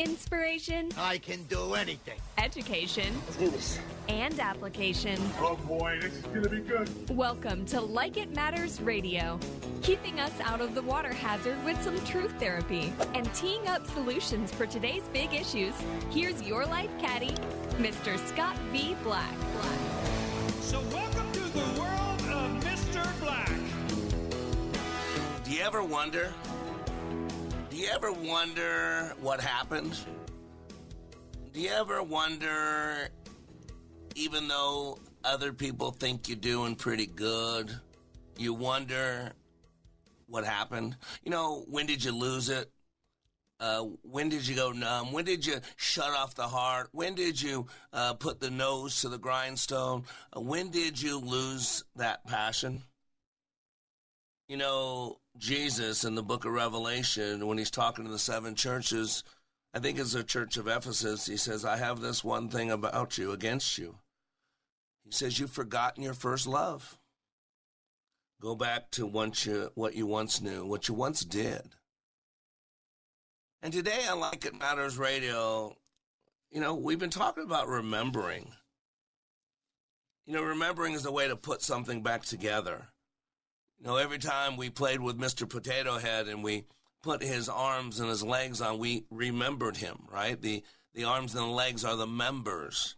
Inspiration. 0.00 0.88
I 0.98 1.18
can 1.18 1.44
do 1.44 1.74
anything. 1.74 2.18
Education. 2.36 3.14
Let's 3.26 3.36
do 3.36 3.48
this. 3.48 3.78
And 4.08 4.40
application. 4.40 5.16
Oh 5.38 5.54
boy, 5.54 6.00
this 6.02 6.12
is 6.14 6.22
gonna 6.22 6.48
be 6.48 6.58
good. 6.58 7.16
Welcome 7.16 7.64
to 7.66 7.80
Like 7.80 8.16
It 8.16 8.34
Matters 8.34 8.80
Radio, 8.80 9.38
keeping 9.82 10.18
us 10.18 10.32
out 10.40 10.60
of 10.60 10.74
the 10.74 10.82
water 10.82 11.12
hazard 11.12 11.64
with 11.64 11.80
some 11.80 11.96
truth 12.04 12.34
therapy 12.40 12.92
and 13.14 13.32
teeing 13.34 13.68
up 13.68 13.86
solutions 13.86 14.50
for 14.50 14.66
today's 14.66 15.04
big 15.12 15.32
issues. 15.32 15.74
Here's 16.10 16.42
your 16.42 16.66
life 16.66 16.90
caddy, 17.00 17.36
Mr. 17.78 18.18
Scott 18.26 18.56
V. 18.72 18.96
Black. 19.04 19.32
Black. 19.52 19.78
So, 20.60 20.80
welcome 20.92 21.30
to 21.30 21.40
the 21.40 21.80
world 21.80 22.20
of 22.34 22.64
Mr. 22.64 23.20
Black. 23.20 23.48
Do 25.44 25.52
you 25.52 25.62
ever 25.62 25.84
wonder? 25.84 26.34
Do 27.74 27.80
you 27.80 27.88
ever 27.88 28.12
wonder 28.12 29.12
what 29.20 29.40
happened? 29.40 29.98
Do 31.52 31.60
you 31.60 31.70
ever 31.70 32.04
wonder, 32.04 33.08
even 34.14 34.46
though 34.46 35.00
other 35.24 35.52
people 35.52 35.90
think 35.90 36.28
you're 36.28 36.36
doing 36.36 36.76
pretty 36.76 37.06
good, 37.06 37.76
you 38.38 38.54
wonder 38.54 39.32
what 40.28 40.44
happened? 40.44 40.96
You 41.24 41.32
know, 41.32 41.64
when 41.68 41.86
did 41.86 42.04
you 42.04 42.12
lose 42.12 42.48
it? 42.48 42.70
Uh, 43.58 43.86
when 44.02 44.28
did 44.28 44.46
you 44.46 44.54
go 44.54 44.70
numb? 44.70 45.10
When 45.10 45.24
did 45.24 45.44
you 45.44 45.56
shut 45.74 46.10
off 46.10 46.36
the 46.36 46.46
heart? 46.46 46.90
When 46.92 47.16
did 47.16 47.42
you 47.42 47.66
uh, 47.92 48.14
put 48.14 48.38
the 48.38 48.50
nose 48.50 49.00
to 49.00 49.08
the 49.08 49.18
grindstone? 49.18 50.04
Uh, 50.32 50.40
when 50.40 50.70
did 50.70 51.02
you 51.02 51.18
lose 51.18 51.82
that 51.96 52.24
passion? 52.24 52.84
You 54.46 54.58
know, 54.58 55.18
Jesus 55.36 56.04
in 56.04 56.14
the 56.14 56.22
book 56.22 56.44
of 56.44 56.52
Revelation, 56.52 57.46
when 57.46 57.58
he's 57.58 57.70
talking 57.70 58.04
to 58.04 58.10
the 58.10 58.18
seven 58.18 58.54
churches, 58.54 59.24
I 59.72 59.80
think 59.80 59.98
it's 59.98 60.12
the 60.12 60.22
church 60.22 60.56
of 60.56 60.68
Ephesus, 60.68 61.26
he 61.26 61.36
says, 61.36 61.64
I 61.64 61.76
have 61.76 62.00
this 62.00 62.22
one 62.22 62.48
thing 62.48 62.70
about 62.70 63.18
you, 63.18 63.32
against 63.32 63.76
you. 63.76 63.96
He 65.04 65.10
says, 65.10 65.38
You've 65.38 65.50
forgotten 65.50 66.02
your 66.02 66.14
first 66.14 66.46
love. 66.46 66.98
Go 68.40 68.54
back 68.54 68.90
to 68.92 69.06
once 69.06 69.46
you, 69.46 69.70
what 69.74 69.94
you 69.94 70.06
once 70.06 70.40
knew, 70.40 70.64
what 70.64 70.88
you 70.88 70.94
once 70.94 71.24
did. 71.24 71.74
And 73.62 73.72
today 73.72 74.06
on 74.08 74.20
Like 74.20 74.44
It 74.44 74.58
Matters 74.58 74.98
Radio, 74.98 75.76
you 76.50 76.60
know, 76.60 76.74
we've 76.74 76.98
been 76.98 77.10
talking 77.10 77.44
about 77.44 77.66
remembering. 77.66 78.52
You 80.26 80.34
know, 80.34 80.42
remembering 80.42 80.92
is 80.92 81.06
a 81.06 81.12
way 81.12 81.26
to 81.26 81.36
put 81.36 81.62
something 81.62 82.02
back 82.02 82.24
together. 82.24 82.88
You 83.78 83.86
know, 83.86 83.96
every 83.96 84.18
time 84.18 84.56
we 84.56 84.70
played 84.70 85.00
with 85.00 85.18
Mr. 85.18 85.48
Potato 85.48 85.98
Head 85.98 86.28
and 86.28 86.42
we 86.42 86.64
put 87.02 87.22
his 87.22 87.48
arms 87.48 88.00
and 88.00 88.08
his 88.08 88.22
legs 88.22 88.60
on, 88.60 88.78
we 88.78 89.04
remembered 89.10 89.76
him, 89.76 90.06
right? 90.10 90.40
The 90.40 90.62
the 90.94 91.04
arms 91.04 91.34
and 91.34 91.44
the 91.44 91.48
legs 91.48 91.84
are 91.84 91.96
the 91.96 92.06
members. 92.06 92.94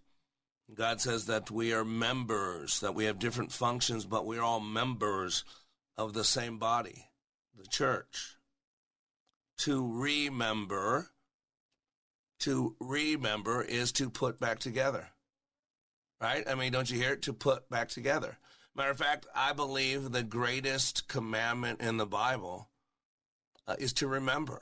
God 0.74 1.00
says 1.00 1.26
that 1.26 1.50
we 1.50 1.72
are 1.72 1.84
members, 1.84 2.80
that 2.80 2.94
we 2.94 3.06
have 3.06 3.18
different 3.18 3.52
functions, 3.52 4.04
but 4.04 4.26
we're 4.26 4.42
all 4.42 4.60
members 4.60 5.44
of 5.96 6.12
the 6.12 6.24
same 6.24 6.58
body, 6.58 7.08
the 7.56 7.66
church. 7.66 8.36
To 9.58 9.90
remember, 9.90 11.08
to 12.40 12.76
remember 12.80 13.62
is 13.62 13.92
to 13.92 14.10
put 14.10 14.38
back 14.38 14.58
together. 14.58 15.08
Right? 16.20 16.44
I 16.48 16.54
mean, 16.54 16.72
don't 16.72 16.90
you 16.90 16.98
hear 16.98 17.12
it? 17.12 17.22
To 17.22 17.32
put 17.32 17.70
back 17.70 17.88
together. 17.88 18.38
Matter 18.76 18.90
of 18.90 18.98
fact, 18.98 19.26
I 19.34 19.54
believe 19.54 20.12
the 20.12 20.22
greatest 20.22 21.08
commandment 21.08 21.80
in 21.80 21.96
the 21.96 22.04
Bible 22.04 22.68
uh, 23.66 23.74
is 23.78 23.94
to 23.94 24.06
remember. 24.06 24.60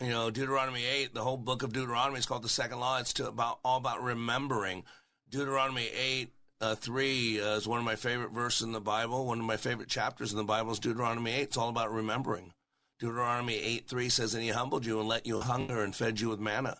You 0.00 0.08
know, 0.08 0.30
Deuteronomy 0.30 0.84
8, 0.84 1.14
the 1.14 1.22
whole 1.22 1.36
book 1.36 1.62
of 1.62 1.72
Deuteronomy 1.72 2.18
is 2.18 2.26
called 2.26 2.42
the 2.42 2.48
second 2.48 2.80
law. 2.80 2.98
It's 2.98 3.12
to 3.14 3.28
about 3.28 3.60
all 3.64 3.76
about 3.76 4.02
remembering. 4.02 4.82
Deuteronomy 5.28 5.86
8, 5.96 6.32
uh, 6.60 6.74
3 6.74 7.40
uh, 7.40 7.44
is 7.56 7.68
one 7.68 7.78
of 7.78 7.84
my 7.84 7.94
favorite 7.94 8.32
verses 8.32 8.62
in 8.62 8.72
the 8.72 8.80
Bible. 8.80 9.24
One 9.24 9.38
of 9.38 9.46
my 9.46 9.56
favorite 9.56 9.88
chapters 9.88 10.32
in 10.32 10.38
the 10.38 10.42
Bible 10.42 10.72
is 10.72 10.80
Deuteronomy 10.80 11.30
8. 11.30 11.42
It's 11.42 11.56
all 11.56 11.68
about 11.68 11.92
remembering. 11.92 12.54
Deuteronomy 12.98 13.54
8, 13.54 13.88
3 13.88 14.08
says, 14.08 14.34
And 14.34 14.42
he 14.42 14.48
humbled 14.48 14.84
you 14.84 14.98
and 14.98 15.08
let 15.08 15.26
you 15.26 15.40
hunger 15.40 15.84
and 15.84 15.94
fed 15.94 16.18
you 16.18 16.30
with 16.30 16.40
manna, 16.40 16.78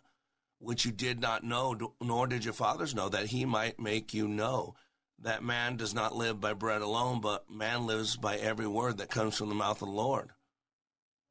which 0.59 0.85
you 0.85 0.91
did 0.91 1.21
not 1.21 1.45
know, 1.45 1.95
nor 2.01 2.27
did 2.27 2.45
your 2.45 2.55
fathers 2.55 2.97
know, 2.97 3.09
that 3.09 3.27
he 3.27 3.45
might 3.45 3.79
make 3.79 4.13
you 4.13 4.27
know 4.27 4.75
that 5.23 5.43
man 5.43 5.77
does 5.77 5.95
not 5.95 6.17
live 6.17 6.41
by 6.41 6.55
bread 6.55 6.83
alone, 6.83 7.21
but 7.21 7.51
man 7.51 7.87
lives 7.87 8.17
by 8.17 8.37
every 8.37 8.67
word 8.67 8.99
that 8.99 9.11
comes 9.11 9.37
from 9.37 9.49
the 9.49 9.55
mouth 9.55 9.83
of 9.83 9.89
the 9.89 9.95
Lord. 9.95 10.31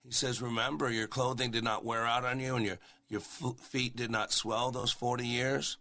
He 0.03 0.11
says, 0.11 0.41
Remember, 0.41 0.89
your 0.89 1.07
clothing 1.07 1.51
did 1.51 1.63
not 1.63 1.85
wear 1.85 2.05
out 2.05 2.25
on 2.25 2.39
you, 2.39 2.55
and 2.55 2.66
your, 2.66 2.78
your 3.09 3.22
feet 3.22 3.95
did 3.95 4.11
not 4.11 4.31
swell 4.31 4.72
those 4.72 4.91
40 4.91 5.25
years. 5.25 5.78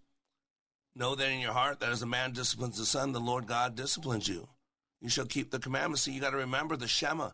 Know 0.95 1.15
that 1.15 1.31
in 1.31 1.41
your 1.41 1.53
heart 1.53 1.81
that 1.81 1.91
as 1.91 2.03
a 2.03 2.07
man 2.07 2.33
disciplines 2.33 2.79
the 2.79 2.87
son, 2.87 3.13
the 3.13 3.21
Lord 3.21 3.47
God 3.47 3.77
disciplines 3.77 4.27
you. 4.27 4.49
You 5.01 5.09
shall 5.09 5.27
keep 5.27 5.51
the 5.51 5.61
commandments. 5.61 6.03
So 6.03 6.11
you 6.11 6.21
got 6.21 6.31
to 6.31 6.39
remember 6.39 6.77
the 6.77 6.89
Shema 6.89 7.31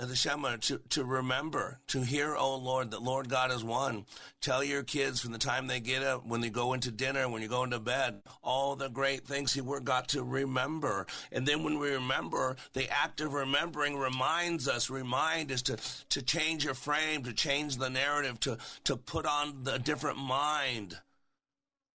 Uh, 0.00 0.06
the 0.06 0.16
Shema 0.16 0.56
to, 0.56 0.78
to 0.90 1.04
remember, 1.04 1.78
to 1.88 2.00
hear, 2.00 2.34
oh 2.34 2.56
Lord, 2.56 2.92
that 2.92 3.02
Lord 3.02 3.28
God 3.28 3.52
is 3.52 3.62
one. 3.62 4.06
Tell 4.40 4.64
your 4.64 4.82
kids 4.82 5.20
from 5.20 5.32
the 5.32 5.38
time 5.38 5.66
they 5.66 5.80
get 5.80 6.02
up, 6.02 6.26
when 6.26 6.40
they 6.40 6.48
go 6.48 6.72
into 6.72 6.90
dinner, 6.90 7.28
when 7.28 7.42
you 7.42 7.48
go 7.48 7.64
into 7.64 7.78
bed, 7.78 8.22
all 8.42 8.76
the 8.76 8.88
great 8.88 9.26
things 9.26 9.52
He 9.52 9.60
were 9.60 9.80
got 9.80 10.08
to 10.10 10.22
remember. 10.22 11.06
And 11.32 11.46
then 11.46 11.64
when 11.64 11.78
we 11.78 11.90
remember, 11.90 12.56
the 12.72 12.88
act 12.90 13.20
of 13.20 13.34
remembering 13.34 13.98
reminds 13.98 14.68
us, 14.68 14.88
remind 14.88 15.50
is 15.50 15.62
to, 15.62 15.76
to 16.08 16.22
change 16.22 16.64
your 16.64 16.74
frame, 16.74 17.24
to 17.24 17.34
change 17.34 17.76
the 17.76 17.90
narrative, 17.90 18.40
to, 18.40 18.56
to 18.84 18.96
put 18.96 19.26
on 19.26 19.64
the 19.64 19.78
different 19.78 20.16
mind. 20.16 20.96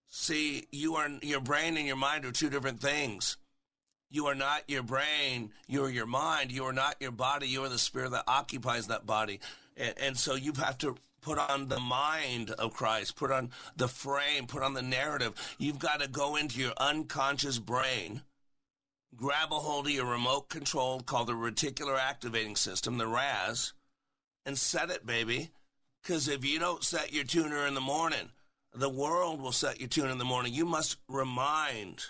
See, 0.10 0.68
you 0.72 0.96
are 0.96 1.10
your 1.24 1.42
brain 1.42 1.76
and 1.76 1.88
your 1.88 1.96
mind 1.96 2.24
are 2.26 2.32
two 2.32 2.52
different 2.52 2.80
things. 2.80 3.38
You 4.16 4.28
are 4.28 4.36
not 4.36 4.64
your 4.70 4.82
brain. 4.82 5.52
You 5.68 5.84
are 5.84 5.90
your 5.90 6.06
mind. 6.06 6.50
You 6.50 6.64
are 6.64 6.72
not 6.72 6.96
your 7.02 7.12
body. 7.12 7.50
You 7.50 7.66
are 7.66 7.70
the 7.70 7.78
spirit 7.78 8.12
that 8.12 8.24
occupies 8.30 8.88
that 8.88 9.06
body. 9.06 9.42
And, 9.76 9.94
and, 10.00 10.18
so 10.18 10.36
you 10.36 10.54
have 10.54 10.78
to 10.78 10.96
put 11.20 11.38
on 11.38 11.68
the 11.68 11.82
mind 11.82 12.52
of 12.52 12.74
Christ, 12.74 13.18
put 13.18 13.30
on 13.30 13.50
the 13.76 13.90
frame, 13.90 14.48
put 14.48 14.64
on 14.64 14.74
the 14.74 14.82
narrative. 14.82 15.34
You've 15.58 15.80
got 15.80 16.00
to 16.00 16.08
go 16.08 16.38
into 16.38 16.62
your 16.62 16.72
unconscious 16.78 17.60
brain, 17.60 18.22
grab 19.18 19.52
a 19.52 19.56
hold 19.56 19.88
of 19.88 19.92
your 19.92 20.06
remote 20.06 20.48
control 20.48 21.02
called 21.02 21.28
the 21.28 21.34
reticular 21.34 22.00
activating 22.00 22.56
system, 22.56 22.98
the 22.98 23.08
RAS, 23.08 23.74
and 24.46 24.58
set 24.58 24.92
it, 24.92 25.06
baby. 25.06 25.50
Because 26.02 26.30
if 26.30 26.46
you 26.46 26.58
don't 26.58 26.86
set 26.86 27.12
your 27.12 27.26
tuner 27.26 27.68
in 27.68 27.74
the 27.74 27.82
morning, 27.82 28.30
the 28.74 28.88
world 28.88 29.42
will 29.42 29.52
set 29.52 29.82
your 29.82 29.90
tuner 29.90 30.12
in 30.12 30.20
the 30.20 30.24
morning. 30.24 30.54
You 30.54 30.64
must 30.64 30.96
remind 31.10 32.06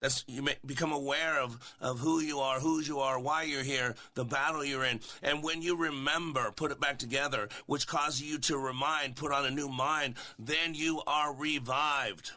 that's 0.00 0.24
you 0.28 0.42
may 0.42 0.56
become 0.64 0.92
aware 0.92 1.40
of, 1.40 1.58
of 1.80 1.98
who 1.98 2.20
you 2.20 2.38
are, 2.38 2.60
whose 2.60 2.86
you 2.86 3.00
are, 3.00 3.18
why 3.18 3.42
you're 3.42 3.64
here, 3.64 3.96
the 4.14 4.24
battle 4.24 4.64
you're 4.64 4.84
in. 4.84 5.00
And 5.22 5.42
when 5.42 5.60
you 5.60 5.76
remember, 5.76 6.52
put 6.52 6.70
it 6.70 6.80
back 6.80 6.98
together, 6.98 7.48
which 7.66 7.86
causes 7.86 8.22
you 8.22 8.38
to 8.40 8.56
remind, 8.56 9.16
put 9.16 9.32
on 9.32 9.44
a 9.44 9.50
new 9.50 9.68
mind, 9.68 10.14
then 10.38 10.74
you 10.74 11.02
are 11.06 11.34
revived. 11.34 12.30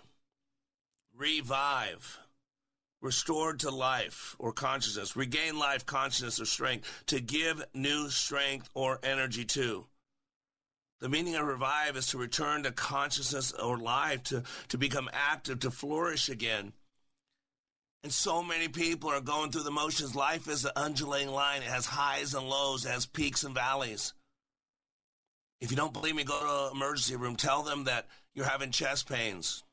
Revive. 1.15 2.19
Restored 2.99 3.59
to 3.59 3.69
life 3.69 4.35
or 4.39 4.51
consciousness. 4.53 5.15
Regain 5.15 5.57
life, 5.57 5.85
consciousness, 5.85 6.39
or 6.39 6.45
strength. 6.45 7.03
To 7.07 7.19
give 7.19 7.63
new 7.73 8.09
strength 8.09 8.69
or 8.73 8.99
energy 9.03 9.45
to. 9.45 9.85
The 10.99 11.09
meaning 11.09 11.35
of 11.35 11.47
revive 11.47 11.95
is 11.95 12.07
to 12.07 12.19
return 12.19 12.63
to 12.63 12.71
consciousness 12.71 13.51
or 13.53 13.77
life, 13.77 14.23
to, 14.25 14.43
to 14.69 14.77
become 14.77 15.09
active, 15.13 15.59
to 15.61 15.71
flourish 15.71 16.29
again. 16.29 16.73
And 18.03 18.11
so 18.11 18.41
many 18.41 18.67
people 18.67 19.09
are 19.11 19.21
going 19.21 19.51
through 19.51 19.63
the 19.63 19.71
motions. 19.71 20.15
Life 20.15 20.47
is 20.47 20.65
an 20.65 20.71
undulating 20.75 21.31
line. 21.31 21.61
It 21.61 21.67
has 21.69 21.85
highs 21.85 22.33
and 22.33 22.47
lows, 22.49 22.85
it 22.85 22.89
has 22.89 23.05
peaks 23.05 23.43
and 23.43 23.53
valleys. 23.53 24.13
If 25.59 25.69
you 25.69 25.77
don't 25.77 25.93
believe 25.93 26.15
me, 26.15 26.23
go 26.23 26.39
to 26.39 26.71
an 26.71 26.77
emergency 26.77 27.15
room. 27.15 27.35
Tell 27.35 27.61
them 27.61 27.83
that 27.83 28.07
you're 28.33 28.47
having 28.47 28.71
chest 28.71 29.07
pains. 29.07 29.63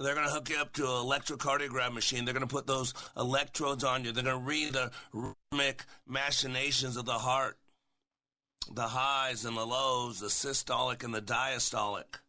They're 0.00 0.14
going 0.14 0.26
to 0.26 0.32
hook 0.32 0.48
you 0.50 0.56
up 0.58 0.72
to 0.74 0.84
an 0.84 1.06
electrocardiogram 1.06 1.92
machine. 1.92 2.24
They're 2.24 2.34
going 2.34 2.46
to 2.46 2.52
put 2.52 2.66
those 2.66 2.94
electrodes 3.16 3.84
on 3.84 4.04
you. 4.04 4.12
They're 4.12 4.24
going 4.24 4.38
to 4.38 4.44
read 4.44 4.72
the 4.72 4.90
rhythmic 5.12 5.84
machinations 6.06 6.96
of 6.96 7.04
the 7.04 7.12
heart. 7.12 7.56
the 8.72 8.88
highs 8.88 9.44
and 9.44 9.56
the 9.56 9.66
lows, 9.66 10.20
the 10.20 10.26
systolic 10.26 11.04
and 11.04 11.14
the 11.14 11.22
diastolic. 11.22 12.20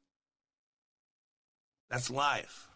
That's 1.89 2.09
life. 2.09 2.68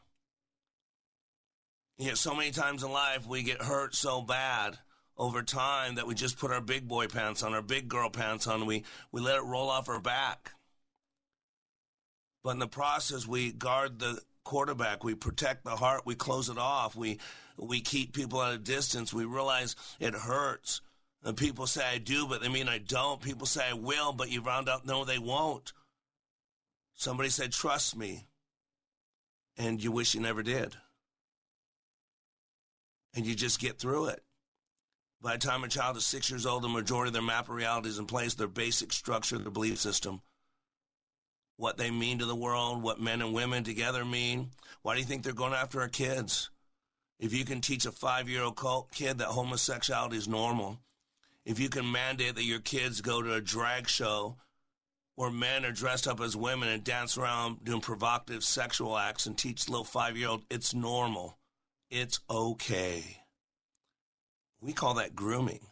You 1.98 2.10
know, 2.10 2.14
so 2.16 2.34
many 2.34 2.52
times 2.52 2.84
in 2.84 2.92
life 2.92 3.28
we 3.28 3.44
get 3.44 3.62
hurt 3.62 3.94
so 3.94 4.22
bad 4.22 4.78
over 5.16 5.44
time 5.44 5.96
that 5.96 6.08
we 6.08 6.16
just 6.16 6.40
put 6.40 6.52
our 6.52 6.62
big 6.62 6.88
boy 6.88 7.08
pants 7.08 7.44
on, 7.44 7.54
our 7.54 7.62
big 7.62 7.88
girl 7.88 8.10
pants 8.10 8.48
on, 8.48 8.66
we, 8.66 8.84
we 9.12 9.22
let 9.22 9.38
it 9.38 9.44
roll 9.44 9.70
off 9.70 9.90
our 9.90 10.00
back. 10.00 10.54
But 12.44 12.52
in 12.52 12.60
the 12.60 12.68
process, 12.68 13.28
we 13.28 13.52
guard 13.52 14.00
the 14.00 14.20
quarterback, 14.44 15.04
we 15.04 15.16
protect 15.16 15.64
the 15.64 15.76
heart, 15.76 16.02
we 16.06 16.16
close 16.16 16.50
it 16.50 16.58
off, 16.58 16.96
we, 16.96 17.20
we 17.58 17.80
keep 17.80 18.14
people 18.14 18.42
at 18.42 18.56
a 18.56 18.58
distance, 18.58 19.14
we 19.14 19.26
realize 19.26 19.76
it 20.00 20.16
hurts. 20.16 20.82
And 21.24 21.38
people 21.38 21.68
say 21.68 21.86
I 21.86 22.00
do, 22.00 22.28
but 22.28 22.42
they 22.42 22.50
mean 22.50 22.68
I 22.68 22.80
don't. 22.80 23.22
People 23.22 23.48
say 23.48 23.70
I 23.70 23.74
will, 23.74 24.12
but 24.12 24.30
you 24.30 24.42
round 24.42 24.68
up, 24.68 24.86
no, 24.86 25.06
they 25.06 25.20
won't. 25.20 25.72
Somebody 26.96 27.30
said, 27.30 27.54
trust 27.54 27.96
me. 27.96 28.26
And 29.58 29.82
you 29.82 29.92
wish 29.92 30.16
you 30.16 30.20
never 30.20 30.44
did. 30.44 30.76
And 33.14 33.26
you 33.26 33.36
just 33.36 33.60
get 33.60 33.80
through 33.80 34.08
it. 34.08 34.24
By 35.22 35.34
the 35.34 35.40
time 35.40 35.64
a 35.64 35.68
child 35.68 35.96
is 35.98 36.06
six 36.06 36.30
years 36.30 36.46
old, 36.46 36.64
the 36.64 36.68
majority 36.68 37.10
of 37.10 37.14
their 37.14 37.22
map 37.22 37.48
of 37.48 37.56
reality 37.56 37.90
is 37.90 38.00
in 38.00 38.06
place, 38.06 38.34
their 38.34 38.48
basic 38.48 38.92
structure, 38.92 39.38
their 39.38 39.52
belief 39.52 39.80
system, 39.80 40.22
what 41.58 41.78
they 41.78 41.92
mean 41.92 42.20
to 42.20 42.26
the 42.26 42.36
world, 42.36 42.84
what 42.84 43.00
men 43.00 43.22
and 43.22 43.34
women 43.34 43.64
together 43.64 44.04
mean. 44.04 44.50
Why 44.82 44.96
do 44.96 45.00
you 45.00 45.06
think 45.06 45.24
they're 45.24 45.34
going 45.34 45.54
after 45.54 45.80
our 45.80 45.88
kids? 45.88 46.50
If 47.20 47.34
you 47.34 47.46
can 47.46 47.62
teach 47.62 47.86
a 47.86 47.92
five 47.92 48.28
year 48.28 48.44
old 48.44 48.60
kid 48.92 49.20
that 49.20 49.28
homosexuality 49.28 50.18
is 50.18 50.28
normal, 50.28 50.80
if 51.46 51.60
you 51.60 51.70
can 51.70 51.90
mandate 51.90 52.36
that 52.36 52.44
your 52.44 52.60
kids 52.60 53.02
go 53.02 53.22
to 53.22 53.34
a 53.34 53.42
drag 53.42 53.88
show 53.88 54.38
where 55.16 55.32
men 55.32 55.64
are 55.64 55.72
dressed 55.72 56.08
up 56.08 56.20
as 56.20 56.36
women 56.36 56.70
and 56.70 56.84
dance 56.84 57.18
around 57.18 57.64
doing 57.64 57.82
provocative 57.82 58.44
sexual 58.44 58.98
acts 58.98 59.26
and 59.26 59.38
teach 59.38 59.70
little 59.70 59.86
five 59.86 60.18
year 60.18 60.30
old 60.30 60.44
it's 60.50 60.74
normal, 60.74 61.38
it's 61.94 62.20
okay. 62.28 63.04
We 64.62 64.74
call 64.74 64.96
that 64.96 65.16
grooming. 65.16 65.68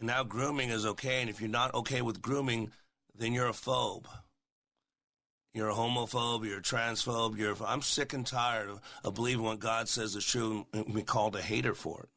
And 0.00 0.08
now 0.08 0.24
grooming 0.24 0.70
is 0.70 0.84
okay. 0.84 1.20
And 1.20 1.30
if 1.30 1.40
you're 1.40 1.48
not 1.48 1.74
okay 1.74 2.02
with 2.02 2.20
grooming, 2.20 2.72
then 3.16 3.32
you're 3.32 3.48
a 3.48 3.52
phobe. 3.52 4.06
You're 5.54 5.70
a 5.70 5.74
homophobe, 5.74 6.46
you're 6.46 6.58
a 6.58 6.62
transphobe, 6.62 7.36
you're 7.36 7.52
a, 7.52 7.64
I'm 7.66 7.82
sick 7.82 8.12
and 8.12 8.24
tired 8.24 8.70
of, 9.02 9.14
believing 9.14 9.44
what 9.44 9.58
God 9.58 9.88
says 9.88 10.14
is 10.14 10.24
true 10.24 10.66
and 10.72 10.94
be 10.94 11.02
called 11.02 11.34
a 11.34 11.42
hater 11.42 11.74
for 11.74 12.04
it. 12.04 12.08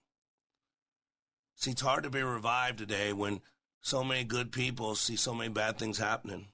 See, 1.56 1.72
it's 1.72 1.82
hard 1.82 2.04
to 2.04 2.12
be 2.12 2.22
revived 2.22 2.78
today 2.78 3.12
when 3.12 3.42
so 3.82 4.04
many 4.04 4.24
good 4.24 4.52
people 4.52 4.94
see 4.94 5.16
so 5.16 5.34
many 5.34 5.50
bad 5.50 5.80
things 5.80 5.98
happening. 5.98 6.48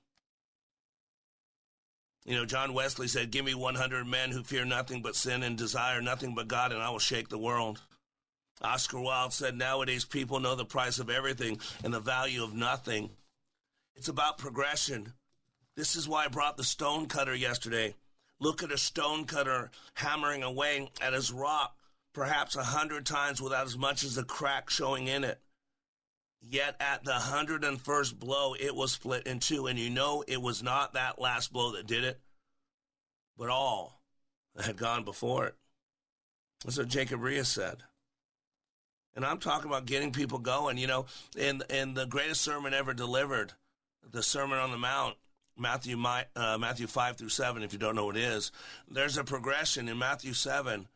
You 2.29 2.35
know, 2.35 2.45
John 2.45 2.75
Wesley 2.75 3.07
said, 3.07 3.31
Give 3.31 3.43
me 3.43 3.55
100 3.55 4.05
men 4.05 4.29
who 4.29 4.43
fear 4.43 4.63
nothing 4.63 5.01
but 5.01 5.15
sin 5.15 5.41
and 5.41 5.57
desire 5.57 5.99
nothing 5.99 6.35
but 6.35 6.47
God, 6.47 6.71
and 6.71 6.79
I 6.79 6.91
will 6.91 6.99
shake 6.99 7.27
the 7.27 7.39
world. 7.39 7.81
Oscar 8.61 8.99
Wilde 8.99 9.33
said, 9.33 9.57
Nowadays 9.57 10.05
people 10.05 10.39
know 10.39 10.53
the 10.53 10.63
price 10.63 10.99
of 10.99 11.09
everything 11.09 11.59
and 11.83 11.91
the 11.91 11.99
value 11.99 12.43
of 12.43 12.53
nothing. 12.53 13.09
It's 13.95 14.09
about 14.09 14.37
progression. 14.37 15.13
This 15.75 15.95
is 15.95 16.07
why 16.07 16.25
I 16.25 16.27
brought 16.27 16.55
the 16.55 16.63
stone 16.63 17.07
cutter 17.07 17.33
yesterday. 17.33 17.95
Look 18.39 18.61
at 18.61 18.71
a 18.71 18.77
stone 18.77 19.25
cutter 19.25 19.71
hammering 19.95 20.43
away 20.43 20.87
at 21.01 21.13
his 21.13 21.31
rock, 21.31 21.75
perhaps 22.13 22.55
a 22.55 22.63
hundred 22.63 23.07
times 23.07 23.41
without 23.41 23.65
as 23.65 23.75
much 23.75 24.03
as 24.03 24.19
a 24.19 24.23
crack 24.23 24.69
showing 24.69 25.07
in 25.07 25.23
it. 25.23 25.39
Yet 26.41 26.75
at 26.79 27.03
the 27.03 27.13
hundred 27.13 27.63
and 27.63 27.79
first 27.79 28.17
blow, 28.17 28.55
it 28.57 28.73
was 28.73 28.93
split 28.93 29.27
in 29.27 29.39
two, 29.39 29.67
and 29.67 29.77
you 29.77 29.89
know 29.89 30.23
it 30.27 30.41
was 30.41 30.63
not 30.63 30.93
that 30.93 31.19
last 31.19 31.51
blow 31.51 31.73
that 31.73 31.85
did 31.85 32.03
it, 32.03 32.19
but 33.37 33.49
all 33.49 34.01
that 34.55 34.65
had 34.65 34.77
gone 34.77 35.03
before 35.03 35.47
it. 35.47 35.55
That's 36.63 36.77
what 36.77 36.87
Jacob 36.87 37.21
Riis 37.21 37.45
said. 37.45 37.83
And 39.15 39.25
I'm 39.25 39.39
talking 39.39 39.69
about 39.69 39.85
getting 39.85 40.11
people 40.11 40.39
going. 40.39 40.77
You 40.77 40.87
know, 40.87 41.05
in 41.37 41.61
in 41.69 41.93
the 41.93 42.05
greatest 42.05 42.41
sermon 42.41 42.73
ever 42.73 42.93
delivered, 42.93 43.53
the 44.09 44.23
Sermon 44.23 44.59
on 44.59 44.71
the 44.71 44.77
Mount, 44.77 45.15
Matthew 45.57 46.01
uh, 46.01 46.57
Matthew 46.57 46.87
five 46.87 47.17
through 47.17 47.29
seven. 47.29 47.63
If 47.63 47.73
you 47.73 47.79
don't 47.79 47.95
know 47.95 48.05
what 48.05 48.17
it 48.17 48.23
is, 48.23 48.51
there's 48.89 49.17
a 49.17 49.23
progression 49.23 49.89
in 49.89 49.97
Matthew 49.97 50.33
seven. 50.33 50.87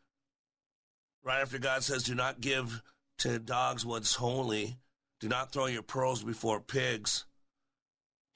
Right 1.22 1.42
after 1.42 1.58
God 1.58 1.82
says, 1.82 2.02
"Do 2.02 2.14
not 2.14 2.40
give 2.40 2.82
to 3.18 3.38
dogs 3.38 3.84
what's 3.84 4.14
holy. 4.14 4.78
Do 5.24 5.30
not 5.30 5.52
throw 5.52 5.64
your 5.64 5.80
pearls 5.80 6.22
before 6.22 6.60
pigs." 6.60 7.24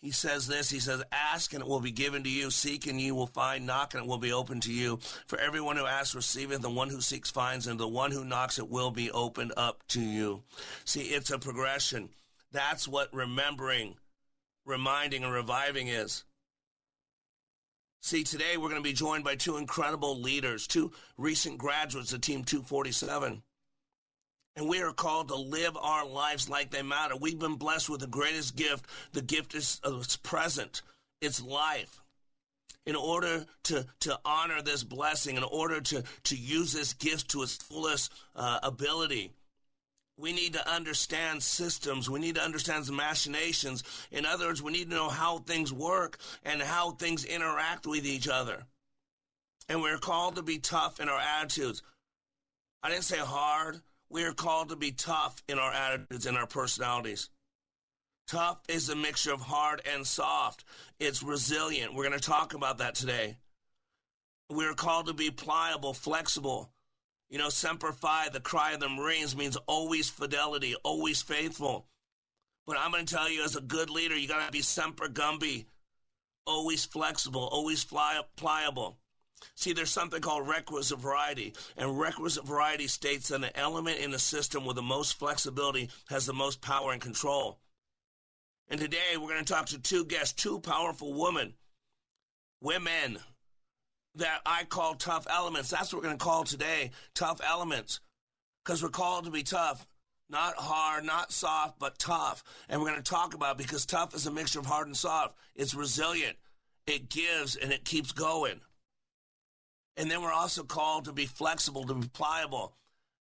He 0.00 0.10
says 0.10 0.46
this, 0.46 0.70
he 0.70 0.80
says, 0.80 1.02
ask 1.12 1.52
and 1.52 1.60
it 1.60 1.68
will 1.68 1.80
be 1.80 1.90
given 1.90 2.22
to 2.22 2.30
you, 2.30 2.50
seek 2.50 2.86
and 2.86 2.98
you 2.98 3.14
will 3.14 3.26
find, 3.26 3.66
knock 3.66 3.92
and 3.92 4.04
it 4.04 4.08
will 4.08 4.16
be 4.16 4.32
open 4.32 4.58
to 4.60 4.72
you. 4.72 4.98
For 5.26 5.38
everyone 5.38 5.76
who 5.76 5.84
asks 5.84 6.14
receiveth, 6.14 6.62
the 6.62 6.70
one 6.70 6.88
who 6.88 7.02
seeks 7.02 7.30
finds, 7.30 7.66
and 7.66 7.78
the 7.78 7.86
one 7.86 8.10
who 8.10 8.24
knocks 8.24 8.58
it 8.58 8.70
will 8.70 8.90
be 8.90 9.10
opened 9.10 9.52
up 9.54 9.86
to 9.88 10.00
you. 10.00 10.44
See, 10.86 11.02
it's 11.02 11.30
a 11.30 11.38
progression. 11.38 12.08
That's 12.52 12.88
what 12.88 13.12
remembering, 13.12 13.96
reminding, 14.64 15.24
and 15.24 15.32
reviving 15.34 15.88
is. 15.88 16.24
See, 18.00 18.24
today 18.24 18.56
we're 18.56 18.70
going 18.70 18.82
to 18.82 18.88
be 18.88 18.94
joined 18.94 19.24
by 19.24 19.34
two 19.34 19.58
incredible 19.58 20.18
leaders, 20.18 20.66
two 20.66 20.92
recent 21.18 21.58
graduates 21.58 22.14
of 22.14 22.22
Team 22.22 22.44
247. 22.44 23.42
And 24.56 24.68
we 24.68 24.82
are 24.82 24.92
called 24.92 25.28
to 25.28 25.36
live 25.36 25.76
our 25.76 26.04
lives 26.06 26.48
like 26.48 26.70
they 26.70 26.82
matter. 26.82 27.14
We've 27.16 27.38
been 27.38 27.56
blessed 27.56 27.88
with 27.88 28.00
the 28.00 28.06
greatest 28.06 28.56
gift. 28.56 28.86
The 29.12 29.22
gift 29.22 29.54
is 29.54 29.80
uh, 29.86 29.98
it's 29.98 30.16
present, 30.16 30.82
it's 31.20 31.42
life. 31.42 32.00
In 32.84 32.96
order 32.96 33.44
to, 33.64 33.86
to 34.00 34.18
honor 34.24 34.62
this 34.62 34.82
blessing, 34.82 35.36
in 35.36 35.42
order 35.44 35.80
to, 35.80 36.02
to 36.24 36.36
use 36.36 36.72
this 36.72 36.94
gift 36.94 37.30
to 37.32 37.42
its 37.42 37.56
fullest 37.56 38.10
uh, 38.34 38.60
ability, 38.62 39.30
we 40.18 40.32
need 40.32 40.54
to 40.54 40.68
understand 40.68 41.42
systems. 41.42 42.10
We 42.10 42.18
need 42.18 42.34
to 42.34 42.42
understand 42.42 42.84
the 42.84 42.92
machinations. 42.92 43.84
In 44.10 44.26
other 44.26 44.46
words, 44.46 44.62
we 44.62 44.72
need 44.72 44.90
to 44.90 44.96
know 44.96 45.08
how 45.08 45.38
things 45.38 45.72
work 45.72 46.18
and 46.44 46.60
how 46.60 46.90
things 46.90 47.24
interact 47.24 47.86
with 47.86 48.04
each 48.04 48.26
other. 48.26 48.64
And 49.68 49.80
we're 49.80 49.98
called 49.98 50.36
to 50.36 50.42
be 50.42 50.58
tough 50.58 50.98
in 50.98 51.08
our 51.08 51.20
attitudes. 51.20 51.82
I 52.82 52.90
didn't 52.90 53.04
say 53.04 53.18
hard. 53.18 53.80
We 54.10 54.24
are 54.24 54.32
called 54.32 54.70
to 54.70 54.76
be 54.76 54.92
tough 54.92 55.42
in 55.48 55.58
our 55.58 55.72
attitudes 55.72 56.26
and 56.26 56.36
our 56.36 56.46
personalities. 56.46 57.28
Tough 58.26 58.58
is 58.68 58.88
a 58.88 58.96
mixture 58.96 59.32
of 59.32 59.40
hard 59.40 59.82
and 59.90 60.06
soft. 60.06 60.64
It's 60.98 61.22
resilient. 61.22 61.94
We're 61.94 62.08
going 62.08 62.18
to 62.18 62.24
talk 62.24 62.54
about 62.54 62.78
that 62.78 62.94
today. 62.94 63.38
We're 64.50 64.74
called 64.74 65.06
to 65.06 65.14
be 65.14 65.30
pliable, 65.30 65.92
flexible. 65.92 66.70
You 67.30 67.38
know, 67.38 67.50
Semper 67.50 67.92
Fi, 67.92 68.30
the 68.30 68.40
cry 68.40 68.72
of 68.72 68.80
the 68.80 68.88
Marines, 68.88 69.36
means 69.36 69.56
always 69.66 70.08
fidelity, 70.08 70.74
always 70.82 71.20
faithful. 71.20 71.86
But 72.66 72.78
I'm 72.78 72.90
going 72.90 73.04
to 73.04 73.14
tell 73.14 73.30
you, 73.30 73.44
as 73.44 73.56
a 73.56 73.60
good 73.60 73.90
leader, 73.90 74.16
you 74.16 74.28
got 74.28 74.44
to 74.46 74.52
be 74.52 74.62
Semper 74.62 75.08
Gumby, 75.08 75.66
always 76.46 76.86
flexible, 76.86 77.48
always 77.50 77.82
fly, 77.82 78.20
pliable. 78.36 78.98
See, 79.54 79.72
there's 79.72 79.90
something 79.90 80.20
called 80.20 80.48
requisite 80.48 80.98
variety, 80.98 81.54
and 81.76 81.98
requisite 81.98 82.44
variety 82.44 82.86
states 82.86 83.28
that 83.28 83.42
an 83.42 83.50
element 83.54 83.98
in 83.98 84.14
a 84.14 84.18
system 84.18 84.64
with 84.64 84.76
the 84.76 84.82
most 84.82 85.18
flexibility 85.18 85.90
has 86.08 86.26
the 86.26 86.32
most 86.32 86.60
power 86.60 86.92
and 86.92 87.00
control. 87.00 87.58
And 88.68 88.80
today 88.80 89.16
we're 89.16 89.28
going 89.28 89.44
to 89.44 89.52
talk 89.52 89.66
to 89.66 89.78
two 89.78 90.04
guests, 90.04 90.32
two 90.32 90.60
powerful 90.60 91.14
women, 91.14 91.54
women 92.60 93.18
that 94.16 94.40
I 94.44 94.64
call 94.64 94.94
tough 94.94 95.26
elements. 95.30 95.70
That's 95.70 95.92
what 95.92 96.02
we're 96.02 96.08
going 96.08 96.18
to 96.18 96.24
call 96.24 96.44
today 96.44 96.90
tough 97.14 97.40
elements, 97.46 98.00
because 98.64 98.82
we're 98.82 98.88
called 98.90 99.24
to 99.24 99.30
be 99.30 99.42
tough. 99.42 99.86
Not 100.30 100.56
hard, 100.56 101.04
not 101.04 101.32
soft, 101.32 101.78
but 101.78 101.98
tough. 101.98 102.44
And 102.68 102.80
we're 102.80 102.90
going 102.90 103.02
to 103.02 103.10
talk 103.10 103.32
about 103.32 103.56
because 103.56 103.86
tough 103.86 104.14
is 104.14 104.26
a 104.26 104.30
mixture 104.30 104.58
of 104.58 104.66
hard 104.66 104.86
and 104.86 104.96
soft. 104.96 105.34
It's 105.56 105.74
resilient. 105.74 106.36
It 106.86 107.08
gives 107.08 107.56
and 107.56 107.72
it 107.72 107.86
keeps 107.86 108.12
going. 108.12 108.60
And 109.98 110.08
then 110.08 110.22
we're 110.22 110.32
also 110.32 110.62
called 110.62 111.06
to 111.06 111.12
be 111.12 111.26
flexible, 111.26 111.84
to 111.84 111.94
be 111.94 112.06
pliable. 112.06 112.72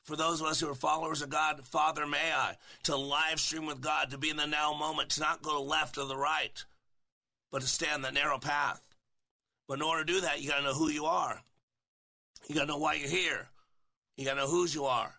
For 0.04 0.14
those 0.14 0.42
of 0.42 0.46
us 0.46 0.60
who 0.60 0.68
are 0.68 0.74
followers 0.74 1.22
of 1.22 1.30
God, 1.30 1.66
Father, 1.66 2.06
may 2.06 2.32
I, 2.32 2.56
to 2.84 2.94
live 2.94 3.40
stream 3.40 3.66
with 3.66 3.80
God, 3.80 4.10
to 4.10 4.18
be 4.18 4.28
in 4.28 4.36
the 4.36 4.46
now 4.46 4.74
moment, 4.74 5.10
to 5.10 5.20
not 5.20 5.42
go 5.42 5.62
left 5.62 5.96
or 5.96 6.04
the 6.04 6.16
right, 6.16 6.62
but 7.50 7.62
to 7.62 7.66
stay 7.66 7.88
on 7.92 8.02
the 8.02 8.12
narrow 8.12 8.38
path. 8.38 8.94
But 9.66 9.78
in 9.78 9.82
order 9.82 10.04
to 10.04 10.12
do 10.12 10.20
that, 10.20 10.40
you 10.42 10.50
got 10.50 10.58
to 10.58 10.64
know 10.64 10.74
who 10.74 10.90
you 10.90 11.06
are. 11.06 11.42
You 12.46 12.54
got 12.54 12.62
to 12.62 12.68
know 12.68 12.78
why 12.78 12.94
you're 12.94 13.08
here. 13.08 13.48
You 14.16 14.26
got 14.26 14.34
to 14.34 14.40
know 14.40 14.48
whose 14.48 14.74
you 14.74 14.84
are. 14.84 15.15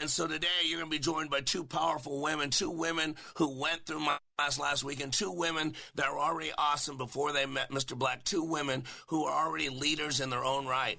And 0.00 0.10
so 0.10 0.26
today 0.26 0.48
you're 0.64 0.80
going 0.80 0.90
to 0.90 0.96
be 0.96 0.98
joined 0.98 1.30
by 1.30 1.40
two 1.40 1.62
powerful 1.62 2.20
women, 2.20 2.50
two 2.50 2.70
women 2.70 3.14
who 3.36 3.60
went 3.60 3.86
through 3.86 4.00
my 4.00 4.18
class 4.36 4.58
last 4.58 4.82
week, 4.82 5.00
and 5.00 5.12
two 5.12 5.30
women 5.30 5.74
that 5.94 6.06
are 6.06 6.18
already 6.18 6.50
awesome 6.58 6.98
before 6.98 7.32
they 7.32 7.46
met 7.46 7.70
Mr. 7.70 7.96
Black, 7.96 8.24
two 8.24 8.42
women 8.42 8.82
who 9.06 9.24
are 9.24 9.46
already 9.46 9.68
leaders 9.68 10.20
in 10.20 10.30
their 10.30 10.44
own 10.44 10.66
right. 10.66 10.98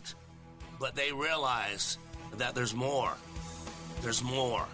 But 0.80 0.96
they 0.96 1.12
realize 1.12 1.98
that 2.38 2.56
there's 2.56 2.74
more. 2.74 3.12
There's 4.02 4.24
more. 4.24 4.66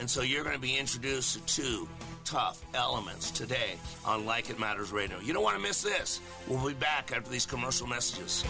And 0.00 0.10
so 0.10 0.22
you're 0.22 0.42
going 0.42 0.56
to 0.56 0.60
be 0.60 0.76
introduced 0.76 1.46
to 1.46 1.62
two 1.62 1.88
tough 2.24 2.64
elements 2.74 3.30
today 3.30 3.76
on 4.04 4.26
Like 4.26 4.50
It 4.50 4.58
Matters 4.58 4.90
Radio. 4.90 5.20
You 5.20 5.32
don't 5.32 5.44
want 5.44 5.56
to 5.56 5.62
miss 5.62 5.82
this. 5.82 6.20
We'll 6.48 6.66
be 6.66 6.74
back 6.74 7.12
after 7.14 7.30
these 7.30 7.46
commercial 7.46 7.86
messages. 7.86 8.44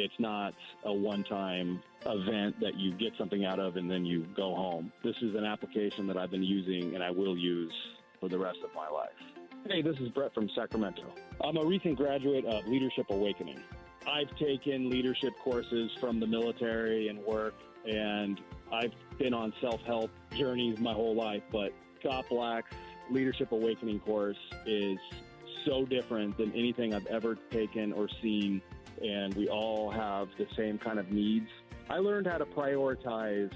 It's 0.00 0.18
not 0.18 0.54
a 0.84 0.92
one 0.92 1.24
time 1.24 1.82
event 2.06 2.58
that 2.60 2.76
you 2.76 2.92
get 2.92 3.12
something 3.18 3.44
out 3.44 3.58
of 3.58 3.76
and 3.76 3.90
then 3.90 4.06
you 4.06 4.26
go 4.34 4.54
home. 4.54 4.90
This 5.04 5.16
is 5.20 5.34
an 5.34 5.44
application 5.44 6.06
that 6.06 6.16
I've 6.16 6.30
been 6.30 6.42
using 6.42 6.94
and 6.94 7.04
I 7.04 7.10
will 7.10 7.36
use 7.36 7.72
for 8.18 8.28
the 8.28 8.38
rest 8.38 8.58
of 8.64 8.70
my 8.74 8.88
life. 8.88 9.10
Hey, 9.66 9.82
this 9.82 9.96
is 10.00 10.08
Brett 10.08 10.32
from 10.32 10.48
Sacramento. 10.54 11.12
I'm 11.44 11.58
a 11.58 11.64
recent 11.64 11.96
graduate 11.96 12.46
of 12.46 12.66
Leadership 12.66 13.06
Awakening. 13.10 13.60
I've 14.06 14.34
taken 14.38 14.88
leadership 14.88 15.34
courses 15.44 15.90
from 16.00 16.18
the 16.18 16.26
military 16.26 17.08
and 17.08 17.18
work, 17.22 17.54
and 17.86 18.40
I've 18.72 18.92
been 19.18 19.34
on 19.34 19.52
self 19.60 19.82
help 19.82 20.10
journeys 20.34 20.78
my 20.78 20.94
whole 20.94 21.14
life. 21.14 21.42
But 21.52 21.72
Scott 22.00 22.24
Black's 22.30 22.74
Leadership 23.10 23.52
Awakening 23.52 24.00
course 24.00 24.38
is 24.64 24.98
so 25.66 25.84
different 25.84 26.38
than 26.38 26.52
anything 26.52 26.94
I've 26.94 27.06
ever 27.06 27.36
taken 27.50 27.92
or 27.92 28.08
seen 28.22 28.62
and 29.00 29.34
we 29.34 29.48
all 29.48 29.90
have 29.90 30.28
the 30.38 30.46
same 30.56 30.78
kind 30.78 30.98
of 30.98 31.10
needs. 31.10 31.48
I 31.88 31.98
learned 31.98 32.26
how 32.26 32.38
to 32.38 32.44
prioritize 32.44 33.50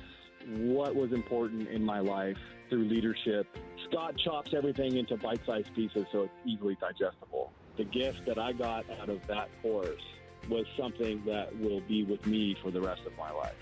what 0.48 0.94
was 0.94 1.12
important 1.12 1.68
in 1.68 1.84
my 1.84 2.00
life 2.00 2.36
through 2.68 2.84
leadership. 2.84 3.46
Scott 3.88 4.16
chops 4.16 4.52
everything 4.56 4.96
into 4.96 5.16
bite 5.16 5.40
sized 5.46 5.74
pieces 5.74 6.04
so 6.12 6.22
it's 6.22 6.32
easily 6.44 6.76
digestible. 6.80 7.52
The 7.76 7.84
gift 7.84 8.24
that 8.26 8.38
I 8.38 8.52
got 8.52 8.84
out 9.00 9.08
of 9.08 9.26
that 9.26 9.48
course 9.62 10.02
was 10.48 10.66
something 10.76 11.22
that 11.26 11.58
will 11.58 11.80
be 11.80 12.04
with 12.04 12.26
me 12.26 12.56
for 12.62 12.70
the 12.70 12.80
rest 12.80 13.02
of 13.06 13.16
my 13.16 13.30
life. 13.30 13.54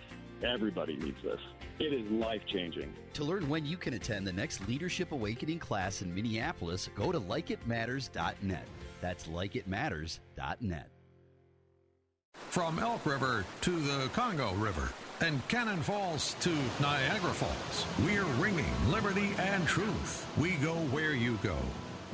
Everybody 0.42 0.96
needs 0.96 1.22
this. 1.22 1.40
It 1.78 1.92
is 1.92 2.10
life 2.10 2.42
changing. 2.46 2.92
To 3.14 3.24
learn 3.24 3.48
when 3.48 3.64
you 3.64 3.76
can 3.76 3.94
attend 3.94 4.26
the 4.26 4.32
next 4.32 4.66
Leadership 4.66 5.12
Awakening 5.12 5.60
class 5.60 6.02
in 6.02 6.12
Minneapolis, 6.12 6.88
go 6.96 7.12
to 7.12 7.20
likeitmatters.net. 7.20 8.66
That's 9.00 9.26
likeitmatters.net. 9.28 10.88
From 12.52 12.78
Elk 12.78 13.06
River 13.06 13.46
to 13.62 13.70
the 13.70 14.10
Congo 14.12 14.52
River 14.56 14.92
and 15.22 15.40
Cannon 15.48 15.80
Falls 15.80 16.36
to 16.40 16.54
Niagara 16.82 17.30
Falls, 17.30 17.86
we're 18.04 18.26
ringing 18.34 18.66
liberty 18.90 19.30
and 19.38 19.66
truth. 19.66 20.26
We 20.36 20.56
go 20.56 20.74
where 20.74 21.14
you 21.14 21.38
go. 21.42 21.56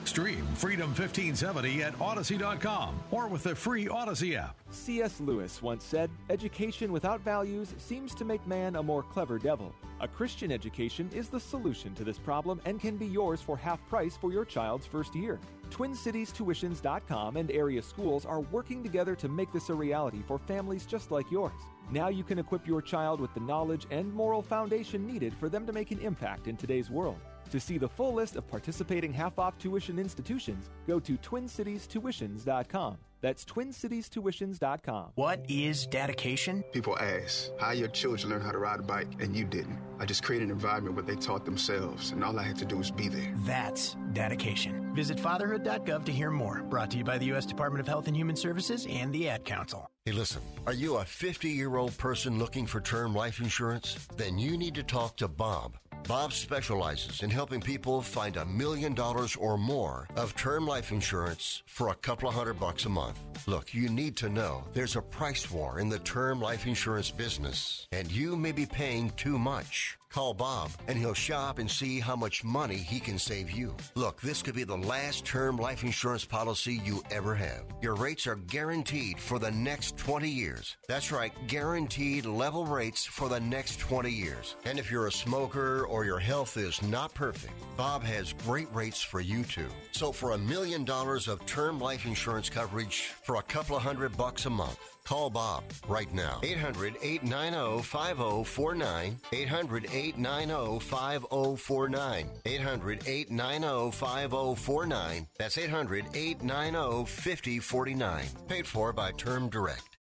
Stream 0.08 0.46
Freedom 0.54 0.88
1570 0.88 1.82
at 1.82 1.92
Audacy.com 1.98 2.98
or 3.10 3.28
with 3.28 3.42
the 3.42 3.54
free 3.54 3.84
Audacy 3.84 4.36
app. 4.36 4.56
C.S. 4.70 5.20
Lewis 5.20 5.60
once 5.60 5.84
said, 5.84 6.10
Education 6.30 6.92
without 6.92 7.20
values 7.20 7.74
seems 7.76 8.14
to 8.14 8.24
make 8.24 8.44
man 8.46 8.76
a 8.76 8.82
more 8.82 9.02
clever 9.02 9.38
devil. 9.38 9.74
A 10.00 10.08
Christian 10.08 10.50
education 10.50 11.10
is 11.12 11.28
the 11.28 11.38
solution 11.38 11.94
to 11.94 12.04
this 12.04 12.18
problem 12.18 12.58
and 12.64 12.80
can 12.80 12.96
be 12.96 13.04
yours 13.04 13.42
for 13.42 13.54
half 13.56 13.86
price 13.90 14.16
for 14.16 14.32
your 14.32 14.46
child's 14.46 14.86
first 14.86 15.14
year. 15.14 15.38
TwinCitiesTuitions.com 15.70 17.36
and 17.36 17.50
area 17.50 17.82
schools 17.82 18.24
are 18.24 18.40
working 18.40 18.82
together 18.82 19.14
to 19.14 19.28
make 19.28 19.52
this 19.52 19.68
a 19.68 19.74
reality 19.74 20.22
for 20.26 20.38
families 20.38 20.86
just 20.86 21.10
like 21.10 21.30
yours. 21.30 21.60
Now 21.90 22.08
you 22.08 22.24
can 22.24 22.38
equip 22.38 22.66
your 22.66 22.80
child 22.80 23.20
with 23.20 23.34
the 23.34 23.40
knowledge 23.40 23.86
and 23.90 24.10
moral 24.14 24.40
foundation 24.40 25.06
needed 25.06 25.34
for 25.34 25.50
them 25.50 25.66
to 25.66 25.72
make 25.74 25.90
an 25.90 26.00
impact 26.00 26.48
in 26.48 26.56
today's 26.56 26.88
world. 26.88 27.18
To 27.50 27.58
see 27.60 27.78
the 27.78 27.88
full 27.88 28.12
list 28.12 28.36
of 28.36 28.46
participating 28.46 29.12
half 29.12 29.38
off 29.38 29.56
tuition 29.58 29.98
institutions, 29.98 30.68
go 30.86 31.00
to 31.00 31.16
TwinCitiesTuitions.com. 31.16 32.98
That's 33.20 33.44
TwinCitiesTuitions.com. 33.46 35.12
What 35.16 35.44
is 35.48 35.86
dedication? 35.86 36.62
People 36.72 36.96
ask 36.98 37.50
how 37.58 37.72
your 37.72 37.88
children 37.88 38.30
learn 38.30 38.42
how 38.42 38.52
to 38.52 38.58
ride 38.58 38.78
a 38.78 38.82
bike, 38.82 39.08
and 39.18 39.34
you 39.34 39.44
didn't. 39.44 39.78
I 39.98 40.04
just 40.04 40.22
created 40.22 40.44
an 40.44 40.50
environment 40.52 40.94
where 40.94 41.04
they 41.04 41.16
taught 41.16 41.44
themselves, 41.44 42.12
and 42.12 42.22
all 42.22 42.38
I 42.38 42.44
had 42.44 42.56
to 42.58 42.64
do 42.64 42.76
was 42.76 42.90
be 42.90 43.08
there. 43.08 43.32
That's 43.38 43.96
dedication. 44.12 44.94
Visit 44.94 45.18
fatherhood.gov 45.18 46.04
to 46.04 46.12
hear 46.12 46.30
more. 46.30 46.62
Brought 46.68 46.90
to 46.92 46.98
you 46.98 47.04
by 47.04 47.18
the 47.18 47.26
U.S. 47.26 47.46
Department 47.46 47.80
of 47.80 47.88
Health 47.88 48.06
and 48.06 48.16
Human 48.16 48.36
Services 48.36 48.86
and 48.88 49.12
the 49.12 49.28
Ad 49.28 49.44
Council. 49.44 49.90
Hey, 50.04 50.12
listen, 50.12 50.42
are 50.66 50.72
you 50.72 50.98
a 50.98 51.04
50 51.04 51.48
year 51.48 51.76
old 51.76 51.96
person 51.98 52.38
looking 52.38 52.66
for 52.66 52.80
term 52.80 53.14
life 53.14 53.40
insurance? 53.40 54.06
Then 54.16 54.38
you 54.38 54.56
need 54.56 54.74
to 54.76 54.82
talk 54.82 55.16
to 55.16 55.28
Bob. 55.28 55.76
Bob 56.06 56.32
specializes 56.32 57.22
in 57.22 57.30
helping 57.30 57.60
people 57.60 58.00
find 58.00 58.36
a 58.36 58.44
million 58.46 58.94
dollars 58.94 59.36
or 59.36 59.58
more 59.58 60.08
of 60.16 60.34
term 60.36 60.66
life 60.66 60.92
insurance 60.92 61.62
for 61.66 61.88
a 61.88 61.94
couple 61.96 62.28
of 62.28 62.34
hundred 62.34 62.60
bucks 62.60 62.86
a 62.86 62.88
month. 62.88 63.18
Look, 63.46 63.74
you 63.74 63.88
need 63.88 64.16
to 64.16 64.28
know 64.28 64.64
there's 64.72 64.96
a 64.96 65.02
price 65.02 65.50
war 65.50 65.80
in 65.80 65.88
the 65.88 65.98
term 66.00 66.40
life 66.40 66.66
insurance 66.66 67.10
business, 67.10 67.86
and 67.92 68.10
you 68.10 68.36
may 68.36 68.52
be 68.52 68.66
paying 68.66 69.10
too 69.10 69.38
much. 69.38 69.98
Call 70.10 70.34
Bob 70.34 70.70
and 70.86 70.98
he'll 70.98 71.14
shop 71.14 71.58
and 71.58 71.70
see 71.70 72.00
how 72.00 72.16
much 72.16 72.42
money 72.42 72.76
he 72.76 72.98
can 72.98 73.18
save 73.18 73.50
you. 73.50 73.74
Look, 73.94 74.20
this 74.20 74.42
could 74.42 74.54
be 74.54 74.64
the 74.64 74.76
last 74.76 75.24
term 75.24 75.56
life 75.56 75.84
insurance 75.84 76.24
policy 76.24 76.80
you 76.84 77.02
ever 77.10 77.34
have. 77.34 77.64
Your 77.82 77.94
rates 77.94 78.26
are 78.26 78.36
guaranteed 78.36 79.18
for 79.18 79.38
the 79.38 79.50
next 79.50 79.96
20 79.98 80.28
years. 80.28 80.76
That's 80.88 81.12
right, 81.12 81.32
guaranteed 81.46 82.24
level 82.24 82.64
rates 82.64 83.04
for 83.04 83.28
the 83.28 83.40
next 83.40 83.78
20 83.80 84.10
years. 84.10 84.56
And 84.64 84.78
if 84.78 84.90
you're 84.90 85.08
a 85.08 85.12
smoker 85.12 85.84
or 85.86 86.04
your 86.04 86.18
health 86.18 86.56
is 86.56 86.82
not 86.82 87.14
perfect, 87.14 87.52
Bob 87.76 88.02
has 88.02 88.32
great 88.32 88.68
rates 88.74 89.02
for 89.02 89.20
you 89.20 89.44
too. 89.44 89.68
So 89.92 90.12
for 90.12 90.32
a 90.32 90.38
million 90.38 90.84
dollars 90.84 91.28
of 91.28 91.44
term 91.46 91.78
life 91.78 92.06
insurance 92.06 92.48
coverage 92.48 93.12
for 93.22 93.36
a 93.36 93.42
couple 93.42 93.76
of 93.76 93.82
hundred 93.82 94.16
bucks 94.16 94.46
a 94.46 94.50
month, 94.50 94.78
Call 95.08 95.30
Bob 95.30 95.64
right 95.88 96.12
now. 96.12 96.38
800 96.42 96.96
890 97.00 97.82
5049. 97.82 99.16
800 99.32 99.86
890 99.90 100.80
5049. 100.84 102.28
800 102.44 103.08
890 103.08 103.90
5049. 103.96 105.26
That's 105.38 105.56
800 105.56 106.04
890 106.12 107.06
5049. 107.06 108.24
Paid 108.48 108.66
for 108.66 108.92
by 108.92 109.12
Term 109.12 109.48
Direct. 109.48 109.96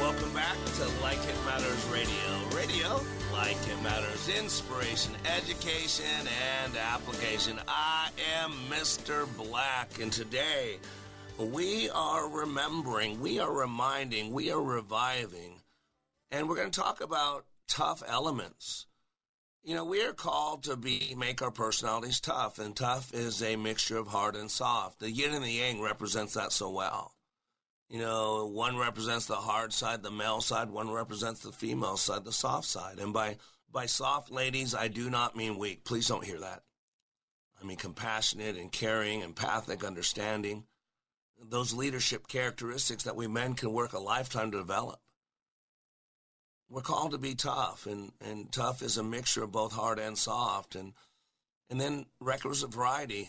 Welcome 0.00 0.32
back 0.32 0.56
to 0.76 1.02
Like 1.02 1.18
It 1.18 1.36
Matters 1.44 1.84
Radio. 1.92 2.08
Radio, 2.56 3.02
like 3.34 3.58
it 3.68 3.82
matters, 3.82 4.30
inspiration, 4.30 5.12
education, 5.36 6.26
and 6.62 6.74
application. 6.74 7.58
I 7.68 8.08
am 8.40 8.52
Mr. 8.70 9.26
Black, 9.36 10.00
and 10.00 10.10
today 10.10 10.78
we 11.38 11.90
are 11.90 12.28
remembering, 12.28 13.20
we 13.20 13.38
are 13.38 13.52
reminding, 13.52 14.32
we 14.32 14.50
are 14.50 14.62
reviving, 14.62 15.60
and 16.30 16.48
we're 16.48 16.56
going 16.56 16.70
to 16.70 16.80
talk 16.80 17.00
about 17.00 17.44
tough 17.68 18.02
elements. 18.06 18.86
You 19.62 19.74
know, 19.74 19.84
we 19.84 20.02
are 20.02 20.12
called 20.12 20.62
to 20.64 20.76
be 20.76 21.14
make 21.16 21.42
our 21.42 21.50
personalities 21.50 22.20
tough, 22.20 22.58
and 22.58 22.74
tough 22.74 23.12
is 23.12 23.42
a 23.42 23.56
mixture 23.56 23.98
of 23.98 24.06
hard 24.06 24.36
and 24.36 24.50
soft. 24.50 25.00
The 25.00 25.10
yin 25.10 25.34
and 25.34 25.44
the 25.44 25.50
yang 25.50 25.80
represents 25.82 26.34
that 26.34 26.52
so 26.52 26.70
well. 26.70 27.12
You 27.88 27.98
know, 27.98 28.46
one 28.46 28.78
represents 28.78 29.26
the 29.26 29.36
hard 29.36 29.72
side, 29.72 30.02
the 30.02 30.10
male 30.10 30.40
side, 30.40 30.70
one 30.70 30.90
represents 30.90 31.40
the 31.40 31.52
female 31.52 31.96
side, 31.96 32.24
the 32.24 32.32
soft 32.32 32.66
side. 32.66 32.98
And 32.98 33.12
by 33.12 33.36
by 33.70 33.86
soft 33.86 34.30
ladies, 34.30 34.74
I 34.74 34.88
do 34.88 35.10
not 35.10 35.36
mean 35.36 35.58
weak. 35.58 35.84
Please 35.84 36.08
don't 36.08 36.24
hear 36.24 36.40
that. 36.40 36.62
I 37.60 37.64
mean 37.66 37.76
compassionate 37.76 38.56
and 38.56 38.72
caring, 38.72 39.22
empathic, 39.22 39.84
understanding 39.84 40.64
those 41.42 41.72
leadership 41.72 42.28
characteristics 42.28 43.04
that 43.04 43.16
we 43.16 43.26
men 43.26 43.54
can 43.54 43.72
work 43.72 43.92
a 43.92 43.98
lifetime 43.98 44.50
to 44.50 44.58
develop. 44.58 45.00
We're 46.68 46.82
called 46.82 47.12
to 47.12 47.18
be 47.18 47.34
tough, 47.34 47.86
and, 47.86 48.12
and 48.20 48.50
tough 48.50 48.82
is 48.82 48.96
a 48.96 49.04
mixture 49.04 49.44
of 49.44 49.52
both 49.52 49.72
hard 49.72 49.98
and 49.98 50.18
soft. 50.18 50.74
And 50.74 50.92
and 51.70 51.80
then 51.80 52.06
requisite 52.20 52.72
variety 52.72 53.28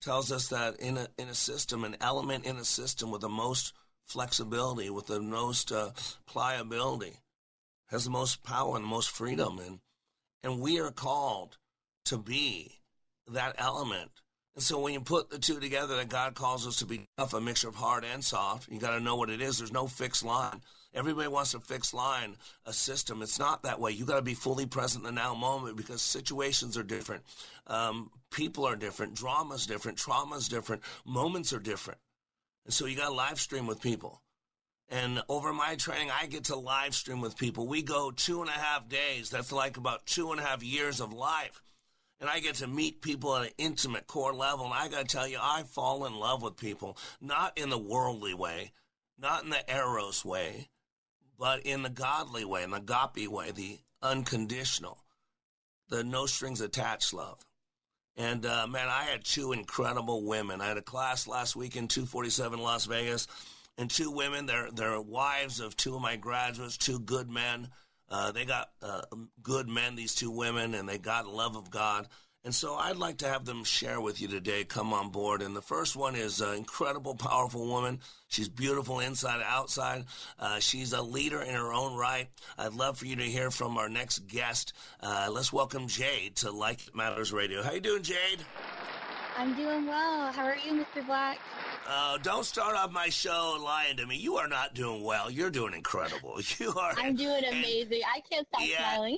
tells 0.00 0.32
us 0.32 0.48
that 0.48 0.80
in 0.80 0.96
a 0.96 1.08
in 1.16 1.28
a 1.28 1.34
system, 1.34 1.84
an 1.84 1.96
element 2.00 2.44
in 2.44 2.56
a 2.56 2.64
system 2.64 3.10
with 3.10 3.20
the 3.20 3.28
most 3.28 3.72
flexibility, 4.04 4.90
with 4.90 5.06
the 5.06 5.20
most 5.20 5.72
uh, 5.72 5.90
pliability, 6.26 7.16
has 7.86 8.04
the 8.04 8.10
most 8.10 8.42
power 8.42 8.76
and 8.76 8.84
the 8.84 8.88
most 8.88 9.10
freedom, 9.10 9.58
and 9.58 9.80
and 10.42 10.60
we 10.60 10.80
are 10.80 10.92
called 10.92 11.58
to 12.04 12.16
be 12.16 12.78
that 13.26 13.54
element 13.58 14.10
and 14.58 14.62
so 14.64 14.80
when 14.80 14.92
you 14.92 15.00
put 15.00 15.30
the 15.30 15.38
two 15.38 15.60
together, 15.60 15.94
that 15.94 16.08
God 16.08 16.34
calls 16.34 16.66
us 16.66 16.78
to 16.78 16.84
be 16.84 17.06
tough, 17.16 17.32
a 17.32 17.40
mixture 17.40 17.68
of 17.68 17.76
hard 17.76 18.04
and 18.04 18.24
soft, 18.24 18.68
you 18.68 18.80
got 18.80 18.90
to 18.90 18.98
know 18.98 19.14
what 19.14 19.30
it 19.30 19.40
is. 19.40 19.58
There's 19.58 19.72
no 19.72 19.86
fixed 19.86 20.24
line. 20.24 20.62
Everybody 20.92 21.28
wants 21.28 21.54
a 21.54 21.60
fixed 21.60 21.94
line, 21.94 22.34
a 22.66 22.72
system. 22.72 23.22
It's 23.22 23.38
not 23.38 23.62
that 23.62 23.78
way. 23.78 23.92
You 23.92 24.04
got 24.04 24.16
to 24.16 24.22
be 24.22 24.34
fully 24.34 24.66
present 24.66 25.06
in 25.06 25.14
the 25.14 25.20
now 25.20 25.32
moment 25.36 25.76
because 25.76 26.02
situations 26.02 26.76
are 26.76 26.82
different, 26.82 27.22
um, 27.68 28.10
people 28.32 28.66
are 28.66 28.74
different, 28.74 29.14
drama's 29.14 29.64
different, 29.64 29.96
trauma's 29.96 30.48
different, 30.48 30.82
moments 31.06 31.52
are 31.52 31.60
different. 31.60 32.00
And 32.64 32.74
so 32.74 32.86
you 32.86 32.96
got 32.96 33.10
to 33.10 33.14
live 33.14 33.38
stream 33.38 33.68
with 33.68 33.80
people. 33.80 34.22
And 34.88 35.22
over 35.28 35.52
my 35.52 35.76
training, 35.76 36.10
I 36.10 36.26
get 36.26 36.42
to 36.46 36.56
live 36.56 36.96
stream 36.96 37.20
with 37.20 37.38
people. 37.38 37.68
We 37.68 37.82
go 37.82 38.10
two 38.10 38.40
and 38.40 38.50
a 38.50 38.54
half 38.54 38.88
days. 38.88 39.30
That's 39.30 39.52
like 39.52 39.76
about 39.76 40.04
two 40.04 40.32
and 40.32 40.40
a 40.40 40.42
half 40.42 40.64
years 40.64 41.00
of 41.00 41.12
life. 41.12 41.62
And 42.20 42.28
I 42.28 42.40
get 42.40 42.56
to 42.56 42.66
meet 42.66 43.00
people 43.00 43.36
at 43.36 43.46
an 43.46 43.52
intimate 43.58 44.06
core 44.06 44.34
level. 44.34 44.64
And 44.64 44.74
I 44.74 44.88
got 44.88 45.08
to 45.08 45.16
tell 45.16 45.28
you, 45.28 45.38
I 45.40 45.62
fall 45.62 46.04
in 46.06 46.14
love 46.14 46.42
with 46.42 46.56
people, 46.56 46.96
not 47.20 47.56
in 47.56 47.70
the 47.70 47.78
worldly 47.78 48.34
way, 48.34 48.72
not 49.18 49.44
in 49.44 49.50
the 49.50 49.72
eros 49.72 50.24
way, 50.24 50.68
but 51.38 51.60
in 51.60 51.82
the 51.82 51.90
godly 51.90 52.44
way, 52.44 52.64
in 52.64 52.70
the 52.70 52.78
agape 52.78 53.30
way, 53.30 53.52
the 53.52 53.78
unconditional, 54.02 54.98
the 55.88 56.02
no 56.02 56.26
strings 56.26 56.60
attached 56.60 57.14
love. 57.14 57.38
And 58.16 58.44
uh, 58.44 58.66
man, 58.66 58.88
I 58.88 59.04
had 59.04 59.24
two 59.24 59.52
incredible 59.52 60.24
women. 60.24 60.60
I 60.60 60.66
had 60.66 60.76
a 60.76 60.82
class 60.82 61.28
last 61.28 61.54
week 61.54 61.76
in 61.76 61.86
247 61.86 62.58
Las 62.58 62.84
Vegas, 62.86 63.28
and 63.78 63.88
two 63.88 64.10
women. 64.10 64.46
They're 64.46 64.70
they're 64.72 65.00
wives 65.00 65.60
of 65.60 65.76
two 65.76 65.94
of 65.94 66.02
my 66.02 66.16
graduates, 66.16 66.76
two 66.76 66.98
good 66.98 67.30
men. 67.30 67.68
Uh, 68.10 68.32
they 68.32 68.44
got 68.44 68.70
uh, 68.82 69.02
good 69.42 69.68
men, 69.68 69.96
these 69.96 70.14
two 70.14 70.30
women, 70.30 70.74
and 70.74 70.88
they 70.88 70.98
got 70.98 71.26
love 71.26 71.56
of 71.56 71.70
God. 71.70 72.08
And 72.44 72.54
so 72.54 72.76
I'd 72.76 72.96
like 72.96 73.18
to 73.18 73.28
have 73.28 73.44
them 73.44 73.64
share 73.64 74.00
with 74.00 74.22
you 74.22 74.28
today, 74.28 74.64
come 74.64 74.94
on 74.94 75.10
board. 75.10 75.42
And 75.42 75.54
the 75.54 75.60
first 75.60 75.96
one 75.96 76.14
is 76.14 76.40
an 76.40 76.54
incredible, 76.54 77.14
powerful 77.14 77.66
woman. 77.66 78.00
She's 78.28 78.48
beautiful 78.48 79.00
inside 79.00 79.36
and 79.36 79.44
outside. 79.44 80.04
Uh, 80.38 80.58
she's 80.58 80.92
a 80.92 81.02
leader 81.02 81.42
in 81.42 81.54
her 81.54 81.72
own 81.72 81.96
right. 81.96 82.28
I'd 82.56 82.74
love 82.74 82.96
for 82.96 83.06
you 83.06 83.16
to 83.16 83.24
hear 83.24 83.50
from 83.50 83.76
our 83.76 83.88
next 83.88 84.20
guest. 84.28 84.72
Uh, 85.00 85.28
let's 85.30 85.52
welcome 85.52 85.88
Jade 85.88 86.36
to 86.36 86.50
Like 86.50 86.94
Matters 86.94 87.32
Radio. 87.32 87.62
How 87.62 87.72
you 87.72 87.80
doing, 87.80 88.02
Jade? 88.02 88.44
I'm 89.38 89.54
doing 89.54 89.86
well. 89.86 90.32
How 90.32 90.44
are 90.46 90.56
you, 90.56 90.72
Mr. 90.84 91.06
Black? 91.06 91.38
Uh, 91.88 92.18
don't 92.18 92.44
start 92.44 92.74
off 92.74 92.90
my 92.90 93.08
show 93.08 93.56
lying 93.62 93.96
to 93.98 94.04
me. 94.06 94.16
You 94.16 94.36
are 94.36 94.48
not 94.48 94.74
doing 94.74 95.04
well. 95.04 95.30
You're 95.30 95.48
doing 95.50 95.74
incredible. 95.74 96.40
You 96.58 96.72
are. 96.74 96.92
I'm 96.98 97.14
doing 97.14 97.44
amazing. 97.44 98.00
I 98.12 98.20
can't 98.28 98.46
stop 98.48 98.62
yeah, 98.66 98.94
smiling. 98.94 99.16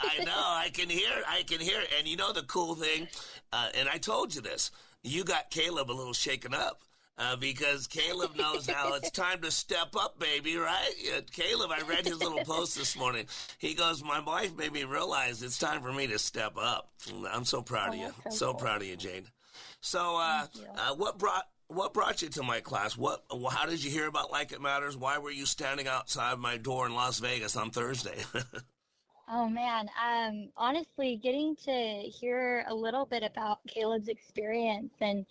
I 0.00 0.22
know. 0.24 0.32
I 0.36 0.68
can 0.74 0.90
hear. 0.90 1.08
I 1.26 1.44
can 1.44 1.60
hear. 1.60 1.80
And 1.98 2.06
you 2.06 2.16
know 2.18 2.30
the 2.32 2.42
cool 2.42 2.74
thing, 2.74 3.08
uh, 3.54 3.68
and 3.74 3.88
I 3.88 3.96
told 3.96 4.34
you 4.34 4.42
this. 4.42 4.70
You 5.02 5.24
got 5.24 5.48
Caleb 5.50 5.90
a 5.90 5.92
little 5.92 6.12
shaken 6.12 6.52
up. 6.52 6.82
Uh, 7.16 7.36
because 7.36 7.86
Caleb 7.86 8.34
knows 8.36 8.66
now 8.66 8.92
it's 8.94 9.10
time 9.12 9.40
to 9.40 9.48
step 9.48 9.94
up, 9.96 10.18
baby, 10.18 10.56
right? 10.56 10.90
Yeah, 11.00 11.20
Caleb, 11.30 11.70
I 11.70 11.80
read 11.88 12.04
his 12.04 12.18
little 12.18 12.44
post 12.44 12.76
this 12.76 12.98
morning. 12.98 13.26
He 13.58 13.72
goes, 13.74 14.02
My 14.02 14.18
wife 14.18 14.56
made 14.56 14.72
me 14.72 14.82
realize 14.82 15.40
it's 15.40 15.56
time 15.56 15.80
for 15.80 15.92
me 15.92 16.08
to 16.08 16.18
step 16.18 16.54
up. 16.60 16.90
I'm 17.32 17.44
so 17.44 17.62
proud 17.62 17.90
Oh, 17.90 17.92
of 17.92 17.98
you. 18.00 18.14
So, 18.24 18.30
so 18.30 18.46
cool. 18.46 18.54
proud 18.60 18.82
of 18.82 18.88
you, 18.88 18.96
Jade. 18.96 19.26
So, 19.84 20.16
uh, 20.16 20.46
uh, 20.78 20.94
what 20.94 21.18
brought 21.18 21.44
what 21.68 21.92
brought 21.92 22.22
you 22.22 22.30
to 22.30 22.42
my 22.42 22.60
class? 22.60 22.96
What? 22.96 23.22
How 23.50 23.66
did 23.66 23.84
you 23.84 23.90
hear 23.90 24.06
about 24.06 24.30
Like 24.30 24.50
It 24.52 24.62
Matters? 24.62 24.96
Why 24.96 25.18
were 25.18 25.30
you 25.30 25.44
standing 25.44 25.86
outside 25.86 26.38
my 26.38 26.56
door 26.56 26.86
in 26.86 26.94
Las 26.94 27.18
Vegas 27.18 27.54
on 27.54 27.70
Thursday? 27.70 28.16
Oh 29.26 29.48
man, 29.48 29.88
um, 30.06 30.50
honestly, 30.54 31.16
getting 31.22 31.56
to 31.64 31.72
hear 31.72 32.62
a 32.68 32.74
little 32.74 33.06
bit 33.06 33.22
about 33.22 33.60
Caleb's 33.66 34.08
experience 34.08 34.92
and 35.00 35.24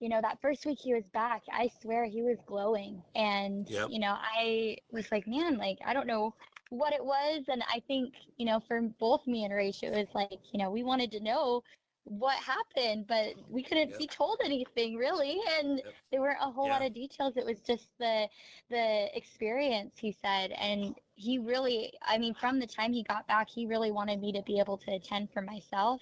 you 0.00 0.08
know 0.08 0.20
that 0.20 0.40
first 0.42 0.66
week 0.66 0.78
he 0.82 0.92
was 0.92 1.04
back, 1.14 1.42
I 1.52 1.70
swear 1.80 2.06
he 2.06 2.22
was 2.22 2.38
glowing, 2.44 3.00
and 3.14 3.68
Yep. 3.70 3.90
you 3.90 4.00
know 4.00 4.16
I 4.18 4.78
was 4.90 5.10
like, 5.12 5.28
man, 5.28 5.58
like 5.58 5.78
I 5.86 5.94
don't 5.94 6.08
know 6.08 6.34
what 6.70 6.92
it 6.92 7.04
was, 7.04 7.44
and 7.46 7.62
I 7.72 7.80
think 7.86 8.14
you 8.36 8.46
know 8.46 8.58
for 8.66 8.80
both 8.98 9.24
me 9.28 9.44
and 9.44 9.54
Rach, 9.54 9.80
it 9.84 9.92
was 9.92 10.08
like 10.12 10.40
you 10.50 10.58
know 10.58 10.72
we 10.72 10.82
wanted 10.82 11.12
to 11.12 11.20
know 11.20 11.62
what 12.06 12.36
happened, 12.38 13.06
but 13.08 13.34
we 13.48 13.62
couldn't 13.62 13.96
be 13.98 14.06
told 14.08 14.40
anything 14.44 14.96
really, 14.96 15.40
and 15.58 15.82
there 16.12 16.20
weren't 16.22 16.38
a 16.42 16.50
whole 16.50 16.68
lot 16.68 16.82
of 16.82 16.94
details. 16.94 17.36
It 17.36 17.44
was 17.44 17.60
just 17.62 17.88
the 17.98 18.28
the 18.70 19.08
experience, 19.16 19.94
he 19.98 20.12
said, 20.12 20.52
and 20.52 20.94
he 21.16 21.38
really, 21.38 21.92
I 22.02 22.18
mean, 22.18 22.34
from 22.34 22.58
the 22.60 22.66
time 22.66 22.92
he 22.92 23.02
got 23.02 23.26
back, 23.26 23.48
he 23.50 23.66
really 23.66 23.90
wanted 23.92 24.20
me 24.20 24.32
to 24.32 24.42
be 24.42 24.58
able 24.60 24.78
to 24.78 24.92
attend 24.92 25.30
for 25.32 25.42
myself. 25.42 26.00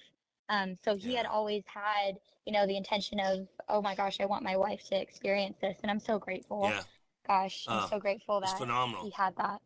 Um, 0.49 0.75
so 0.83 0.95
he 0.95 1.15
had 1.15 1.25
always 1.25 1.63
had, 1.67 2.19
you 2.45 2.53
know, 2.53 2.67
the 2.67 2.77
intention 2.77 3.19
of, 3.19 3.47
oh 3.69 3.81
my 3.81 3.95
gosh, 3.95 4.19
I 4.21 4.25
want 4.25 4.43
my 4.43 4.57
wife 4.57 4.83
to 4.89 5.01
experience 5.01 5.57
this, 5.61 5.77
and 5.81 5.91
I'm 5.91 5.99
so 5.99 6.19
grateful. 6.19 6.67
Yeah. 6.67 6.83
Gosh, 7.27 7.67
I'm 7.69 7.81
Uh, 7.81 7.87
so 7.87 7.99
grateful 7.99 8.41
that 8.41 8.57
phenomenal. 8.59 9.03
he 9.03 9.09
had 9.11 9.35
that. 9.37 9.61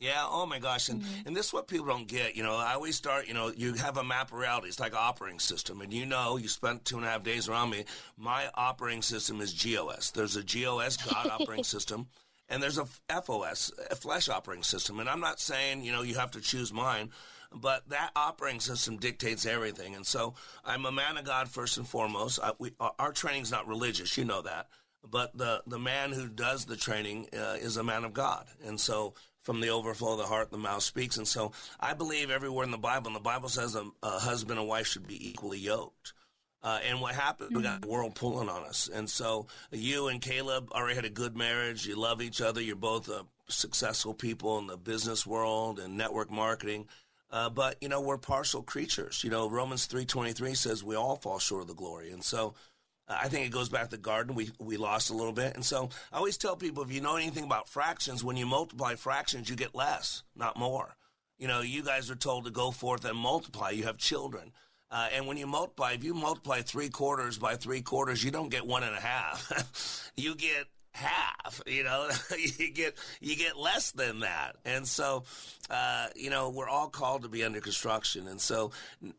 Yeah, 0.00 0.24
oh 0.28 0.46
my 0.46 0.58
gosh. 0.58 0.88
And, 0.88 1.02
Mm-hmm. 1.02 1.28
and 1.28 1.36
this 1.36 1.46
is 1.48 1.52
what 1.52 1.68
people 1.68 1.86
don't 1.86 2.08
get. 2.08 2.34
You 2.34 2.42
know, 2.42 2.56
I 2.56 2.72
always 2.72 2.96
start, 2.96 3.28
you 3.28 3.34
know, 3.34 3.52
you 3.54 3.74
have 3.74 3.98
a 3.98 4.04
map 4.04 4.32
of 4.32 4.38
reality. 4.38 4.68
It's 4.68 4.80
like 4.80 4.92
an 4.92 4.98
operating 5.00 5.38
system. 5.38 5.82
And 5.82 5.92
you 5.92 6.06
know, 6.06 6.38
you 6.38 6.48
spent 6.48 6.84
two 6.86 6.96
and 6.96 7.04
a 7.06 7.08
half 7.08 7.22
days 7.22 7.48
around 7.48 7.70
me. 7.70 7.84
My 8.16 8.48
operating 8.54 9.02
system 9.02 9.40
is 9.42 9.52
GOS. 9.52 10.10
There's 10.10 10.36
a 10.36 10.42
GOS, 10.42 10.96
God 10.96 11.28
operating 11.40 11.64
system, 11.64 12.06
and 12.48 12.62
there's 12.62 12.78
a 12.78 12.86
FOS, 13.22 13.70
a 13.90 13.94
flesh 13.94 14.28
operating 14.30 14.64
system. 14.64 15.00
And 15.00 15.08
I'm 15.08 15.20
not 15.20 15.38
saying, 15.38 15.84
you 15.84 15.92
know, 15.92 16.02
you 16.02 16.14
have 16.14 16.30
to 16.32 16.40
choose 16.40 16.72
mine, 16.72 17.10
but 17.52 17.88
that 17.90 18.10
operating 18.16 18.60
system 18.60 18.96
dictates 18.96 19.44
everything. 19.44 19.94
And 19.94 20.06
so 20.06 20.34
I'm 20.64 20.86
a 20.86 20.92
man 20.92 21.18
of 21.18 21.24
God 21.24 21.48
first 21.50 21.76
and 21.76 21.86
foremost. 21.86 22.40
I, 22.42 22.52
we, 22.58 22.72
our, 22.80 22.92
our 22.98 23.12
training's 23.12 23.50
not 23.50 23.68
religious. 23.68 24.16
You 24.16 24.24
know 24.24 24.40
that. 24.42 24.68
But 25.08 25.36
the, 25.36 25.62
the 25.66 25.78
man 25.78 26.12
who 26.12 26.28
does 26.28 26.66
the 26.66 26.76
training 26.76 27.28
uh, 27.32 27.56
is 27.58 27.76
a 27.78 27.82
man 27.84 28.04
of 28.04 28.12
God. 28.12 28.46
And 28.66 28.78
so 28.78 29.14
from 29.42 29.60
the 29.60 29.70
overflow 29.70 30.12
of 30.12 30.18
the 30.18 30.26
heart, 30.26 30.50
the 30.50 30.58
mouth 30.58 30.82
speaks. 30.82 31.16
And 31.16 31.26
so 31.26 31.52
I 31.78 31.94
believe 31.94 32.30
everywhere 32.30 32.64
in 32.64 32.70
the 32.70 32.78
Bible, 32.78 33.08
and 33.08 33.16
the 33.16 33.20
Bible 33.20 33.48
says 33.48 33.74
a, 33.74 33.86
a 34.02 34.18
husband 34.18 34.58
and 34.58 34.68
wife 34.68 34.86
should 34.86 35.06
be 35.06 35.28
equally 35.28 35.58
yoked. 35.58 36.12
Uh, 36.62 36.78
and 36.86 37.00
what 37.00 37.14
happened, 37.14 37.56
we 37.56 37.62
got 37.62 37.80
the 37.80 37.88
world 37.88 38.14
pulling 38.14 38.50
on 38.50 38.64
us. 38.64 38.90
And 38.92 39.08
so 39.08 39.46
you 39.70 40.08
and 40.08 40.20
Caleb 40.20 40.70
already 40.72 40.94
had 40.94 41.06
a 41.06 41.10
good 41.10 41.34
marriage. 41.34 41.86
You 41.86 41.96
love 41.96 42.20
each 42.20 42.42
other. 42.42 42.60
You're 42.60 42.76
both 42.76 43.08
uh, 43.08 43.22
successful 43.48 44.12
people 44.12 44.58
in 44.58 44.66
the 44.66 44.76
business 44.76 45.26
world 45.26 45.78
and 45.78 45.96
network 45.96 46.30
marketing. 46.30 46.86
Uh, 47.30 47.48
but, 47.48 47.76
you 47.80 47.88
know, 47.88 48.00
we're 48.00 48.18
partial 48.18 48.62
creatures. 48.62 49.24
You 49.24 49.30
know, 49.30 49.48
Romans 49.48 49.88
3.23 49.88 50.54
says 50.54 50.84
we 50.84 50.96
all 50.96 51.16
fall 51.16 51.38
short 51.38 51.62
of 51.62 51.68
the 51.68 51.74
glory. 51.74 52.10
And 52.10 52.22
so 52.22 52.54
I 53.10 53.28
think 53.28 53.46
it 53.46 53.50
goes 53.50 53.68
back 53.68 53.90
to 53.90 53.96
garden. 53.96 54.34
We, 54.34 54.50
we 54.58 54.76
lost 54.76 55.10
a 55.10 55.14
little 55.14 55.32
bit. 55.32 55.54
And 55.54 55.64
so 55.64 55.90
I 56.12 56.18
always 56.18 56.38
tell 56.38 56.56
people 56.56 56.82
if 56.82 56.92
you 56.92 57.00
know 57.00 57.16
anything 57.16 57.44
about 57.44 57.68
fractions, 57.68 58.22
when 58.22 58.36
you 58.36 58.46
multiply 58.46 58.94
fractions, 58.94 59.50
you 59.50 59.56
get 59.56 59.74
less, 59.74 60.22
not 60.36 60.56
more. 60.56 60.96
You 61.38 61.48
know, 61.48 61.60
you 61.62 61.82
guys 61.82 62.10
are 62.10 62.16
told 62.16 62.44
to 62.44 62.50
go 62.50 62.70
forth 62.70 63.04
and 63.04 63.16
multiply. 63.16 63.70
You 63.70 63.84
have 63.84 63.96
children. 63.96 64.52
Uh, 64.90 65.08
and 65.14 65.26
when 65.26 65.36
you 65.36 65.46
multiply, 65.46 65.92
if 65.92 66.04
you 66.04 66.14
multiply 66.14 66.60
three 66.62 66.88
quarters 66.88 67.38
by 67.38 67.56
three 67.56 67.80
quarters, 67.80 68.22
you 68.24 68.30
don't 68.30 68.48
get 68.48 68.66
one 68.66 68.82
and 68.82 68.94
a 68.94 69.00
half. 69.00 70.10
you 70.16 70.34
get 70.34 70.66
half. 70.92 71.60
You 71.66 71.84
know, 71.84 72.08
you 72.38 72.70
get 72.70 72.96
you 73.20 73.36
get 73.36 73.56
less 73.56 73.92
than 73.92 74.20
that. 74.20 74.56
And 74.64 74.86
so, 74.86 75.24
uh, 75.68 76.08
you 76.14 76.30
know, 76.30 76.50
we're 76.50 76.68
all 76.68 76.88
called 76.88 77.22
to 77.22 77.28
be 77.28 77.44
under 77.44 77.60
construction, 77.60 78.28
and 78.28 78.40
so 78.40 78.72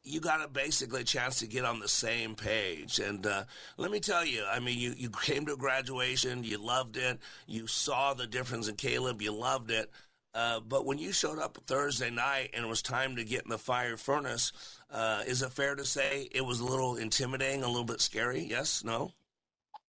you 0.04 0.20
got 0.20 0.44
a 0.44 0.48
basically 0.48 1.02
a 1.02 1.06
chance 1.06 1.40
to 1.40 1.48
get 1.48 1.66
on 1.66 1.80
the 1.80 1.88
same 1.88 2.36
page. 2.36 3.00
And 3.00 3.26
uh, 3.26 3.44
let 3.78 3.92
me 3.92 4.00
tell 4.00 4.26
you, 4.26 4.44
I 4.50 4.60
mean, 4.60 4.78
you 4.78 4.94
you 4.98 5.10
came 5.10 5.46
to 5.46 5.56
graduation, 5.56 6.44
you 6.44 6.58
loved 6.58 6.98
it, 6.98 7.20
you 7.48 7.68
saw 7.68 8.14
the 8.14 8.28
difference 8.28 8.68
in 8.68 8.76
Caleb, 8.76 9.22
you 9.22 9.32
loved 9.32 9.72
it. 9.72 9.90
Uh, 10.34 10.62
but 10.62 10.86
when 10.86 10.98
you 10.98 11.12
showed 11.12 11.40
up 11.40 11.58
Thursday 11.68 12.10
night 12.10 12.52
and 12.54 12.64
it 12.64 12.68
was 12.68 12.82
time 12.82 13.18
to 13.18 13.24
get 13.26 13.44
in 13.44 13.50
the 13.50 13.58
fire 13.58 13.98
furnace, 13.98 14.54
uh, 14.90 15.24
is 15.28 15.42
it 15.42 15.52
fair 15.52 15.76
to 15.76 15.84
say 15.84 16.30
it 16.32 16.46
was 16.46 16.62
a 16.62 16.66
little 16.66 16.96
intimidating, 16.96 17.64
a 17.64 17.68
little 17.68 17.84
bit 17.84 18.00
scary? 18.00 18.42
Yes? 18.50 18.84
No? 18.84 19.12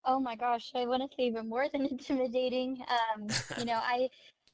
Oh 0.05 0.21
my 0.21 0.37
gosh, 0.37 0.73
I 0.75 0.87
want 0.87 1.03
to 1.03 1.15
say 1.17 1.25
even 1.25 1.49
more 1.49 1.69
than 1.69 1.87
intimidating. 1.91 2.83
Um, 2.89 3.37
you 3.55 3.65
know, 3.65 3.81
I 3.83 4.09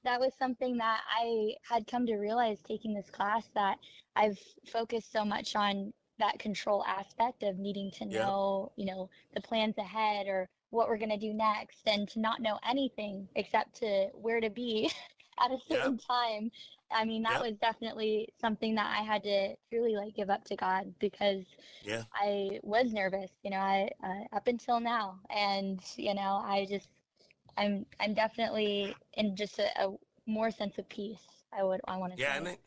that 0.05 0.21
was 0.21 0.33
something 0.39 0.77
that 0.79 1.01
I 1.11 1.55
had 1.69 1.87
come 1.89 2.07
to 2.07 2.17
realize 2.17 2.61
taking 2.63 2.95
this 2.95 3.11
class 3.11 3.49
that 3.55 3.79
I've 4.15 4.39
focused 4.73 5.11
so 5.13 5.25
much 5.25 5.57
on 5.57 5.93
that 6.19 6.39
control 6.39 6.85
aspect 6.87 7.43
of 7.43 7.59
needing 7.59 7.91
to 7.93 8.05
Yeah. 8.09 8.31
know, 8.31 8.73
you 8.77 8.87
know, 8.87 9.11
the 9.35 9.41
plans 9.41 9.77
ahead 9.79 10.29
or 10.29 10.49
what 10.71 10.89
we're 10.89 10.97
going 10.99 11.11
to 11.11 11.17
do 11.19 11.35
next 11.35 11.87
and 11.87 12.09
to 12.11 12.21
not 12.21 12.41
know 12.41 12.59
anything 12.69 13.29
except 13.35 13.75
to 13.77 14.09
where 14.15 14.41
to 14.41 14.51
be 14.51 14.91
at 15.41 15.51
a 15.51 15.59
certain 15.69 15.99
time. 15.99 16.51
I 16.97 17.05
mean, 17.05 17.23
that 17.25 17.41
Yep. 17.41 17.51
was 17.51 17.57
definitely 17.59 18.29
something 18.41 18.75
that 18.77 18.87
I 18.99 19.03
had 19.05 19.23
to 19.25 19.57
truly 19.71 19.97
like 19.97 20.15
give 20.15 20.31
up 20.31 20.45
to 20.47 20.57
God 20.57 20.95
because 21.01 21.45
Yeah. 21.83 22.05
I 22.15 22.61
was 22.63 22.93
nervous, 22.93 23.31
you 23.45 23.51
know, 23.51 23.59
I 23.59 23.91
uh, 24.03 24.37
up 24.37 24.49
until 24.49 24.81
now, 24.81 25.21
and 25.31 25.81
you 25.97 26.15
know, 26.15 26.43
I 26.45 26.67
just, 26.69 26.89
I'm, 27.59 27.87
I'm 28.01 28.15
definitely 28.15 28.97
in 29.15 29.37
just 29.37 29.59
a, 29.59 29.69
a 29.87 29.95
more 30.27 30.51
sense 30.51 30.79
of 30.79 30.89
peace. 30.89 31.45
I 31.53 31.65
would, 31.65 31.81
I 31.89 31.97
want 31.99 32.13
to 32.15 32.19
Yeah, 32.19 32.37
say. 32.37 32.51
and 32.53 32.59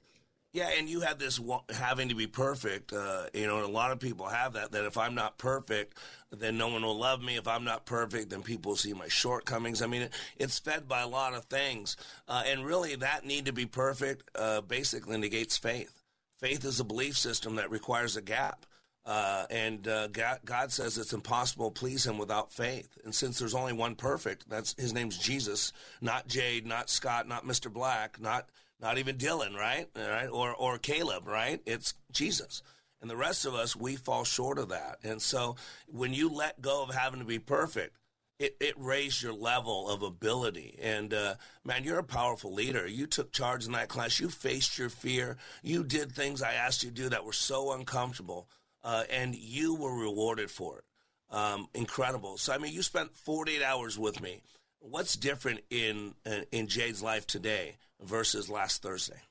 yeah, 0.51 0.69
and 0.77 0.89
you 0.89 1.01
have 1.01 1.19
this 1.19 1.39
having 1.69 2.09
to 2.09 2.15
be 2.15 2.25
perfect. 2.25 2.91
Uh, 2.91 3.25
you 3.33 3.45
know, 3.45 3.57
and 3.57 3.65
a 3.65 3.71
lot 3.71 3.91
of 3.91 3.99
people 3.99 4.27
have 4.27 4.53
that. 4.53 4.71
That 4.71 4.85
if 4.85 4.97
I'm 4.97 5.13
not 5.13 5.37
perfect, 5.37 5.97
then 6.31 6.57
no 6.57 6.69
one 6.69 6.81
will 6.81 6.97
love 6.97 7.21
me. 7.21 7.35
If 7.35 7.47
I'm 7.47 7.63
not 7.63 7.85
perfect, 7.85 8.31
then 8.31 8.41
people 8.41 8.71
will 8.71 8.77
see 8.77 8.93
my 8.93 9.07
shortcomings. 9.07 9.81
I 9.81 9.87
mean, 9.87 10.03
it, 10.03 10.13
it's 10.37 10.57
fed 10.57 10.87
by 10.87 11.01
a 11.01 11.07
lot 11.07 11.35
of 11.35 11.45
things, 11.45 11.97
uh, 12.27 12.43
and 12.47 12.65
really, 12.65 12.95
that 12.95 13.25
need 13.25 13.45
to 13.45 13.53
be 13.53 13.67
perfect 13.67 14.29
uh, 14.35 14.61
basically 14.61 15.17
negates 15.17 15.57
faith. 15.57 16.01
Faith 16.39 16.65
is 16.65 16.79
a 16.79 16.85
belief 16.85 17.17
system 17.17 17.55
that 17.55 17.69
requires 17.69 18.17
a 18.17 18.21
gap. 18.21 18.65
Uh, 19.05 19.45
and 19.49 19.87
uh, 19.87 20.07
God, 20.07 20.39
God, 20.45 20.71
says 20.71 20.97
it's 20.97 21.13
impossible 21.13 21.71
to 21.71 21.79
please 21.79 22.05
Him 22.05 22.17
without 22.17 22.51
faith. 22.51 22.97
And 23.03 23.13
since 23.13 23.39
there's 23.39 23.55
only 23.55 23.73
one 23.73 23.95
perfect, 23.95 24.49
that's 24.49 24.75
His 24.77 24.93
name's 24.93 25.17
Jesus, 25.17 25.73
not 26.01 26.27
Jade, 26.27 26.65
not 26.65 26.89
Scott, 26.89 27.27
not 27.27 27.45
Mr. 27.45 27.71
Black, 27.71 28.19
not 28.21 28.49
not 28.81 28.97
even 28.97 29.17
Dylan, 29.17 29.55
right? 29.55 29.87
Right? 29.95 30.27
Or 30.27 30.53
or 30.53 30.77
Caleb, 30.77 31.27
right? 31.27 31.61
It's 31.65 31.93
Jesus. 32.11 32.61
And 33.01 33.09
the 33.09 33.15
rest 33.15 33.45
of 33.45 33.55
us, 33.55 33.75
we 33.75 33.95
fall 33.95 34.25
short 34.25 34.59
of 34.59 34.69
that. 34.69 34.99
And 35.03 35.21
so 35.21 35.55
when 35.87 36.13
you 36.13 36.29
let 36.29 36.61
go 36.61 36.83
of 36.83 36.93
having 36.93 37.19
to 37.19 37.25
be 37.25 37.39
perfect, 37.39 37.95
it, 38.39 38.57
it 38.59 38.73
raised 38.77 39.21
your 39.21 39.33
level 39.33 39.89
of 39.89 40.01
ability. 40.01 40.77
And 40.81 41.13
uh, 41.13 41.35
man, 41.63 41.83
you're 41.83 41.99
a 41.99 42.03
powerful 42.03 42.53
leader. 42.53 42.87
You 42.87 43.07
took 43.07 43.31
charge 43.31 43.65
in 43.65 43.71
that 43.73 43.89
class. 43.89 44.19
You 44.19 44.29
faced 44.29 44.77
your 44.77 44.89
fear. 44.89 45.37
You 45.63 45.83
did 45.83 46.11
things 46.11 46.41
I 46.41 46.53
asked 46.53 46.83
you 46.83 46.89
to 46.89 46.95
do 46.95 47.09
that 47.09 47.25
were 47.25 47.33
so 47.33 47.73
uncomfortable 47.73 48.49
uh, 48.83 49.03
and 49.09 49.35
you 49.35 49.75
were 49.75 49.93
rewarded 49.93 50.49
for 50.49 50.79
it. 50.79 51.35
Um, 51.35 51.67
incredible. 51.73 52.37
So 52.37 52.53
I 52.53 52.57
mean, 52.57 52.73
you 52.73 52.81
spent 52.81 53.15
48 53.15 53.61
hours 53.61 53.99
with 53.99 54.21
me. 54.21 54.41
What's 54.79 55.15
different 55.15 55.59
in 55.69 56.15
uh, 56.25 56.41
in 56.51 56.67
Jade's 56.67 57.03
life 57.03 57.27
today 57.27 57.75
versus 58.01 58.49
last 58.49 58.81
Thursday? 58.81 59.21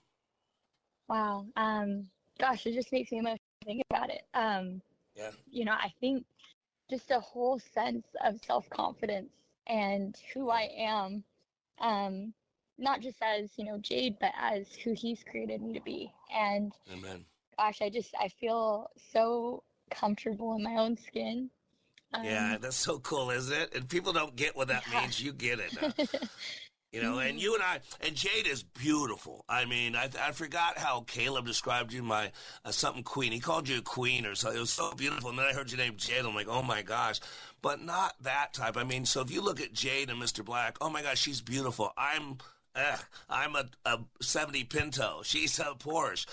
Wow. 1.09 1.47
Um, 1.57 2.09
gosh, 2.39 2.67
it 2.67 2.75
just 2.75 2.93
makes 2.93 3.11
me 3.13 3.19
emotional 3.19 3.39
think 3.65 3.83
about 3.91 4.11
it. 4.11 4.23
Um, 4.35 4.83
yeah. 5.15 5.31
You 5.51 5.65
know, 5.65 5.73
I 5.73 5.93
think 6.01 6.25
just 6.91 7.11
a 7.11 7.21
whole 7.21 7.59
sense 7.59 8.07
of 8.25 8.39
self 8.45 8.69
confidence 8.71 9.33
and 9.67 10.17
who 10.33 10.51
I 10.51 10.69
am, 10.79 11.25
um, 11.81 12.33
not 12.79 13.01
just 13.01 13.19
as 13.23 13.51
you 13.57 13.65
know 13.65 13.79
Jade, 13.79 14.17
but 14.21 14.33
as 14.41 14.67
who 14.85 14.93
He's 14.93 15.25
created 15.29 15.61
me 15.61 15.75
to 15.75 15.81
be. 15.81 16.13
And 16.33 16.73
Amen 16.93 17.25
gosh, 17.59 17.83
I 17.83 17.91
just 17.91 18.15
I 18.19 18.29
feel 18.29 18.91
so 19.13 19.63
comfortable 19.91 20.55
in 20.55 20.63
my 20.63 20.77
own 20.77 20.97
skin. 20.97 21.51
Um, 22.15 22.25
yeah, 22.25 22.57
that's 22.59 22.77
so 22.77 22.99
cool, 23.01 23.31
isn't 23.31 23.55
it? 23.55 23.75
And 23.75 23.89
people 23.89 24.13
don't 24.13 24.35
get 24.35 24.57
what 24.57 24.69
that 24.69 24.85
yeah. 24.93 25.01
means. 25.03 25.23
You 25.23 25.33
get 25.33 25.59
it. 25.59 25.77
you 26.93 27.03
know, 27.03 27.19
and 27.19 27.39
you 27.39 27.55
and 27.55 27.63
I, 27.63 27.81
and 28.01 28.15
Jade 28.15 28.47
is 28.47 28.63
beautiful. 28.63 29.45
I 29.49 29.67
mean, 29.67 29.95
I, 29.95 30.09
I 30.23 30.33
forgot 30.33 30.79
how 30.79 31.03
Caleb 31.03 31.47
described 31.47 31.93
you, 31.93 32.03
my 32.03 32.33
uh, 32.65 32.71
something 32.71 33.03
queen. 33.03 33.31
He 33.33 33.41
called 33.41 33.69
you 33.69 33.79
a 33.79 33.83
queen 33.83 34.25
or 34.25 34.35
so. 34.35 34.51
It 34.51 34.59
was 34.59 34.71
so 34.71 34.93
beautiful. 34.95 35.31
And 35.31 35.39
then 35.39 35.47
I 35.47 35.53
heard 35.53 35.71
your 35.71 35.79
name 35.79 35.95
Jade. 35.97 36.25
I'm 36.25 36.35
like, 36.35 36.49
oh 36.49 36.63
my 36.63 36.83
gosh. 36.83 37.21
But 37.61 37.83
not 37.83 38.15
that 38.23 38.55
type. 38.55 38.77
I 38.77 38.85
mean, 38.85 39.05
so 39.05 39.21
if 39.21 39.31
you 39.31 39.43
look 39.43 39.61
at 39.61 39.73
Jade 39.73 40.09
and 40.09 40.21
Mr. 40.23 40.45
Black, 40.45 40.79
oh 40.81 40.89
my 40.89 41.03
gosh, 41.03 41.19
she's 41.19 41.43
beautiful. 41.43 41.93
I'm 41.99 42.39
Ugh, 42.75 43.01
I'm 43.29 43.57
a, 43.57 43.65
a 43.85 43.99
70 44.21 44.65
Pinto. 44.65 45.21
She's 45.25 45.59
a 45.59 45.75
Porsche. 45.79 46.27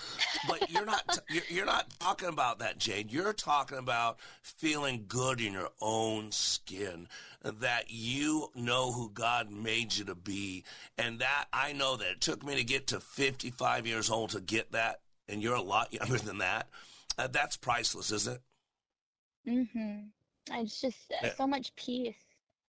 But 0.48 0.70
you're 0.70 0.84
not 0.84 1.18
you're, 1.28 1.42
you're 1.48 1.66
not 1.66 1.90
talking 1.98 2.28
about 2.28 2.60
that, 2.60 2.78
Jade. 2.78 3.10
You're 3.10 3.32
talking 3.32 3.78
about 3.78 4.18
feeling 4.42 5.06
good 5.08 5.40
in 5.40 5.52
your 5.52 5.70
own 5.80 6.32
skin. 6.32 7.08
That 7.42 7.86
you 7.88 8.50
know 8.54 8.92
who 8.92 9.10
God 9.10 9.50
made 9.50 9.96
you 9.96 10.04
to 10.06 10.14
be, 10.14 10.64
and 10.98 11.20
that 11.20 11.46
I 11.52 11.72
know 11.72 11.96
that 11.96 12.08
it 12.08 12.20
took 12.20 12.44
me 12.44 12.56
to 12.56 12.64
get 12.64 12.88
to 12.88 12.98
55 12.98 13.86
years 13.86 14.10
old 14.10 14.30
to 14.30 14.40
get 14.40 14.72
that, 14.72 15.00
and 15.28 15.40
you're 15.40 15.54
a 15.54 15.62
lot 15.62 15.92
younger 15.92 16.18
than 16.18 16.38
that. 16.38 16.68
Uh, 17.16 17.28
that's 17.28 17.56
priceless, 17.56 18.10
isn't 18.10 18.34
it? 18.34 19.50
Mm-hmm. 19.50 20.58
It's 20.60 20.80
just 20.80 21.12
uh, 21.22 21.28
so 21.36 21.46
much 21.46 21.74
peace 21.76 22.16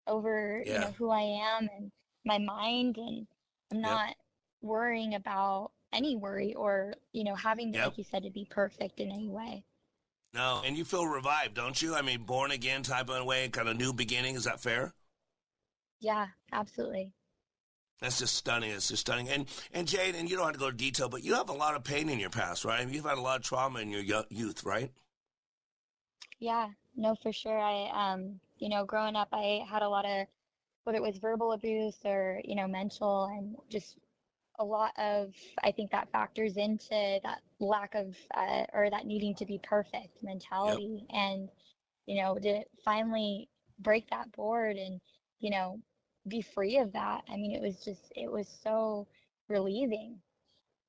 over 0.06 0.62
yeah. 0.64 0.72
you 0.72 0.80
know 0.80 0.94
who 0.98 1.10
I 1.10 1.22
am 1.22 1.68
and 1.76 1.90
my 2.24 2.38
mind 2.38 2.96
and 2.98 3.26
I'm 3.72 3.80
not 3.80 4.08
yep. 4.08 4.16
worrying 4.62 5.14
about 5.14 5.72
any 5.92 6.16
worry 6.16 6.54
or, 6.54 6.94
you 7.12 7.24
know, 7.24 7.34
having, 7.34 7.74
yep. 7.74 7.86
like 7.86 7.98
you 7.98 8.04
said, 8.04 8.22
to 8.24 8.30
be 8.30 8.46
perfect 8.48 9.00
in 9.00 9.10
any 9.10 9.28
way. 9.28 9.64
No, 10.34 10.62
and 10.64 10.76
you 10.76 10.84
feel 10.84 11.06
revived, 11.06 11.54
don't 11.54 11.80
you? 11.80 11.94
I 11.94 12.02
mean, 12.02 12.24
born 12.24 12.50
again 12.50 12.82
type 12.82 13.08
of 13.08 13.24
way, 13.24 13.48
kind 13.48 13.68
of 13.68 13.76
new 13.76 13.92
beginning. 13.92 14.34
Is 14.34 14.44
that 14.44 14.60
fair? 14.60 14.92
Yeah, 16.00 16.26
absolutely. 16.52 17.12
That's 18.00 18.18
just 18.18 18.34
stunning. 18.34 18.70
It's 18.70 18.88
just 18.88 19.00
stunning. 19.00 19.30
And 19.30 19.46
and 19.72 19.88
Jade, 19.88 20.14
and 20.14 20.28
you 20.28 20.36
don't 20.36 20.44
have 20.44 20.52
to 20.52 20.58
go 20.58 20.70
to 20.70 20.76
detail, 20.76 21.08
but 21.08 21.24
you 21.24 21.34
have 21.34 21.48
a 21.48 21.54
lot 21.54 21.74
of 21.74 21.84
pain 21.84 22.10
in 22.10 22.18
your 22.18 22.28
past, 22.28 22.66
right? 22.66 22.80
I 22.80 22.84
mean, 22.84 22.92
you've 22.92 23.06
had 23.06 23.16
a 23.16 23.22
lot 23.22 23.36
of 23.36 23.42
trauma 23.42 23.80
in 23.80 23.88
your 23.88 24.02
youth, 24.28 24.64
right? 24.64 24.90
Yeah, 26.38 26.68
no, 26.94 27.14
for 27.22 27.32
sure. 27.32 27.58
I, 27.58 28.12
um, 28.12 28.38
you 28.58 28.68
know, 28.68 28.84
growing 28.84 29.16
up, 29.16 29.28
I 29.32 29.64
had 29.66 29.80
a 29.80 29.88
lot 29.88 30.04
of 30.04 30.26
whether 30.86 30.98
it 30.98 31.02
was 31.02 31.18
verbal 31.18 31.52
abuse 31.52 31.96
or 32.04 32.40
you 32.44 32.54
know 32.54 32.68
mental 32.68 33.24
and 33.24 33.56
just 33.68 33.98
a 34.60 34.64
lot 34.64 34.92
of 34.96 35.34
i 35.64 35.72
think 35.72 35.90
that 35.90 36.10
factors 36.12 36.56
into 36.56 37.18
that 37.24 37.40
lack 37.58 37.94
of 37.94 38.16
uh, 38.34 38.62
or 38.72 38.88
that 38.88 39.04
needing 39.04 39.34
to 39.34 39.44
be 39.44 39.60
perfect 39.64 40.16
mentality 40.22 41.04
yep. 41.08 41.18
and 41.18 41.48
you 42.06 42.22
know 42.22 42.38
to 42.38 42.62
finally 42.84 43.48
break 43.80 44.08
that 44.10 44.30
board 44.32 44.76
and 44.76 45.00
you 45.40 45.50
know 45.50 45.78
be 46.28 46.40
free 46.40 46.78
of 46.78 46.92
that 46.92 47.22
i 47.28 47.34
mean 47.34 47.52
it 47.52 47.60
was 47.60 47.84
just 47.84 48.12
it 48.14 48.30
was 48.30 48.48
so 48.62 49.08
relieving 49.48 50.16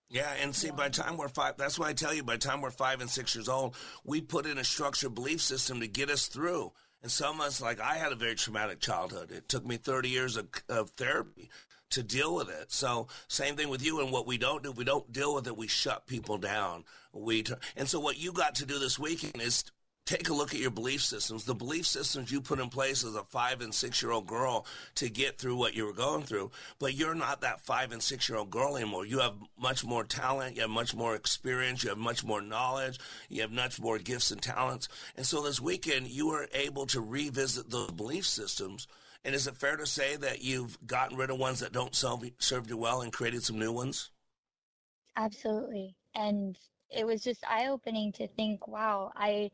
yeah, 0.10 0.32
and 0.42 0.56
see, 0.56 0.72
by 0.72 0.88
the 0.88 1.02
time 1.02 1.18
we're 1.18 1.28
five, 1.28 1.58
that's 1.58 1.78
why 1.78 1.90
I 1.90 1.94
tell 1.94 2.14
you, 2.14 2.24
by 2.24 2.34
the 2.34 2.40
time 2.40 2.62
we're 2.62 2.72
five 2.72 3.02
and 3.02 3.10
six 3.10 3.36
years 3.36 3.50
old, 3.50 3.76
we 4.06 4.22
put 4.22 4.46
in 4.46 4.58
a 4.58 4.64
structured 4.64 5.14
belief 5.14 5.42
system 5.42 5.82
to 5.82 5.88
get 5.88 6.10
us 6.10 6.28
through. 6.28 6.72
And 7.02 7.12
some 7.12 7.40
of 7.40 7.48
us, 7.48 7.62
like 7.62 7.80
I 7.80 7.96
had 7.96 8.12
a 8.12 8.16
very 8.16 8.36
traumatic 8.36 8.80
childhood. 8.80 9.32
It 9.32 9.48
took 9.48 9.66
me 9.66 9.78
30 9.78 10.10
years 10.10 10.36
of, 10.36 10.48
of 10.68 10.90
therapy 10.92 11.50
to 11.92 12.04
deal 12.04 12.36
with 12.36 12.50
it. 12.50 12.72
So 12.72 13.08
same 13.28 13.56
thing 13.56 13.70
with 13.70 13.86
you. 13.86 14.02
And 14.02 14.12
what 14.12 14.28
we 14.28 14.38
don't 14.38 14.64
do, 14.64 14.72
we 14.72 14.84
don't 14.84 15.12
deal 15.12 15.36
with 15.36 15.48
it. 15.48 15.58
We 15.58 15.68
shut 15.68 16.08
people 16.08 16.38
down. 16.38 16.84
We 17.14 17.46
and 17.76 17.88
so 17.88 18.00
what 18.00 18.18
you 18.18 18.32
got 18.32 18.56
to 18.56 18.66
do 18.66 18.80
this 18.80 19.00
weekend 19.00 19.42
is 19.42 19.64
take 20.08 20.30
a 20.30 20.34
look 20.34 20.54
at 20.54 20.60
your 20.60 20.72
belief 20.72 21.04
systems. 21.04 21.44
The 21.44 21.54
belief 21.54 21.86
systems 21.86 22.32
you 22.32 22.42
put 22.42 22.60
in 22.60 22.70
place 22.70 23.04
as 23.04 23.14
a 23.14 23.24
five 23.24 23.62
and 23.62 23.76
six 23.76 24.02
year 24.02 24.12
old 24.12 24.26
girl 24.26 24.66
to 24.96 25.10
get 25.10 25.38
through 25.38 25.58
what 25.58 25.76
you 25.76 25.86
were 25.86 25.94
going 25.94 26.24
through. 26.24 26.52
But 26.80 26.96
you're 26.96 27.14
not 27.14 27.42
that 27.42 27.62
five 27.62 27.92
and 27.92 28.02
six 28.02 28.28
year 28.28 28.38
old 28.38 28.50
girl 28.50 28.78
anymore. 28.78 29.06
You 29.06 29.20
have 29.20 29.36
much 29.60 29.84
more 29.84 30.06
talent. 30.06 30.56
You 30.56 30.62
have 30.62 30.72
much 30.72 30.96
more 30.96 31.14
experience. 31.14 31.84
You 31.84 31.90
have 31.90 31.98
much 31.98 32.24
more 32.24 32.42
knowledge. 32.42 33.00
You 33.30 33.42
have 33.42 33.52
much 33.52 33.80
more 33.80 34.00
gifts 34.00 34.32
and 34.32 34.42
talents. 34.42 34.88
And 35.18 35.26
so 35.26 35.44
this 35.44 35.60
weekend, 35.60 36.08
you 36.08 36.28
were 36.28 36.48
able 36.54 36.86
to 36.88 37.02
revisit 37.02 37.70
those 37.70 37.92
belief 37.92 38.26
systems. 38.26 38.88
And 39.26 39.36
is 39.36 39.46
it 39.46 39.58
fair 39.58 39.76
to 39.76 39.86
say 39.86 40.16
that 40.16 40.42
you've 40.42 40.78
gotten 40.88 41.18
rid 41.18 41.30
of 41.30 41.38
ones 41.38 41.60
that 41.60 41.74
don't 41.74 41.94
serve 41.94 42.70
you 42.70 42.78
well 42.78 43.02
and 43.02 43.12
created 43.12 43.44
some 43.44 43.60
new 43.60 43.74
ones? 43.74 44.12
Absolutely. 45.18 45.96
And 46.16 46.58
it 46.90 47.06
was 47.06 47.22
just 47.22 47.44
eye 47.46 47.68
opening 47.68 48.14
to 48.14 48.28
think, 48.28 48.68
wow, 48.68 49.12
I 49.16 49.52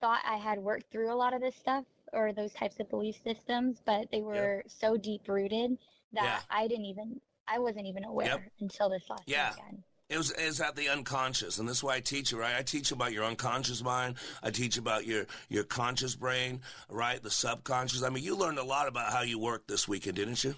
thought 0.00 0.20
I 0.24 0.36
had 0.36 0.58
worked 0.58 0.90
through 0.90 1.12
a 1.12 1.14
lot 1.14 1.34
of 1.34 1.40
this 1.40 1.54
stuff 1.56 1.84
or 2.12 2.32
those 2.32 2.52
types 2.52 2.80
of 2.80 2.88
belief 2.88 3.16
systems, 3.24 3.80
but 3.84 4.10
they 4.10 4.22
were 4.22 4.56
yep. 4.56 4.64
so 4.68 4.96
deep 4.96 5.28
rooted 5.28 5.78
that 6.12 6.24
yeah. 6.24 6.38
I 6.50 6.68
didn't 6.68 6.86
even 6.86 7.20
I 7.48 7.58
wasn't 7.58 7.86
even 7.86 8.04
aware 8.04 8.26
yep. 8.26 8.42
until 8.60 8.90
this 8.90 9.04
last 9.08 9.22
yeah. 9.26 9.50
weekend. 9.50 9.82
It 10.08 10.18
was 10.18 10.30
is 10.32 10.58
that 10.58 10.76
the 10.76 10.88
unconscious, 10.88 11.58
and 11.58 11.68
this 11.68 11.78
is 11.78 11.84
why 11.84 11.96
I 11.96 12.00
teach 12.00 12.30
you, 12.30 12.38
right? 12.38 12.54
I 12.56 12.62
teach 12.62 12.92
about 12.92 13.12
your 13.12 13.24
unconscious 13.24 13.82
mind. 13.82 14.16
I 14.40 14.50
teach 14.50 14.78
about 14.78 15.04
your 15.04 15.26
your 15.48 15.64
conscious 15.64 16.14
brain, 16.14 16.60
right? 16.88 17.20
The 17.20 17.30
subconscious. 17.30 18.04
I 18.04 18.10
mean, 18.10 18.22
you 18.22 18.36
learned 18.36 18.58
a 18.58 18.64
lot 18.64 18.86
about 18.86 19.12
how 19.12 19.22
you 19.22 19.40
work 19.40 19.66
this 19.66 19.88
weekend, 19.88 20.16
didn't 20.16 20.44
you? 20.44 20.54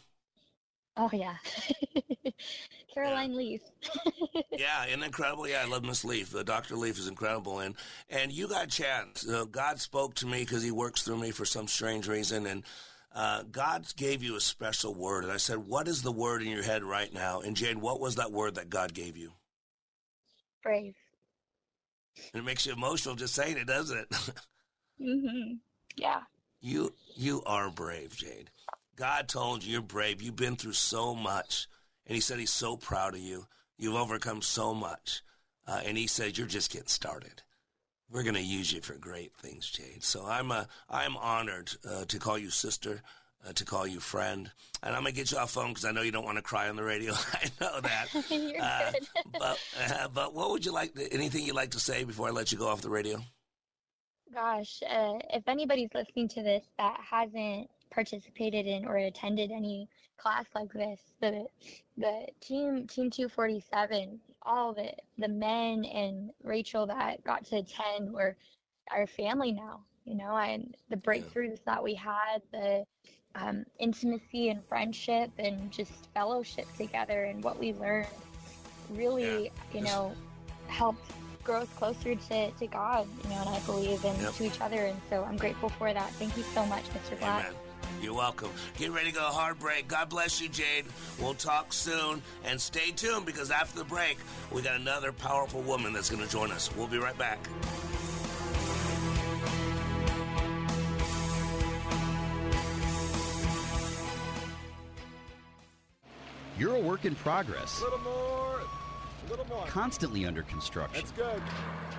Oh 0.99 1.09
yeah. 1.15 1.37
Caroline 2.99 3.31
yeah. 3.33 3.37
Leaf. 3.37 3.61
yeah, 4.51 4.85
and 4.91 5.05
incredible. 5.05 5.47
Yeah, 5.47 5.63
I 5.65 5.69
love 5.69 5.85
Miss 5.85 6.05
Leaf. 6.05 6.35
Uh, 6.35 6.43
Dr. 6.43 6.75
Leaf 6.75 6.99
is 6.99 7.07
incredible, 7.07 7.61
and 7.61 7.77
and 8.11 8.33
you 8.33 8.49
got 8.49 8.65
a 8.65 8.69
chance. 8.69 9.29
Uh, 9.29 9.45
God 9.45 9.81
spoke 9.81 10.15
to 10.17 10.27
me 10.27 10.41
because 10.41 10.65
He 10.65 10.73
works 10.73 11.03
through 11.03 11.19
me 11.19 11.31
for 11.31 11.45
some 11.45 11.69
strange 11.69 12.09
reason, 12.09 12.47
and 12.47 12.65
uh, 13.15 13.45
God 13.53 13.87
gave 13.97 14.23
you 14.23 14.35
a 14.35 14.41
special 14.41 14.95
word. 14.95 15.23
And 15.23 15.33
I 15.33 15.37
said, 15.37 15.59
"What 15.59 15.87
is 15.87 16.03
the 16.03 16.11
word 16.11 16.43
in 16.43 16.49
your 16.49 16.65
head 16.65 16.83
right 16.83 17.13
now?" 17.13 17.41
And 17.41 17.57
Jane, 17.57 17.81
what 17.81 18.01
was 18.01 18.17
that 18.17 18.33
word 18.33 18.57
that 18.57 18.69
God 18.69 18.95
gave 18.95 19.17
you? 19.17 19.33
Brave. 20.63 20.95
And 22.35 22.43
it 22.43 22.45
makes 22.45 22.67
you 22.67 22.73
emotional 22.73 23.15
just 23.15 23.35
saying 23.35 23.59
it, 23.59 23.69
doesn't 23.69 23.97
it? 23.97 24.11
mm-hmm. 25.01 25.55
Yeah. 25.97 26.23
You 26.61 26.93
you 27.15 27.43
are 27.47 27.71
brave, 27.71 28.17
Jade. 28.17 28.51
God 28.97 29.29
told 29.29 29.63
you 29.63 29.75
you're 29.75 29.83
brave. 29.83 30.21
You've 30.21 30.35
been 30.35 30.57
through 30.57 30.73
so 30.73 31.15
much. 31.15 31.69
And 32.09 32.15
he 32.15 32.21
said 32.21 32.39
he's 32.39 32.51
so 32.51 32.77
proud 32.77 33.15
of 33.15 33.21
you. 33.21 33.47
You've 33.77 33.95
overcome 33.95 34.43
so 34.43 34.75
much. 34.75 35.23
Uh, 35.67 35.83
and 35.85 35.99
he 35.99 36.07
said, 36.07 36.39
you're 36.39 36.47
just 36.47 36.73
getting 36.73 36.89
started. 36.89 37.43
We're 38.11 38.23
going 38.23 38.35
to 38.35 38.43
use 38.43 38.73
you 38.73 38.81
for 38.81 38.95
great 38.95 39.37
things, 39.37 39.71
Jade. 39.71 40.03
So 40.03 40.25
I'm, 40.25 40.51
uh, 40.51 40.65
I'm 40.89 41.19
honored 41.19 41.71
uh, 41.89 42.07
to 42.07 42.19
call 42.19 42.39
you 42.39 42.49
sister, 42.49 43.03
uh, 43.47 43.53
to 43.53 43.65
call 43.67 43.87
you 43.87 44.01
friend. 44.01 44.51
And 44.83 44.97
I'm 44.97 45.03
going 45.03 45.13
to 45.13 45.21
get 45.21 45.31
you 45.31 45.37
off 45.37 45.51
phone 45.51 45.69
because 45.69 45.85
I 45.85 45.93
know 45.93 46.01
you 46.01 46.11
don't 46.11 46.25
want 46.25 46.39
to 46.39 46.43
cry 46.43 46.71
on 46.71 46.77
the 46.77 46.83
radio. 46.83 47.13
I 47.35 47.51
know 47.61 47.81
that. 47.83 48.07
you're 48.31 48.63
uh, 48.63 48.93
good. 48.93 49.07
but, 49.39 49.59
uh, 49.91 50.09
but 50.09 50.35
what 50.35 50.51
would 50.51 50.65
you 50.65 50.73
like, 50.73 50.95
to, 50.95 51.13
anything 51.13 51.45
you'd 51.45 51.55
like 51.55 51.73
to 51.73 51.81
say 51.81 52.05
before 52.05 52.29
I 52.29 52.31
let 52.31 52.51
you 52.51 52.57
go 52.57 52.69
off 52.69 52.81
the 52.81 52.89
radio? 52.89 53.21
Gosh, 54.33 54.79
if 54.83 55.47
anybody's 55.47 55.91
listening 55.95 56.29
to 56.29 56.43
this 56.43 56.63
that 56.79 57.01
hasn't 57.11 57.69
participated 57.91 58.67
in 58.67 58.85
or 58.87 58.97
attended 58.99 59.51
any 59.51 59.89
class 60.17 60.47
like 60.55 60.73
this, 60.73 61.01
the 61.21 61.47
the 61.97 62.27
team 62.41 62.87
team 62.87 63.11
247, 63.11 64.21
all 64.43 64.73
the 64.73 64.93
the 65.19 65.29
men 65.29 65.85
and 65.85 66.31
Rachel 66.43 66.87
that 66.87 67.23
got 67.25 67.45
to 67.47 67.59
attend 67.59 68.13
were 68.13 68.37
our 68.91 69.07
family 69.07 69.53
now. 69.53 69.81
You 70.05 70.15
know, 70.17 70.37
and 70.37 70.75
the 70.89 70.97
breakthroughs 70.97 71.63
that 71.65 71.83
we 71.85 71.95
had, 71.95 72.41
the 72.51 72.85
um, 73.35 73.65
intimacy 73.79 74.49
and 74.49 74.65
friendship, 74.67 75.31
and 75.39 75.71
just 75.71 75.93
fellowship 76.15 76.67
together, 76.79 77.25
and 77.25 77.45
what 77.45 77.59
we 77.59 77.75
learned 77.75 78.07
really, 78.89 79.45
Yeah. 79.45 79.51
you 79.73 79.83
know, 79.83 80.15
helped 80.69 81.11
grow 81.45 81.61
us 81.63 81.69
closer 81.77 82.15
to, 82.15 82.51
to 82.51 82.67
God, 82.67 83.07
you 83.25 83.31
know, 83.31 83.37
and 83.41 83.49
I 83.51 83.59
believe, 83.61 84.05
and 84.05 84.19
Yep. 84.21 84.35
to 84.35 84.45
each 84.45 84.61
other. 84.61 84.87
And 84.87 85.01
so 85.11 85.25
I'm 85.25 85.37
grateful 85.37 85.69
for 85.69 85.93
that. 85.93 86.11
Thank 86.13 86.37
you 86.37 86.43
so 86.55 86.65
much, 86.67 86.85
Mr. 86.91 87.19
Black. 87.19 87.45
Amen. 87.45 87.55
You're 88.01 88.15
welcome. 88.15 88.51
Get 88.79 88.93
ready 88.93 89.11
to 89.11 89.15
go 89.15 89.23
hard 89.23 89.59
break. 89.59 89.89
God 89.89 90.09
bless 90.09 90.41
you, 90.41 90.49
Jade. 90.49 90.85
We'll 91.21 91.35
talk 91.35 91.73
soon. 91.73 92.23
And 92.45 92.61
stay 92.61 92.91
tuned 92.93 93.27
because 93.27 93.51
after 93.51 93.79
the 93.79 93.85
break, 93.85 94.19
we 94.53 94.63
got 94.63 94.77
another 94.77 95.13
powerful 95.13 95.63
woman 95.63 95.93
that's 95.93 96.09
going 96.11 96.23
to 96.25 96.31
join 96.31 96.53
us. 96.53 96.71
We'll 96.77 96.87
be 96.87 96.99
right 96.99 97.19
back. 97.19 97.39
You're 106.59 106.75
a 106.75 106.81
work 106.81 107.05
in 107.05 107.15
progress, 107.15 107.81
A 107.81 107.85
little 107.85 107.99
more. 108.01 108.61
A 108.61 109.31
little 109.31 109.47
more. 109.47 109.67
constantly 109.67 110.25
under 110.27 110.43
construction. 110.43 111.05
That's 111.05 111.13
good. 111.13 111.43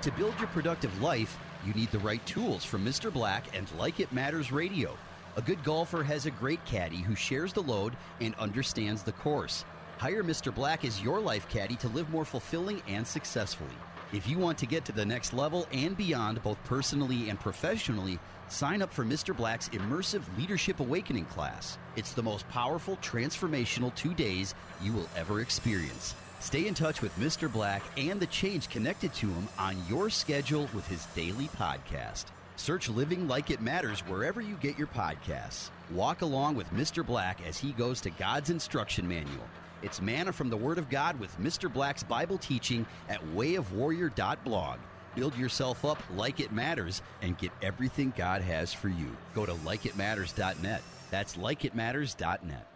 To 0.02 0.12
build 0.14 0.34
your 0.40 0.48
productive 0.48 1.02
life, 1.02 1.38
you 1.66 1.74
need 1.74 1.92
the 1.92 2.00
right 2.00 2.26
tools 2.26 2.66
from 2.66 2.84
Mr. 2.86 3.12
Black 3.12 3.56
and 3.56 3.68
Like 3.78 4.00
It 4.00 4.12
Matters 4.12 4.52
Radio. 4.52 4.98
A 5.40 5.42
good 5.42 5.64
golfer 5.64 6.04
has 6.04 6.26
a 6.26 6.32
great 6.32 6.60
caddy 6.66 6.98
who 6.98 7.16
shares 7.16 7.54
the 7.54 7.62
load 7.62 7.96
and 8.20 8.36
understands 8.36 9.04
the 9.04 9.14
course. 9.14 9.64
Hire 9.98 10.22
Mr. 10.22 10.54
Black 10.54 10.84
as 10.84 11.02
your 11.02 11.22
life 11.22 11.48
caddy 11.48 11.78
to 11.78 11.88
live 11.88 12.10
more 12.10 12.26
fulfilling 12.26 12.82
and 12.90 13.08
successfully. 13.08 13.78
If 14.12 14.28
you 14.28 14.38
want 14.38 14.58
to 14.58 14.66
get 14.66 14.84
to 14.84 14.92
the 14.92 15.06
next 15.06 15.32
level 15.32 15.66
and 15.72 15.96
beyond, 15.96 16.44
both 16.44 16.62
personally 16.66 17.30
and 17.30 17.40
professionally, 17.40 18.20
sign 18.50 18.82
up 18.82 18.94
for 18.94 19.06
Mr. 19.06 19.34
Black's 19.34 19.70
immersive 19.70 20.24
Leadership 20.38 20.82
Awakening 20.82 21.24
class. 21.28 21.78
It's 21.96 22.12
the 22.12 22.22
most 22.22 22.46
powerful, 22.50 22.98
transformational 22.98 23.96
two 23.96 24.14
days 24.14 24.56
you 24.82 24.92
will 24.92 25.08
ever 25.16 25.40
experience. 25.40 26.16
Stay 26.42 26.68
in 26.68 26.74
touch 26.74 27.02
with 27.02 27.16
Mr. 27.16 27.50
Black 27.50 27.82
and 27.96 28.20
the 28.20 28.28
change 28.28 28.68
connected 28.68 29.14
to 29.14 29.28
him 29.28 29.48
on 29.58 29.78
your 29.88 30.10
schedule 30.10 30.68
with 30.74 30.86
his 30.90 31.06
daily 31.16 31.48
podcast. 31.56 32.26
Search 32.60 32.90
Living 32.90 33.26
Like 33.26 33.52
It 33.52 33.62
Matters 33.62 34.02
wherever 34.02 34.42
you 34.42 34.56
get 34.58 34.78
your 34.78 34.88
podcasts. 34.88 35.70
Walk 35.92 36.24
along 36.24 36.56
with 36.56 36.70
Mr. 36.72 37.06
Black 37.06 37.40
as 37.48 37.58
he 37.58 37.72
goes 37.72 38.02
to 38.02 38.10
God's 38.10 38.50
instruction 38.50 39.08
manual. 39.08 39.48
It's 39.82 40.02
manna 40.02 40.34
from 40.34 40.50
the 40.50 40.58
Word 40.58 40.78
of 40.78 40.90
God 40.90 41.18
with 41.22 41.36
Mr. 41.40 41.72
Black's 41.72 42.04
Bible 42.04 42.38
teaching 42.38 42.86
at 43.08 43.22
wayofwarrior.blog. 43.34 44.78
Build 45.16 45.38
yourself 45.38 45.86
up 45.86 46.04
like 46.16 46.42
it 46.42 46.52
matters 46.52 47.02
and 47.22 47.38
get 47.38 47.52
everything 47.62 48.12
God 48.18 48.42
has 48.42 48.74
for 48.74 48.90
you. 48.90 49.16
Go 49.34 49.46
to 49.46 49.54
likeitmatters.net. 49.54 50.82
That's 51.10 51.38
likeitmatters.net. 51.38 52.68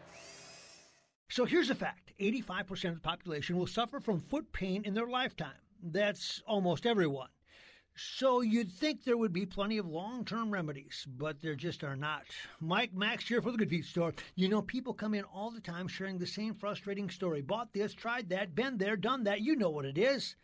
So 1.30 1.44
here's 1.44 1.70
a 1.70 1.76
fact 1.76 2.14
85% 2.22 2.90
of 2.90 2.96
the 2.96 3.02
population 3.02 3.58
will 3.58 3.68
suffer 3.68 4.00
from 4.00 4.22
foot 4.22 4.50
pain 4.54 4.84
in 4.86 4.94
their 4.94 5.08
lifetime. 5.08 5.60
That's 5.84 6.42
almost 6.48 6.86
everyone. 6.86 7.28
So 7.96 8.42
you'd 8.42 8.72
think 8.72 9.04
there 9.04 9.18
would 9.18 9.34
be 9.34 9.46
plenty 9.46 9.78
of 9.78 9.86
long 9.86 10.26
term 10.26 10.50
remedies, 10.50 11.06
but 11.08 11.40
there 11.42 11.54
just 11.54 11.84
are 11.84 11.96
not. 11.96 12.26
Mike 12.60 12.92
Max 12.92 13.28
here 13.28 13.40
for 13.40 13.52
the 13.52 13.58
Good 13.60 13.70
Feet 13.70 13.86
Store. 13.86 14.16
You 14.34 14.50
know, 14.50 14.64
people 14.64 14.96
come 14.96 15.14
in 15.14 15.26
all 15.26 15.52
the 15.52 15.62
time 15.62 15.88
sharing 15.88 16.18
the 16.18 16.26
same 16.26 16.56
frustrating 16.56 17.08
story. 17.12 17.44
Bought 17.44 17.72
this, 17.72 17.94
tried 17.94 18.30
that, 18.30 18.56
been 18.56 18.80
there, 18.80 18.98
done 18.98 19.26
that. 19.26 19.42
You 19.42 19.56
know 19.56 19.70
what 19.70 19.86
it 19.86 20.00
is. 20.00 20.36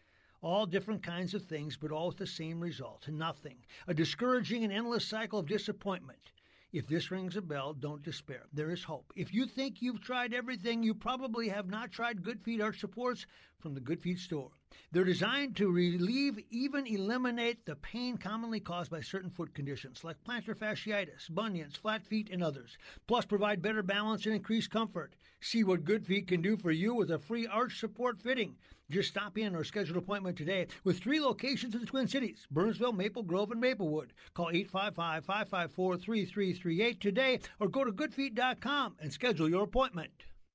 All 0.41 0.67
different 0.67 1.01
kinds 1.01 1.33
of 1.33 1.43
things, 1.45 1.75
but 1.75 1.91
all 1.91 2.09
with 2.09 2.17
the 2.17 2.27
same 2.27 2.59
result 2.59 3.07
nothing. 3.07 3.65
A 3.87 3.95
discouraging 3.95 4.63
and 4.63 4.71
endless 4.71 5.07
cycle 5.07 5.39
of 5.39 5.47
disappointment. 5.47 6.31
If 6.71 6.85
this 6.85 7.09
rings 7.09 7.35
a 7.35 7.41
bell, 7.41 7.73
don't 7.73 8.03
despair. 8.03 8.45
There 8.53 8.69
is 8.69 8.83
hope. 8.83 9.11
If 9.15 9.33
you 9.33 9.47
think 9.47 9.81
you've 9.81 10.01
tried 10.01 10.35
everything, 10.35 10.83
you 10.83 10.93
probably 10.93 11.49
have 11.49 11.67
not 11.67 11.91
tried 11.91 12.21
Good 12.21 12.43
Feet 12.43 12.61
Arch 12.61 12.79
Supports 12.79 13.25
from 13.57 13.73
the 13.73 13.81
Good 13.81 14.03
Feet 14.03 14.19
store. 14.19 14.51
They're 14.91 15.03
designed 15.03 15.55
to 15.57 15.71
relieve, 15.71 16.39
even 16.49 16.87
eliminate 16.87 17.65
the 17.65 17.75
pain 17.75 18.17
commonly 18.17 18.59
caused 18.59 18.89
by 18.89 19.01
certain 19.01 19.29
foot 19.29 19.53
conditions 19.53 20.03
like 20.03 20.23
plantar 20.23 20.55
fasciitis, 20.55 21.29
bunions, 21.29 21.75
flat 21.75 22.03
feet, 22.03 22.29
and 22.31 22.43
others. 22.43 22.75
Plus, 23.05 23.23
provide 23.23 23.61
better 23.61 23.83
balance 23.83 24.25
and 24.25 24.33
increased 24.33 24.71
comfort. 24.71 25.15
See 25.41 25.63
what 25.63 25.85
Good 25.85 26.07
Feet 26.07 26.27
can 26.27 26.41
do 26.41 26.57
for 26.57 26.71
you 26.71 26.95
with 26.95 27.11
a 27.11 27.19
free 27.19 27.45
arch 27.45 27.79
support 27.79 28.19
fitting. 28.19 28.57
Just 28.89 29.09
stop 29.09 29.37
in 29.37 29.55
or 29.55 29.63
schedule 29.63 29.97
an 29.97 30.03
appointment 30.03 30.37
today 30.37 30.65
with 30.83 30.99
three 30.99 31.19
locations 31.19 31.75
in 31.75 31.81
the 31.81 31.85
Twin 31.85 32.07
Cities 32.07 32.47
Burnsville, 32.49 32.93
Maple 32.93 33.21
Grove, 33.21 33.51
and 33.51 33.61
Maplewood. 33.61 34.13
Call 34.33 34.49
855 34.49 35.23
554 35.25 35.97
3338 35.97 36.99
today 36.99 37.39
or 37.59 37.67
go 37.67 37.83
to 37.83 37.91
goodfeet.com 37.91 38.95
and 38.99 39.13
schedule 39.13 39.49
your 39.49 39.63
appointment. 39.63 40.25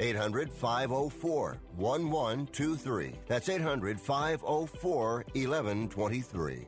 800 0.00 0.50
504 0.52 1.58
1123. 1.76 3.14
That's 3.26 3.48
800 3.48 4.00
504 4.00 5.24
1123. 5.34 6.66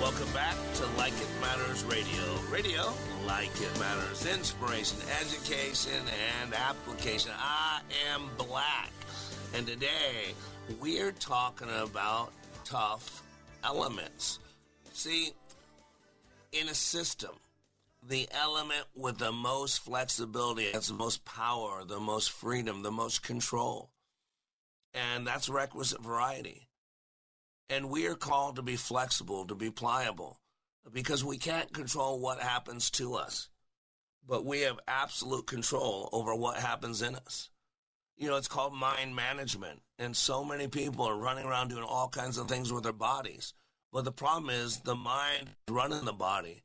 Welcome 0.00 0.32
back 0.32 0.54
to 0.74 0.86
Like 0.96 1.12
It 1.12 1.28
Matters 1.40 1.84
Radio. 1.84 2.22
Radio, 2.50 2.92
like 3.26 3.50
it 3.60 3.78
matters. 3.78 4.24
Inspiration, 4.24 4.98
education, 5.20 6.00
and 6.40 6.54
application. 6.54 7.32
I 7.36 7.80
am 8.12 8.30
black. 8.38 8.92
And 9.54 9.66
today 9.66 10.34
we're 10.80 11.12
talking 11.12 11.68
about 11.82 12.30
tough 12.64 13.22
elements. 13.64 14.38
See, 14.92 15.32
in 16.52 16.68
a 16.68 16.74
system, 16.74 17.32
the 18.08 18.28
element 18.30 18.84
with 18.94 19.18
the 19.18 19.32
most 19.32 19.78
flexibility 19.78 20.70
has 20.72 20.88
the 20.88 20.94
most 20.94 21.24
power, 21.24 21.82
the 21.84 21.98
most 21.98 22.30
freedom, 22.30 22.82
the 22.82 22.90
most 22.92 23.22
control. 23.22 23.90
And 24.94 25.26
that's 25.26 25.48
requisite 25.48 26.02
variety. 26.02 26.68
And 27.68 27.90
we 27.90 28.06
are 28.06 28.14
called 28.14 28.56
to 28.56 28.62
be 28.62 28.76
flexible, 28.76 29.44
to 29.46 29.54
be 29.54 29.70
pliable, 29.70 30.38
because 30.92 31.24
we 31.24 31.36
can't 31.36 31.72
control 31.72 32.20
what 32.20 32.40
happens 32.40 32.90
to 32.90 33.14
us, 33.14 33.48
but 34.26 34.44
we 34.44 34.60
have 34.60 34.78
absolute 34.86 35.46
control 35.46 36.08
over 36.12 36.34
what 36.34 36.58
happens 36.58 37.02
in 37.02 37.16
us. 37.16 37.50
You 38.16 38.28
know, 38.28 38.36
it's 38.36 38.48
called 38.48 38.72
mind 38.72 39.16
management. 39.16 39.80
And 39.98 40.16
so 40.16 40.44
many 40.44 40.68
people 40.68 41.04
are 41.06 41.16
running 41.16 41.44
around 41.44 41.68
doing 41.68 41.82
all 41.82 42.08
kinds 42.08 42.38
of 42.38 42.48
things 42.48 42.72
with 42.72 42.84
their 42.84 42.92
bodies. 42.92 43.52
But 43.92 44.04
the 44.04 44.12
problem 44.12 44.50
is 44.50 44.78
the 44.78 44.94
mind 44.94 45.50
running 45.68 46.04
the 46.04 46.12
body. 46.12 46.62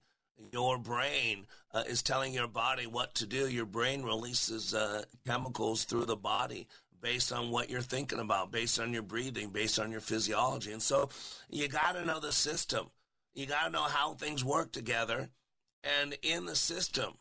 Your 0.51 0.77
brain 0.77 1.45
uh, 1.73 1.83
is 1.87 2.01
telling 2.01 2.33
your 2.33 2.47
body 2.47 2.87
what 2.87 3.15
to 3.15 3.25
do. 3.25 3.47
Your 3.47 3.65
brain 3.65 4.03
releases 4.03 4.73
uh, 4.73 5.03
chemicals 5.25 5.83
through 5.83 6.05
the 6.05 6.15
body 6.15 6.67
based 7.01 7.31
on 7.31 7.49
what 7.49 7.69
you're 7.69 7.81
thinking 7.81 8.19
about, 8.19 8.51
based 8.51 8.79
on 8.79 8.93
your 8.93 9.01
breathing, 9.01 9.49
based 9.49 9.79
on 9.79 9.91
your 9.91 10.01
physiology. 10.01 10.71
And 10.71 10.81
so 10.81 11.09
you 11.49 11.67
got 11.67 11.93
to 11.93 12.05
know 12.05 12.19
the 12.19 12.31
system. 12.31 12.91
You 13.33 13.45
got 13.45 13.65
to 13.65 13.71
know 13.71 13.83
how 13.83 14.13
things 14.13 14.43
work 14.43 14.71
together. 14.71 15.29
And 15.83 16.15
in 16.21 16.45
the 16.45 16.55
system, 16.55 17.13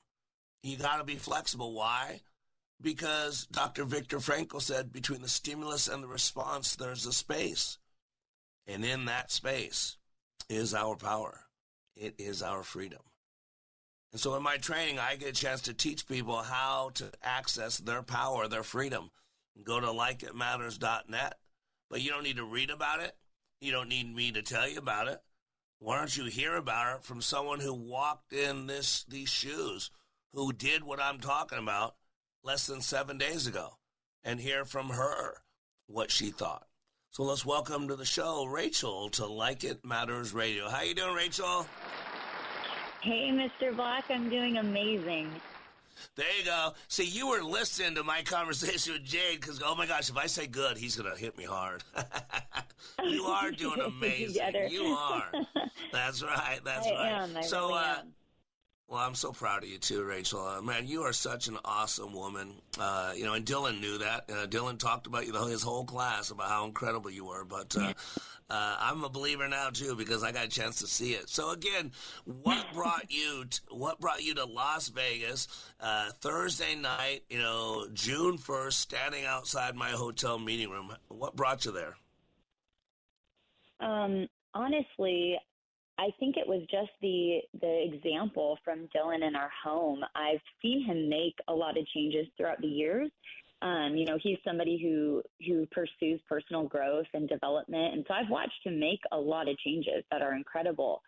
you 0.62 0.76
got 0.76 0.98
to 0.98 1.04
be 1.04 1.16
flexible. 1.16 1.72
Why? 1.72 2.20
Because 2.80 3.46
Dr. 3.46 3.85
Viktor 3.85 4.18
Frankl 4.18 4.61
said 4.61 4.92
between 4.92 5.22
the 5.22 5.28
stimulus 5.28 5.88
and 5.88 6.02
the 6.02 6.09
response, 6.09 6.76
there's 6.76 7.06
a 7.06 7.12
space. 7.12 7.78
And 8.66 8.85
in 8.85 9.06
that 9.06 9.30
space 9.30 9.96
is 10.48 10.74
our 10.74 10.96
power, 10.96 11.40
it 11.96 12.14
is 12.18 12.42
our 12.42 12.62
freedom. 12.62 13.00
And 14.12 14.20
so 14.20 14.35
in 14.35 14.42
my 14.42 14.57
training, 14.57 14.99
I 14.99 15.16
get 15.16 15.29
a 15.29 15.33
chance 15.33 15.62
to 15.62 15.75
teach 15.75 16.09
people 16.09 16.37
how 16.38 16.90
to 16.94 17.11
access 17.23 17.79
their 17.79 18.03
power, 18.03 18.49
their 18.49 18.62
freedom. 18.62 19.11
Go 19.62 19.79
to 19.81 19.87
likeitmatters.net. 19.87 21.35
But 21.88 22.03
you 22.03 22.11
don't 22.11 22.25
need 22.25 22.37
to 22.37 22.44
read 22.44 22.70
about 22.70 23.01
it. 23.01 23.16
You 23.61 23.73
don't 23.73 23.88
need 23.88 24.14
me 24.14 24.33
to 24.33 24.42
tell 24.42 24.68
you 24.68 24.79
about 24.79 25.09
it. 25.09 25.20
Why 25.79 25.99
don't 25.99 26.16
you 26.16 26.25
hear 26.25 26.57
about 26.57 26.96
it 26.96 27.05
from 27.05 27.23
someone 27.23 27.61
who 27.61 27.75
walked 27.75 28.33
in 28.33 28.66
this 28.66 29.05
these 29.09 29.29
shoes, 29.29 29.90
who 30.35 30.53
did 30.53 30.85
what 30.85 31.01
I'm 31.01 31.20
talking 31.20 31.59
about 31.59 31.96
less 32.42 32.66
than 32.66 32.81
seven 32.81 33.18
days 33.18 33.46
ago, 33.46 33.77
and 34.23 34.40
hear 34.40 34.64
from 34.64 34.90
her 34.90 35.42
what 35.87 36.11
she 36.11 36.31
thought. 36.31 36.66
So 37.11 37.23
let's 37.25 37.44
welcome 37.44 37.88
to 37.88 37.96
the 37.96 38.05
show 38.05 38.44
Rachel 38.44 39.09
to 39.11 39.27
Like 39.27 39.64
It 39.64 39.85
Matters 39.85 40.33
Radio. 40.33 40.68
How 40.68 40.83
you 40.83 40.94
doing, 40.94 41.14
Rachel? 41.14 41.66
Hey, 43.03 43.31
Mr. 43.31 43.75
Black, 43.75 44.05
I'm 44.11 44.29
doing 44.29 44.59
amazing. 44.59 45.31
There 46.17 46.27
you 46.39 46.45
go. 46.45 46.73
See, 46.89 47.05
you 47.05 47.29
were 47.29 47.43
listening 47.43 47.95
to 47.95 48.03
my 48.05 48.23
conversation 48.23 48.95
with 48.95 49.05
Jade 49.05 49.41
because, 49.41 49.63
oh 49.65 49.75
my 49.75 49.87
gosh, 49.87 50.11
if 50.11 50.17
I 50.17 50.27
say 50.27 50.47
good, 50.47 50.77
he's 50.77 50.97
going 50.97 51.11
to 51.11 51.19
hit 51.19 51.37
me 51.37 51.45
hard. 51.45 51.83
you 53.05 53.25
are 53.25 53.51
doing 53.51 53.81
amazing. 53.85 54.43
you 54.71 54.85
are. 54.85 55.31
That's 55.93 56.23
right. 56.23 56.61
That's 56.65 56.87
I 56.87 56.91
right. 56.91 57.13
Am, 57.23 57.37
I 57.37 57.41
so, 57.41 57.69
really 57.69 57.79
uh, 57.79 57.95
am. 58.01 58.13
Well, 58.90 58.98
I'm 58.98 59.14
so 59.14 59.31
proud 59.31 59.62
of 59.62 59.68
you 59.68 59.79
too, 59.79 60.03
Rachel. 60.03 60.44
Uh, 60.44 60.61
man, 60.61 60.88
you 60.88 61.03
are 61.03 61.12
such 61.12 61.46
an 61.46 61.57
awesome 61.64 62.12
woman. 62.12 62.55
Uh, 62.76 63.12
you 63.14 63.24
know, 63.24 63.35
and 63.35 63.46
Dylan 63.46 63.81
knew 63.81 63.98
that. 63.98 64.24
Uh, 64.29 64.46
Dylan 64.48 64.81
talked 64.81 65.07
about 65.07 65.26
you, 65.26 65.33
the, 65.33 65.44
his 65.44 65.62
whole 65.62 65.85
class, 65.85 66.31
about 66.31 66.48
how 66.48 66.64
incredible 66.64 67.09
you 67.09 67.24
were. 67.24 67.44
But 67.44 67.76
uh, 67.76 67.92
uh, 68.50 68.76
I'm 68.81 69.05
a 69.05 69.09
believer 69.09 69.46
now 69.46 69.70
too 69.70 69.94
because 69.94 70.24
I 70.24 70.33
got 70.33 70.46
a 70.46 70.48
chance 70.48 70.81
to 70.81 70.88
see 70.88 71.12
it. 71.12 71.29
So 71.29 71.53
again, 71.53 71.92
what 72.24 72.66
brought 72.74 73.12
you? 73.12 73.44
T- 73.48 73.61
what 73.70 74.00
brought 74.00 74.24
you 74.24 74.35
to 74.35 74.44
Las 74.44 74.88
Vegas 74.88 75.46
uh, 75.79 76.11
Thursday 76.20 76.74
night? 76.74 77.22
You 77.31 77.38
know, 77.38 77.87
June 77.94 78.38
1st, 78.38 78.72
standing 78.72 79.24
outside 79.24 79.76
my 79.76 79.90
hotel 79.90 80.37
meeting 80.37 80.68
room. 80.68 80.92
What 81.07 81.37
brought 81.37 81.64
you 81.64 81.70
there? 81.70 81.94
Um, 83.79 84.26
honestly, 84.53 85.38
I 86.01 86.15
think 86.19 86.39
it 86.39 86.49
was 86.49 86.63
just 86.71 86.91
the 87.03 87.41
the 87.61 87.85
example 87.93 88.59
from 88.65 88.89
Dylan 88.97 89.27
in 89.27 89.37
our 89.37 89.51
home. 89.63 90.01
I've 90.15 90.41
seen 90.63 90.83
him 90.83 91.11
make 91.11 91.35
a 91.47 91.53
lot 91.53 91.77
of 91.77 91.87
changes 91.89 92.27
throughout 92.37 92.61
the 92.63 92.69
years. 92.69 93.11
Um, 93.61 93.95
you 93.95 94.07
know, 94.07 94.19
he's 94.23 94.39
somebody 94.43 94.81
who 94.83 95.23
who 95.47 95.67
pursues 95.67 96.19
personal 96.27 96.65
growth 96.65 97.07
and 97.13 97.29
development, 97.29 97.93
and 97.95 98.05
so 98.09 98.15
I've 98.15 98.31
watched 98.31 98.65
him 98.65 98.81
make 98.81 99.01
a 99.13 99.19
lot 99.19 99.47
of 99.47 99.59
changes 99.59 100.03
that 100.11 100.23
are 100.23 100.35
incredible. 100.35 101.03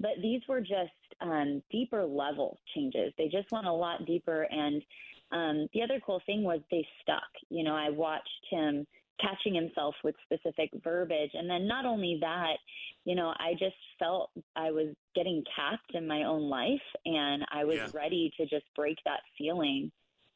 But 0.00 0.12
these 0.20 0.40
were 0.48 0.60
just 0.60 0.90
um, 1.20 1.62
deeper 1.70 2.04
level 2.04 2.58
changes. 2.74 3.12
They 3.16 3.28
just 3.28 3.52
went 3.52 3.66
a 3.68 3.72
lot 3.72 4.04
deeper, 4.06 4.48
and 4.50 4.82
um, 5.30 5.68
the 5.72 5.82
other 5.82 6.00
cool 6.04 6.20
thing 6.26 6.42
was 6.42 6.58
they 6.72 6.84
stuck. 7.00 7.30
You 7.48 7.62
know, 7.62 7.76
I 7.76 7.90
watched 7.90 8.46
him 8.50 8.88
catching 9.20 9.54
himself 9.54 9.94
with 10.02 10.14
specific 10.24 10.70
verbiage. 10.82 11.30
And 11.34 11.48
then 11.48 11.66
not 11.66 11.84
only 11.84 12.18
that, 12.20 12.56
you 13.04 13.14
know, 13.14 13.34
I 13.38 13.52
just 13.52 13.76
felt 13.98 14.30
I 14.56 14.70
was 14.70 14.94
getting 15.14 15.44
capped 15.54 15.94
in 15.94 16.06
my 16.06 16.24
own 16.24 16.48
life 16.48 16.80
and 17.04 17.44
I 17.52 17.64
was 17.64 17.78
Yeah. 17.78 17.88
ready 17.92 18.32
to 18.36 18.46
just 18.46 18.64
break 18.74 18.98
that 19.04 19.20
feeling. 19.36 19.90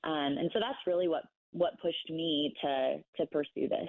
Um, 0.04 0.38
and 0.38 0.50
so 0.52 0.60
that's 0.60 0.78
really 0.86 1.08
what, 1.08 1.24
what 1.52 1.80
pushed 1.80 2.10
me 2.10 2.54
to, 2.62 2.98
to 3.16 3.26
pursue 3.26 3.68
this. 3.68 3.88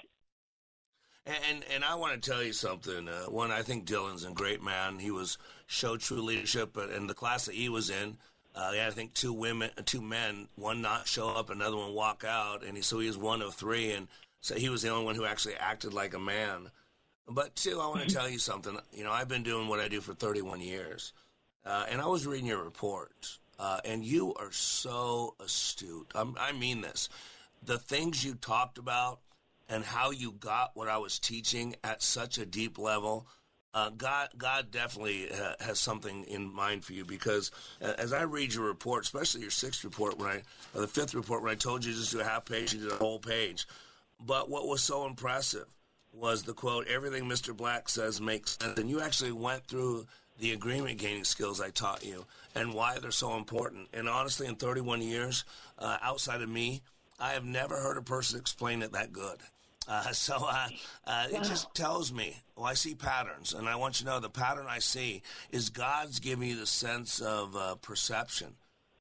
And 1.26 1.65
and, 1.73 1.84
I 1.84 1.95
want 1.95 2.21
to 2.21 2.30
tell 2.30 2.41
you 2.41 2.54
something. 2.54 3.10
Uh, 3.10 3.26
one, 3.26 3.52
I 3.52 3.62
think 3.62 3.86
Dylan's 3.86 4.23
a 4.23 4.32
great 4.32 4.63
man. 4.63 4.97
He 4.97 5.12
was 5.12 5.38
showed 5.65 6.00
true 6.00 6.21
leadership, 6.21 6.69
but 6.71 6.89
in 6.89 7.08
the 7.08 7.13
class 7.13 7.47
that 7.47 7.56
he 7.56 7.67
was 7.67 7.89
in, 7.89 8.17
uh, 8.56 8.71
had 8.71 8.88
I 8.88 8.91
think 8.91 9.13
two 9.13 9.34
women, 9.34 9.69
two 9.84 10.02
men, 10.02 10.47
one 10.56 10.82
not 10.82 11.06
show 11.06 11.28
up, 11.28 11.50
another 11.50 11.76
one 11.76 11.93
walk 11.93 12.23
out, 12.26 12.63
and 12.63 12.78
he, 12.78 12.82
so 12.82 13.00
he 13.00 13.08
was 13.08 13.17
one 13.17 13.41
of 13.41 13.56
three, 13.56 13.91
and 13.91 14.08
so 14.41 14.56
he 14.56 14.69
was 14.69 14.82
the 14.82 14.89
only 14.89 15.06
one 15.06 15.15
who 15.15 15.26
actually 15.26 15.56
acted 15.56 15.93
like 15.93 16.13
a 16.13 16.19
man. 16.19 16.69
But 17.28 17.56
two, 17.56 17.80
I 17.82 17.88
want 17.88 18.08
to 18.08 18.13
tell 18.13 18.30
you 18.30 18.39
something. 18.39 18.78
You 18.93 19.04
know, 19.04 19.12
I've 19.12 19.28
been 19.28 19.43
doing 19.43 19.67
what 19.67 19.80
I 19.80 19.88
do 19.88 20.00
for 20.00 20.13
31 20.13 20.62
years, 20.62 21.13
uh, 21.65 21.86
and 21.89 22.02
I 22.02 22.08
was 22.08 22.26
reading 22.26 22.47
your 22.47 22.63
report, 22.63 23.38
uh, 23.60 23.82
and 23.84 24.04
you 24.04 24.34
are 24.36 24.52
so 24.52 25.36
astute. 25.43 26.12
I'm, 26.15 26.36
I 26.39 26.54
mean 26.54 26.82
this. 26.82 27.10
The 27.63 27.78
things 27.78 28.23
you 28.23 28.36
talked 28.36 28.78
about 28.78 29.19
and 29.69 29.84
how 29.84 30.12
you 30.12 30.32
got 30.32 30.71
what 30.76 30.88
I 30.88 30.97
was 30.97 31.19
teaching 31.19 31.76
at 31.84 32.02
such 32.02 32.38
a 32.38 32.45
deep 32.45 32.78
level. 32.78 33.28
Uh, 33.73 33.89
God, 33.89 34.30
God 34.38 34.71
definitely 34.71 35.30
uh, 35.32 35.54
has 35.60 35.80
something 35.80 36.23
in 36.23 36.52
mind 36.52 36.84
for 36.84 36.93
you 36.93 37.06
because 37.06 37.52
uh, 37.82 37.93
as 37.97 38.13
I 38.13 38.23
read 38.23 38.54
your 38.54 38.63
report, 38.63 39.04
especially 39.04 39.41
your 39.41 39.52
sixth 39.52 39.84
report, 39.84 40.17
when 40.17 40.30
I 40.30 40.41
or 40.73 40.82
the 40.82 40.88
fifth 40.88 41.13
report, 41.13 41.43
when 41.43 41.52
I 41.52 41.56
told 41.56 41.84
you 41.84 41.91
to 41.91 42.00
just 42.00 42.12
do 42.12 42.19
a 42.19 42.23
half 42.23 42.45
page, 42.45 42.73
you 42.73 42.80
did 42.80 42.91
a 42.91 42.95
whole 42.95 43.19
page. 43.19 43.67
But 44.20 44.50
what 44.50 44.68
was 44.68 44.82
so 44.82 45.06
impressive 45.06 45.68
was 46.12 46.44
the 46.44 46.54
quote, 46.54 46.88
"Everything 46.88 47.26
Mr. 47.26 47.56
Black 47.56 47.90
says 47.90 48.20
makes 48.20 48.58
sense," 48.60 48.80
and 48.80 48.90
you 48.90 49.02
actually 49.02 49.32
went 49.32 49.68
through 49.68 50.08
the 50.40 50.54
agreement 50.54 51.00
gaining 51.00 51.24
skills 51.24 51.60
I 51.60 51.70
taught 51.72 52.06
you 52.06 52.26
and 52.56 52.74
why 52.74 53.00
they're 53.00 53.12
so 53.12 53.36
important. 53.36 53.88
And 53.94 54.08
honestly, 54.08 54.48
in 54.48 54.56
31 54.56 55.02
years, 55.02 55.44
uh, 55.80 55.98
outside 56.02 56.42
of 56.42 56.50
me, 56.50 56.82
I 57.20 57.32
have 57.32 57.46
never 57.46 57.76
heard 57.76 57.98
a 57.98 58.02
person 58.02 58.40
explain 58.40 58.82
it 58.82 58.92
that 58.92 59.12
good. 59.12 59.40
Uh, 59.88 60.04
so 60.12 60.36
uh, 60.38 60.68
uh, 61.06 61.28
it 61.32 61.44
just 61.44 61.74
tells 61.74 62.12
me, 62.14 62.36
well, 62.56 62.66
I 62.66 62.74
see 62.74 62.96
patterns, 62.96 63.54
and 63.54 63.68
I 63.68 63.76
want 63.76 64.00
you 64.00 64.06
to 64.06 64.12
know 64.12 64.20
the 64.20 64.30
pattern 64.30 64.66
I 64.70 64.80
see 64.80 65.22
is 65.52 65.70
God's 65.70 66.20
giving 66.20 66.50
you 66.50 66.60
the 66.60 66.68
sense 66.68 67.20
of 67.20 67.56
uh, 67.56 67.76
perception, 67.76 68.56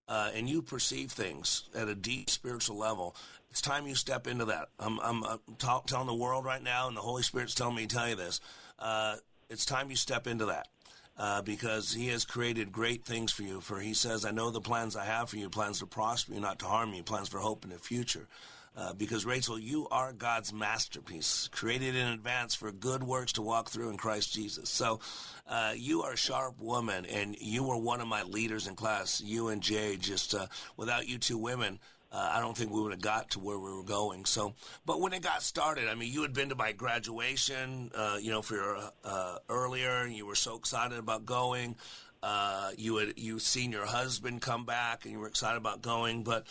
uh, 0.08 0.30
and 0.34 0.48
you 0.48 0.62
perceive 0.62 1.10
things 1.10 1.64
at 1.74 1.88
a 1.88 1.94
deep 1.94 2.30
spiritual 2.30 2.76
level. 2.76 3.16
It's 3.56 3.62
time 3.62 3.86
you 3.86 3.94
step 3.94 4.26
into 4.26 4.44
that. 4.44 4.68
I'm, 4.78 5.00
I'm, 5.00 5.24
ta- 5.56 5.80
telling 5.86 6.08
the 6.08 6.14
world 6.14 6.44
right 6.44 6.62
now, 6.62 6.88
and 6.88 6.94
the 6.94 7.00
Holy 7.00 7.22
Spirit's 7.22 7.54
telling 7.54 7.74
me 7.74 7.86
to 7.86 7.96
tell 7.96 8.06
you 8.06 8.14
this. 8.14 8.38
Uh, 8.78 9.16
it's 9.48 9.64
time 9.64 9.88
you 9.88 9.96
step 9.96 10.26
into 10.26 10.44
that. 10.44 10.68
Uh, 11.16 11.40
because 11.40 11.94
he 11.94 12.08
has 12.08 12.26
created 12.26 12.70
great 12.70 13.06
things 13.06 13.32
for 13.32 13.44
you. 13.44 13.62
For 13.62 13.80
he 13.80 13.94
says, 13.94 14.26
I 14.26 14.30
know 14.30 14.50
the 14.50 14.60
plans 14.60 14.94
I 14.94 15.06
have 15.06 15.30
for 15.30 15.38
you, 15.38 15.48
plans 15.48 15.78
to 15.78 15.86
prosper 15.86 16.34
you, 16.34 16.40
not 16.40 16.58
to 16.58 16.66
harm 16.66 16.92
you, 16.92 17.02
plans 17.02 17.30
for 17.30 17.38
hope 17.38 17.64
in 17.64 17.70
the 17.70 17.78
future. 17.78 18.28
Uh, 18.76 18.92
because 18.92 19.24
Rachel, 19.24 19.58
you 19.58 19.88
are 19.90 20.12
God's 20.12 20.52
masterpiece, 20.52 21.48
created 21.50 21.96
in 21.96 22.08
advance 22.08 22.54
for 22.54 22.70
good 22.70 23.02
works 23.02 23.32
to 23.32 23.42
walk 23.42 23.70
through 23.70 23.88
in 23.88 23.96
Christ 23.96 24.34
Jesus. 24.34 24.68
So, 24.68 25.00
uh, 25.48 25.72
you 25.74 26.02
are 26.02 26.12
a 26.12 26.16
sharp 26.16 26.60
woman, 26.60 27.06
and 27.06 27.34
you 27.40 27.62
were 27.62 27.78
one 27.78 28.02
of 28.02 28.06
my 28.06 28.22
leaders 28.24 28.66
in 28.66 28.74
class. 28.74 29.22
You 29.22 29.48
and 29.48 29.62
Jay, 29.62 29.96
just 29.96 30.34
uh, 30.34 30.48
without 30.76 31.08
you 31.08 31.16
two 31.16 31.38
women, 31.38 31.78
uh, 32.12 32.30
I 32.32 32.40
don't 32.40 32.56
think 32.56 32.70
we 32.70 32.80
would 32.80 32.92
have 32.92 33.00
got 33.00 33.30
to 33.30 33.40
where 33.40 33.58
we 33.58 33.72
were 33.72 33.82
going. 33.82 34.24
So, 34.24 34.54
but 34.84 35.00
when 35.00 35.12
it 35.12 35.22
got 35.22 35.42
started, 35.42 35.88
I 35.88 35.94
mean, 35.94 36.12
you 36.12 36.22
had 36.22 36.32
been 36.32 36.48
to 36.50 36.54
my 36.54 36.72
graduation, 36.72 37.90
uh, 37.94 38.18
you 38.20 38.30
know, 38.30 38.42
for 38.42 38.54
your 38.54 38.78
uh, 39.04 39.38
earlier, 39.48 40.02
and 40.02 40.14
you 40.14 40.26
were 40.26 40.34
so 40.34 40.56
excited 40.56 40.98
about 40.98 41.26
going. 41.26 41.76
Uh, 42.22 42.70
you 42.76 42.96
had 42.96 43.18
you 43.18 43.38
seen 43.38 43.72
your 43.72 43.86
husband 43.86 44.40
come 44.40 44.64
back, 44.64 45.04
and 45.04 45.12
you 45.12 45.18
were 45.18 45.28
excited 45.28 45.58
about 45.58 45.82
going, 45.82 46.22
but 46.22 46.46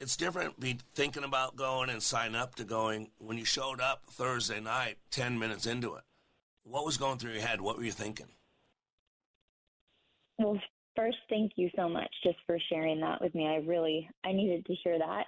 it's 0.00 0.16
different 0.16 0.58
be 0.58 0.78
thinking 0.94 1.24
about 1.24 1.56
going 1.56 1.90
and 1.90 2.02
sign 2.02 2.34
up 2.34 2.54
to 2.56 2.64
going 2.64 3.10
when 3.18 3.38
you 3.38 3.44
showed 3.44 3.80
up 3.80 4.02
Thursday 4.10 4.60
night, 4.60 4.96
10 5.10 5.38
minutes 5.38 5.66
into 5.66 5.94
it. 5.94 6.02
What 6.64 6.86
was 6.86 6.96
going 6.96 7.18
through 7.18 7.32
your 7.32 7.42
head? 7.42 7.60
What 7.60 7.76
were 7.76 7.84
you 7.84 7.92
thinking? 7.92 8.28
Well, 10.38 10.58
first, 10.96 11.18
thank 11.28 11.52
you 11.56 11.70
so 11.76 11.88
much 11.88 12.10
just 12.22 12.38
for 12.46 12.58
sharing 12.68 13.00
that 13.00 13.20
with 13.20 13.34
me. 13.34 13.46
I 13.46 13.56
really, 13.66 14.08
I 14.24 14.32
needed 14.32 14.66
to 14.66 14.74
hear 14.74 14.98
that. 14.98 15.26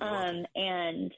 um, 0.00 0.44
and 0.54 1.12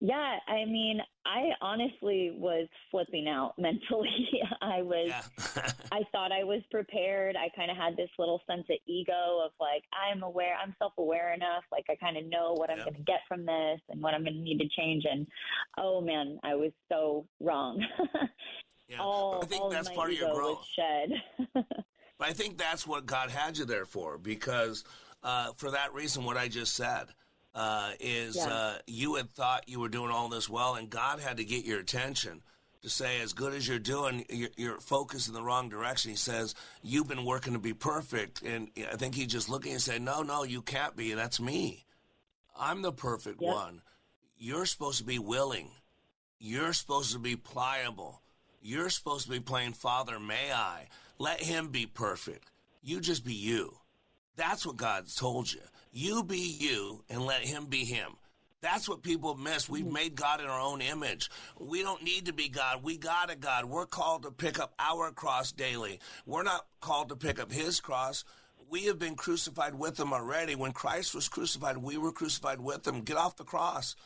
yeah, 0.00 0.36
I 0.46 0.64
mean, 0.64 1.00
I 1.26 1.50
honestly 1.60 2.32
was 2.36 2.68
flipping 2.90 3.26
out 3.28 3.54
mentally. 3.58 4.42
I 4.62 4.82
was, 4.82 5.10
I 5.92 6.02
thought 6.12 6.30
I 6.30 6.44
was 6.44 6.62
prepared. 6.70 7.36
I 7.36 7.48
kind 7.56 7.70
of 7.70 7.76
had 7.76 7.96
this 7.96 8.10
little 8.18 8.40
sense 8.48 8.64
of 8.70 8.76
ego 8.86 9.42
of 9.44 9.50
like, 9.60 9.82
I'm 9.92 10.22
aware, 10.22 10.54
I'm 10.62 10.74
self 10.78 10.92
aware 10.98 11.34
enough. 11.34 11.64
Like, 11.72 11.86
I 11.90 11.96
kind 11.96 12.16
of 12.16 12.26
know 12.26 12.54
what 12.54 12.70
I'm 12.70 12.78
going 12.78 12.94
to 12.94 13.02
get 13.02 13.20
from 13.26 13.44
this 13.44 13.80
and 13.88 14.00
what 14.00 14.14
I'm 14.14 14.22
going 14.22 14.34
to 14.34 14.40
need 14.40 14.58
to 14.58 14.68
change. 14.68 15.04
And 15.10 15.26
oh 15.78 16.00
man, 16.00 16.38
I 16.44 16.54
was 16.54 16.72
so 16.90 17.26
wrong. 17.40 17.84
Yeah, 18.88 19.00
all, 19.00 19.42
I 19.42 19.46
think 19.46 19.62
all 19.62 19.68
that's 19.68 19.88
my 19.90 19.94
part 19.94 20.12
of 20.12 20.16
your 20.16 20.28
ego 20.28 20.34
growth. 20.34 20.58
was 20.58 20.66
shed. 20.74 21.64
But 22.18 22.28
I 22.28 22.32
think 22.32 22.58
that's 22.58 22.86
what 22.86 23.06
God 23.06 23.30
had 23.30 23.56
you 23.58 23.64
there 23.64 23.84
for, 23.86 24.18
because 24.18 24.84
uh, 25.22 25.52
for 25.56 25.70
that 25.70 25.94
reason, 25.94 26.24
what 26.24 26.36
I 26.36 26.48
just 26.48 26.74
said 26.74 27.06
uh, 27.54 27.92
is 28.00 28.36
Yeah. 28.36 28.46
uh, 28.48 28.78
you 28.86 29.14
had 29.14 29.30
thought 29.30 29.68
you 29.68 29.80
were 29.80 29.88
doing 29.88 30.10
all 30.10 30.28
this 30.28 30.48
well, 30.48 30.74
and 30.74 30.90
God 30.90 31.20
had 31.20 31.36
to 31.38 31.44
get 31.44 31.64
your 31.64 31.78
attention 31.80 32.42
to 32.82 32.88
say, 32.88 33.20
as 33.20 33.32
good 33.32 33.54
as 33.54 33.66
you're 33.66 33.78
doing, 33.80 34.24
you're, 34.30 34.50
you're 34.56 34.80
focused 34.80 35.26
in 35.28 35.34
the 35.34 35.42
wrong 35.42 35.68
direction. 35.68 36.10
He 36.12 36.16
says, 36.16 36.54
You've 36.82 37.08
been 37.08 37.24
working 37.24 37.54
to 37.54 37.58
be 37.58 37.74
perfect. 37.74 38.42
And 38.42 38.70
I 38.92 38.96
think 38.96 39.16
he 39.16 39.26
just 39.26 39.48
looking 39.48 39.72
and 39.72 39.82
said, 39.82 40.00
No, 40.02 40.22
no, 40.22 40.44
you 40.44 40.62
can't 40.62 40.94
be. 40.96 41.12
That's 41.14 41.40
me. 41.40 41.84
I'm 42.58 42.82
the 42.82 42.92
perfect 42.92 43.40
Yep. 43.40 43.52
one. 43.52 43.82
You're 44.36 44.66
supposed 44.66 44.98
to 44.98 45.04
be 45.04 45.18
willing. 45.18 45.70
You're 46.38 46.72
supposed 46.72 47.12
to 47.12 47.18
be 47.18 47.34
pliable. 47.34 48.22
You're 48.62 48.90
supposed 48.90 49.24
to 49.24 49.30
be 49.32 49.40
playing 49.40 49.72
Father, 49.72 50.20
may 50.20 50.52
I? 50.52 50.86
Let 51.18 51.40
him 51.40 51.68
be 51.68 51.86
perfect. 51.86 52.50
You 52.82 53.00
just 53.00 53.24
be 53.24 53.34
you. 53.34 53.74
That's 54.36 54.64
what 54.64 54.76
God's 54.76 55.16
told 55.16 55.52
you. 55.52 55.60
You 55.92 56.22
be 56.22 56.38
you 56.38 57.02
and 57.10 57.26
let 57.26 57.42
Him 57.42 57.66
be 57.66 57.84
Him. 57.84 58.12
That's 58.60 58.88
what 58.88 59.02
people 59.02 59.34
miss. 59.36 59.68
We've 59.68 59.84
mm. 59.84 59.92
made 59.92 60.14
God 60.14 60.40
in 60.40 60.46
our 60.46 60.60
own 60.60 60.80
image. 60.80 61.30
We 61.58 61.82
don't 61.82 62.02
need 62.02 62.26
to 62.26 62.32
be 62.32 62.48
God. 62.48 62.82
We 62.82 62.96
got 62.96 63.30
a 63.30 63.36
God. 63.36 63.64
We're 63.64 63.86
called 63.86 64.22
to 64.22 64.30
pick 64.30 64.60
up 64.60 64.74
our 64.78 65.10
cross 65.10 65.52
daily. 65.52 66.00
We're 66.24 66.44
not 66.44 66.66
called 66.80 67.08
to 67.08 67.16
pick 67.16 67.40
up 67.40 67.50
His 67.50 67.80
cross. 67.80 68.24
We 68.70 68.84
have 68.84 68.98
been 68.98 69.16
crucified 69.16 69.74
with 69.74 69.98
Him 69.98 70.12
already. 70.12 70.54
When 70.54 70.72
Christ 70.72 71.14
was 71.14 71.28
crucified, 71.28 71.78
we 71.78 71.98
were 71.98 72.12
crucified 72.12 72.60
with 72.60 72.86
Him. 72.86 73.02
Get 73.02 73.16
off 73.16 73.36
the 73.36 73.44
cross. 73.44 73.96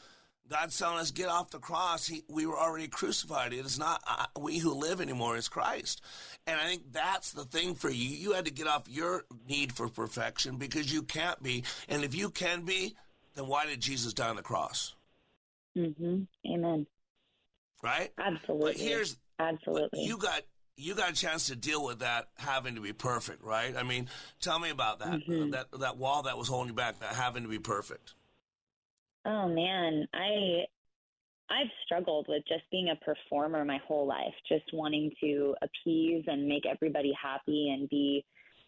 God's 0.48 0.78
telling 0.78 0.98
us, 0.98 1.10
get 1.10 1.28
off 1.28 1.50
the 1.50 1.58
cross. 1.58 2.06
He, 2.06 2.24
we 2.28 2.46
were 2.46 2.58
already 2.58 2.88
crucified. 2.88 3.52
It 3.52 3.64
is 3.64 3.78
not 3.78 4.02
uh, 4.06 4.26
we 4.38 4.58
who 4.58 4.74
live 4.74 5.00
anymore, 5.00 5.36
it's 5.36 5.48
Christ. 5.48 6.02
And 6.46 6.60
I 6.60 6.66
think 6.66 6.92
that's 6.92 7.32
the 7.32 7.44
thing 7.44 7.74
for 7.74 7.90
you. 7.90 8.08
You 8.08 8.32
had 8.32 8.44
to 8.46 8.52
get 8.52 8.66
off 8.66 8.88
your 8.88 9.24
need 9.48 9.72
for 9.72 9.88
perfection 9.88 10.56
because 10.56 10.92
you 10.92 11.02
can't 11.02 11.42
be. 11.42 11.64
And 11.88 12.04
if 12.04 12.14
you 12.14 12.30
can 12.30 12.62
be, 12.62 12.96
then 13.34 13.46
why 13.46 13.66
did 13.66 13.80
Jesus 13.80 14.12
die 14.12 14.28
on 14.28 14.36
the 14.36 14.42
cross? 14.42 14.94
Mm-hmm. 15.76 16.22
Amen. 16.52 16.86
Right? 17.82 18.12
Absolutely. 18.18 18.72
But 18.72 18.80
here's 18.80 19.16
absolutely. 19.38 20.04
You 20.04 20.18
got 20.18 20.42
you 20.76 20.94
got 20.94 21.10
a 21.10 21.14
chance 21.14 21.46
to 21.46 21.56
deal 21.56 21.84
with 21.84 22.00
that 22.00 22.28
having 22.36 22.74
to 22.74 22.80
be 22.80 22.92
perfect, 22.92 23.42
right? 23.42 23.74
I 23.76 23.82
mean, 23.82 24.08
tell 24.40 24.58
me 24.58 24.70
about 24.70 25.00
that. 25.00 25.08
Mm-hmm. 25.08 25.50
that 25.50 25.66
that 25.80 25.96
wall 25.96 26.22
that 26.22 26.36
was 26.36 26.48
holding 26.48 26.68
you 26.68 26.74
back, 26.74 27.00
that 27.00 27.14
having 27.14 27.42
to 27.42 27.48
be 27.48 27.58
perfect. 27.58 28.14
Oh 29.24 29.48
man, 29.48 30.06
I 30.14 30.64
I've 31.50 31.70
struggled 31.84 32.26
with 32.28 32.42
just 32.48 32.62
being 32.70 32.88
a 32.88 33.04
performer 33.04 33.64
my 33.64 33.78
whole 33.86 34.06
life, 34.06 34.34
just 34.48 34.64
wanting 34.72 35.10
to 35.20 35.54
appease 35.62 36.24
and 36.26 36.48
make 36.48 36.64
everybody 36.66 37.12
happy 37.20 37.70
and 37.70 37.88
be 37.88 38.24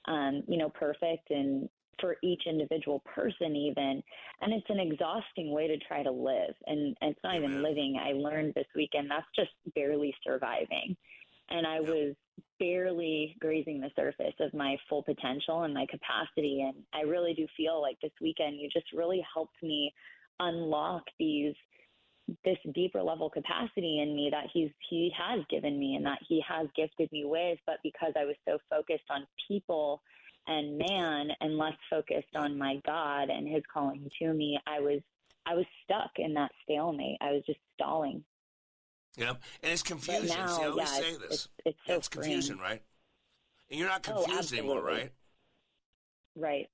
um, 0.06 0.42
you 0.46 0.58
know, 0.58 0.68
perfect 0.68 1.30
and 1.30 1.68
for 2.00 2.16
each 2.22 2.42
individual 2.46 3.02
person 3.14 3.56
even. 3.56 4.02
And 4.40 4.52
it's 4.52 4.68
an 4.68 4.80
exhausting 4.80 5.52
way 5.52 5.68
to 5.68 5.78
try 5.78 6.02
to 6.02 6.10
live. 6.10 6.54
And, 6.66 6.96
and 7.00 7.12
it's 7.12 7.20
not 7.24 7.36
even 7.36 7.62
living. 7.62 7.98
I 8.02 8.12
learned 8.12 8.54
this 8.54 8.66
weekend 8.74 9.10
that's 9.10 9.26
just 9.34 9.50
barely 9.74 10.14
surviving. 10.24 10.96
And 11.50 11.66
i 11.66 11.80
was 11.80 12.14
barely 12.58 13.36
grazing 13.40 13.80
the 13.80 13.90
surface 13.96 14.34
of 14.40 14.54
my 14.54 14.76
full 14.88 15.02
potential 15.02 15.62
and 15.62 15.74
my 15.74 15.86
capacity. 15.86 16.62
And 16.62 16.82
i 16.92 17.02
really 17.02 17.34
do 17.34 17.46
feel 17.56 17.80
like 17.80 18.00
this 18.00 18.12
weekend 18.20 18.56
you 18.56 18.68
just 18.72 18.92
really 18.92 19.24
helped 19.32 19.62
me 19.62 19.92
unlock 20.40 21.02
these 21.18 21.54
this 22.44 22.56
deeper 22.74 23.02
level 23.02 23.28
capacity 23.28 24.00
in 24.00 24.16
me 24.16 24.28
that 24.30 24.46
he's 24.52 24.70
he 24.88 25.12
has 25.16 25.40
given 25.50 25.78
me 25.78 25.94
and 25.96 26.06
that 26.06 26.18
he 26.26 26.42
has 26.48 26.66
gifted 26.74 27.10
me 27.12 27.22
with 27.26 27.58
but 27.66 27.76
because 27.82 28.12
i 28.18 28.24
was 28.24 28.34
so 28.48 28.56
focused 28.70 29.04
on 29.10 29.26
people 29.46 30.00
and 30.46 30.78
man 30.78 31.28
and 31.40 31.56
less 31.58 31.74
focused 31.88 32.34
on 32.34 32.58
my 32.58 32.78
God 32.84 33.30
and 33.30 33.48
his 33.48 33.62
calling 33.72 34.10
to 34.18 34.34
me, 34.34 34.58
I 34.66 34.78
was 34.78 35.00
I 35.46 35.54
was 35.54 35.64
stuck 35.84 36.10
in 36.16 36.34
that 36.34 36.50
stalemate. 36.62 37.16
I 37.22 37.32
was 37.32 37.42
just 37.46 37.60
stalling. 37.74 38.22
Yep. 39.16 39.40
And 39.62 39.72
it's 39.72 39.82
confusion. 39.82 40.26
now, 40.36 40.46
See, 40.48 40.62
I 40.62 40.66
always 40.66 40.88
yeah, 40.90 40.94
say 40.96 41.08
it's- 41.14 41.18
this. 41.18 41.32
it's- 41.32 41.48
it's 41.64 41.78
so 41.86 41.94
it's 41.94 42.08
confusion, 42.08 42.58
right? 42.58 42.82
And 43.70 43.80
you're 43.80 43.88
not 43.88 44.06
Oh, 44.06 44.22
confused 44.22 44.52
anymore, 44.52 44.82
right? 44.82 45.12
Right. 46.36 46.68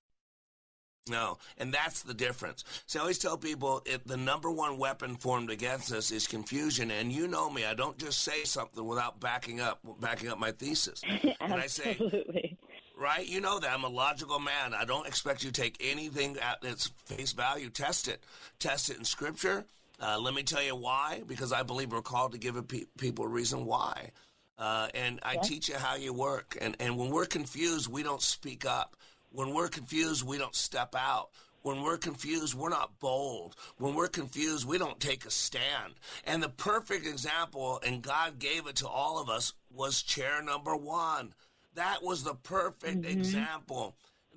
No, 1.10 1.38
and 1.58 1.74
that's 1.74 2.02
the 2.02 2.14
difference. 2.14 2.64
So 2.86 2.98
I 2.98 3.02
always 3.02 3.18
tell 3.18 3.36
people 3.36 3.82
it, 3.84 4.06
the 4.06 4.16
number 4.16 4.50
one 4.50 4.78
weapon 4.78 5.16
formed 5.16 5.50
against 5.50 5.92
us 5.92 6.10
is 6.12 6.26
confusion. 6.28 6.90
And 6.92 7.10
you 7.10 7.26
know 7.26 7.50
me, 7.50 7.64
I 7.64 7.74
don't 7.74 7.98
just 7.98 8.20
say 8.20 8.44
something 8.44 8.84
without 8.86 9.18
backing 9.20 9.60
up, 9.60 9.80
backing 10.00 10.28
up 10.28 10.38
my 10.38 10.52
thesis. 10.52 11.02
and 11.40 11.54
I 11.54 11.66
say, 11.66 11.90
Absolutely. 11.90 12.56
right? 12.96 13.26
You 13.26 13.40
know 13.40 13.58
that 13.58 13.70
I'm 13.72 13.82
a 13.84 13.88
logical 13.88 14.38
man. 14.38 14.72
I 14.72 14.84
don't 14.84 15.06
expect 15.08 15.42
you 15.42 15.50
to 15.50 15.60
take 15.60 15.76
anything 15.80 16.38
at 16.38 16.58
its 16.62 16.86
face 17.06 17.32
value. 17.32 17.70
Test 17.70 18.06
it. 18.06 18.22
Test 18.60 18.88
it 18.90 18.96
in 18.98 19.04
Scripture. 19.04 19.64
Uh, 20.00 20.18
let 20.18 20.32
me 20.32 20.42
tell 20.44 20.62
you 20.62 20.76
why. 20.76 21.22
Because 21.26 21.52
I 21.52 21.62
believe 21.64 21.90
we're 21.92 22.02
called 22.02 22.32
to 22.32 22.38
give 22.38 22.54
pe- 22.68 22.84
people 22.98 23.24
a 23.24 23.28
reason 23.28 23.66
why. 23.66 24.12
Uh, 24.58 24.88
and 24.94 25.18
I 25.24 25.34
Yeah. 25.34 25.40
teach 25.42 25.68
you 25.68 25.74
how 25.76 25.96
you 25.96 26.12
work. 26.12 26.56
And, 26.60 26.76
and 26.78 26.96
when 26.96 27.10
we're 27.10 27.26
confused, 27.26 27.88
we 27.88 28.02
don't 28.04 28.22
speak 28.22 28.64
up. 28.64 28.94
When 29.32 29.54
we're 29.54 29.68
confused, 29.68 30.26
we 30.26 30.38
don't 30.38 30.54
step 30.54 30.94
out. 30.96 31.30
When 31.62 31.82
we're 31.82 31.98
confused, 31.98 32.54
we're 32.54 32.70
not 32.70 32.98
bold. 33.00 33.54
When 33.76 33.94
we're 33.94 34.08
confused, 34.08 34.66
we 34.66 34.78
don't 34.78 34.98
take 34.98 35.26
a 35.26 35.30
stand. 35.30 35.94
And 36.24 36.42
the 36.42 36.48
perfect 36.48 37.06
example, 37.06 37.80
and 37.86 38.02
God 38.02 38.38
gave 38.38 38.66
it 38.66 38.76
to 38.76 38.88
all 38.88 39.20
of 39.20 39.28
us, 39.28 39.52
was 39.70 40.02
chair 40.02 40.42
number 40.42 40.74
one. 40.74 41.34
That 41.74 42.02
was 42.02 42.24
the 42.24 42.34
perfect 42.34 43.02
mm-hmm. 43.02 43.10
example. 43.10 43.94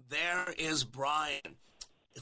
There 0.10 0.54
is 0.58 0.84
Brian. 0.84 1.56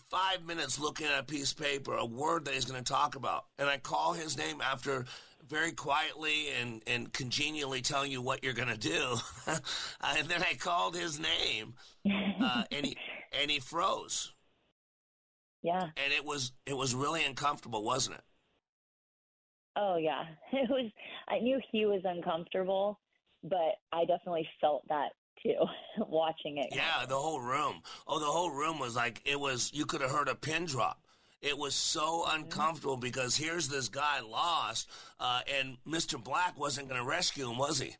Five 0.09 0.45
minutes 0.45 0.79
looking 0.79 1.07
at 1.07 1.19
a 1.19 1.23
piece 1.23 1.51
of 1.51 1.57
paper, 1.57 1.95
a 1.95 2.05
word 2.05 2.45
that 2.45 2.53
he's 2.53 2.65
going 2.65 2.81
to 2.81 2.93
talk 2.93 3.15
about. 3.15 3.45
And 3.59 3.67
I 3.67 3.77
call 3.77 4.13
his 4.13 4.37
name 4.37 4.61
after 4.61 5.05
very 5.51 5.73
quietly 5.73 6.47
and, 6.59 6.81
and 6.87 7.11
congenially 7.11 7.81
telling 7.81 8.11
you 8.11 8.21
what 8.21 8.43
you're 8.43 8.53
going 8.53 8.69
to 8.69 8.77
do. 8.77 9.17
and 9.47 10.27
then 10.27 10.41
I 10.41 10.55
called 10.55 10.95
his 10.95 11.19
name 11.19 11.73
uh, 12.41 12.63
and, 12.71 12.85
he, 12.85 12.97
and 13.39 13.51
he 13.51 13.59
froze. 13.59 14.33
Yeah. 15.61 15.81
And 15.81 16.13
it 16.13 16.25
was 16.25 16.53
it 16.65 16.75
was 16.75 16.95
really 16.95 17.23
uncomfortable, 17.23 17.83
wasn't 17.83 18.17
it? 18.17 18.23
Oh 19.75 19.97
yeah. 19.97 20.23
It 20.53 20.69
was 20.69 20.91
I 21.27 21.39
knew 21.39 21.59
he 21.71 21.85
was 21.85 22.01
uncomfortable, 22.03 22.99
but 23.43 23.75
I 23.93 24.05
definitely 24.05 24.47
felt 24.59 24.83
that 24.89 25.09
too 25.43 25.53
watching 25.97 26.57
it. 26.57 26.69
Yeah, 26.71 27.05
the 27.07 27.15
whole 27.15 27.41
room. 27.41 27.81
Oh, 28.07 28.19
the 28.19 28.25
whole 28.25 28.49
room 28.49 28.79
was 28.79 28.95
like 28.95 29.21
it 29.25 29.39
was. 29.39 29.71
You 29.73 29.85
could 29.85 30.01
have 30.01 30.11
heard 30.11 30.29
a 30.29 30.35
pin 30.35 30.65
drop. 30.65 31.05
It 31.41 31.57
was 31.57 31.73
so 31.73 32.25
uncomfortable 32.27 32.97
because 32.97 33.35
here's 33.35 33.67
this 33.67 33.89
guy 33.89 34.19
lost, 34.21 34.87
uh, 35.19 35.41
and 35.59 35.77
Mr. 35.87 36.23
Black 36.23 36.59
wasn't 36.59 36.87
going 36.87 37.01
to 37.01 37.07
rescue 37.07 37.49
him, 37.49 37.57
was 37.57 37.79
he? 37.79 37.95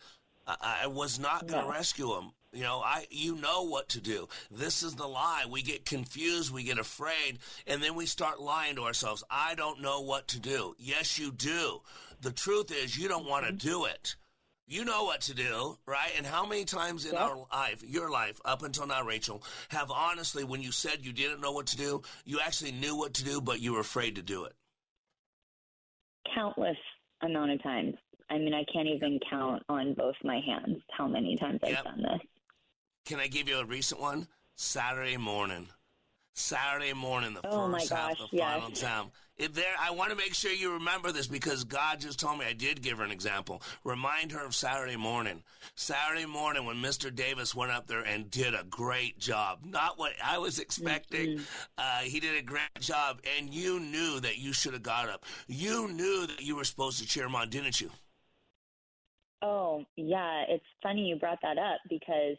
I, 0.46 0.82
I 0.84 0.88
was 0.88 1.20
not 1.20 1.48
going 1.48 1.62
to 1.62 1.68
No. 1.68 1.74
rescue 1.74 2.14
him. 2.18 2.32
You 2.54 2.64
know, 2.64 2.82
I 2.84 3.08
you 3.10 3.36
know 3.38 3.64
what 3.64 3.88
to 3.90 4.02
do. 4.02 4.28
This 4.52 4.84
is 4.84 4.96
the 4.96 5.08
lie. 5.08 5.46
We 5.50 5.62
get 5.62 5.86
confused, 5.86 6.52
we 6.54 6.64
get 6.64 6.78
afraid, 6.78 7.40
and 7.66 7.82
then 7.82 7.96
we 7.96 8.06
start 8.06 8.42
lying 8.42 8.76
to 8.76 8.84
ourselves. 8.84 9.24
I 9.30 9.56
don't 9.56 9.80
know 9.82 10.02
what 10.02 10.28
to 10.30 10.40
do. 10.40 10.76
Yes, 10.78 11.18
you 11.18 11.32
do. 11.32 11.82
The 12.20 12.32
truth 12.32 12.70
is, 12.72 12.98
you 12.98 13.08
don't 13.08 13.26
want 13.26 13.46
to 13.46 13.54
do 13.54 13.86
it. 13.86 14.16
You 14.72 14.86
know 14.86 15.04
what 15.04 15.20
to 15.24 15.34
do, 15.34 15.78
right? 15.86 16.12
And 16.16 16.26
how 16.26 16.46
many 16.46 16.64
times 16.64 17.06
in 17.06 17.18
our 17.18 17.36
life, 17.52 17.84
your 17.86 18.10
life, 18.10 18.40
up 18.46 18.64
until 18.64 18.88
now, 18.88 19.04
Rachel, 19.04 19.44
have 19.68 19.92
honestly, 19.92 20.46
when 20.46 20.62
you 20.62 20.72
said 20.72 21.00
you 21.02 21.12
didn't 21.12 21.42
know 21.42 21.52
what 21.52 21.66
to 21.68 21.78
do, 21.78 22.04
you 22.24 22.40
actually 22.40 22.72
knew 22.72 22.96
what 22.96 23.14
to 23.16 23.26
do, 23.26 23.42
but 23.42 23.60
you 23.60 23.74
were 23.74 23.82
afraid 23.82 24.16
to 24.16 24.22
do 24.22 24.46
it? 24.46 24.54
Countless 26.34 26.78
amount 27.22 27.52
of 27.52 27.62
times. 27.62 27.96
I 28.30 28.38
mean, 28.38 28.54
I 28.54 28.64
can't 28.72 28.88
even 28.88 29.20
count 29.30 29.62
on 29.68 29.94
both 29.94 30.16
my 30.24 30.40
hands 30.40 30.78
how 30.98 31.06
many 31.06 31.36
times 31.36 31.60
I've 31.66 31.84
done 31.84 32.04
this. 32.04 32.22
Can 33.06 33.20
I 33.20 33.28
give 33.28 33.50
you 33.50 33.58
a 33.58 33.66
recent 33.66 34.00
one? 34.00 34.30
Saturday 34.56 35.18
morning. 35.18 35.68
Saturday 36.34 36.94
morning, 36.94 37.34
the 37.34 37.42
Oh, 37.46 37.68
my 37.68 37.80
first 37.80 37.92
half 37.92 38.12
the 38.12 38.38
final 38.38 38.62
yes. 38.62 38.70
exam. 38.70 39.06
If 39.08 39.31
there, 39.48 39.74
I 39.80 39.92
want 39.92 40.12
to 40.12 40.16
make 40.16 40.34
sure 40.34 40.52
you 40.52 40.74
remember 40.74 41.12
this 41.12 41.28
because 41.28 41.64
God 41.64 42.00
just 42.00 42.20
told 42.20 42.40
me 42.40 42.46
I 42.46 42.54
did 42.54 42.82
give 42.82 43.00
her 43.00 43.04
an 43.04 43.12
example. 43.12 43.62
Remind 43.84 44.32
her 44.32 44.46
of 44.46 44.54
Saturday 44.56 44.96
morning. 44.96 45.44
Saturday 45.76 46.26
morning 46.26 46.66
when 46.66 46.78
Mr. 46.78 47.14
Davis 47.14 47.56
went 47.56 47.72
up 47.72 47.88
there 47.88 48.02
and 48.02 48.30
did 48.30 48.54
a 48.54 48.64
great 48.64 49.18
job. 49.18 49.60
Not 49.66 49.98
what 49.98 50.14
I 50.24 50.38
was 50.38 50.60
expecting. 50.60 51.38
Mm-hmm. 51.38 51.44
Uh, 51.78 52.00
he 52.00 52.20
did 52.20 52.38
a 52.38 52.44
great 52.44 52.62
job, 52.80 53.20
and 53.38 53.54
you 53.54 53.80
knew 53.80 54.20
that 54.20 54.38
you 54.38 54.54
should 54.54 54.74
have 54.74 54.84
got 54.84 55.10
up. 55.10 55.26
You 55.48 55.88
knew 55.88 56.28
that 56.28 56.42
you 56.42 56.56
were 56.56 56.64
supposed 56.64 57.00
to 57.00 57.08
cheer 57.08 57.26
him 57.26 57.36
on, 57.36 57.50
didn't 57.50 57.82
you? 57.82 57.90
Oh, 59.42 59.86
yeah. 59.96 60.44
It's 60.50 60.66
funny 60.84 61.02
you 61.02 61.16
brought 61.16 61.40
that 61.42 61.58
up 61.58 61.80
because 61.90 62.38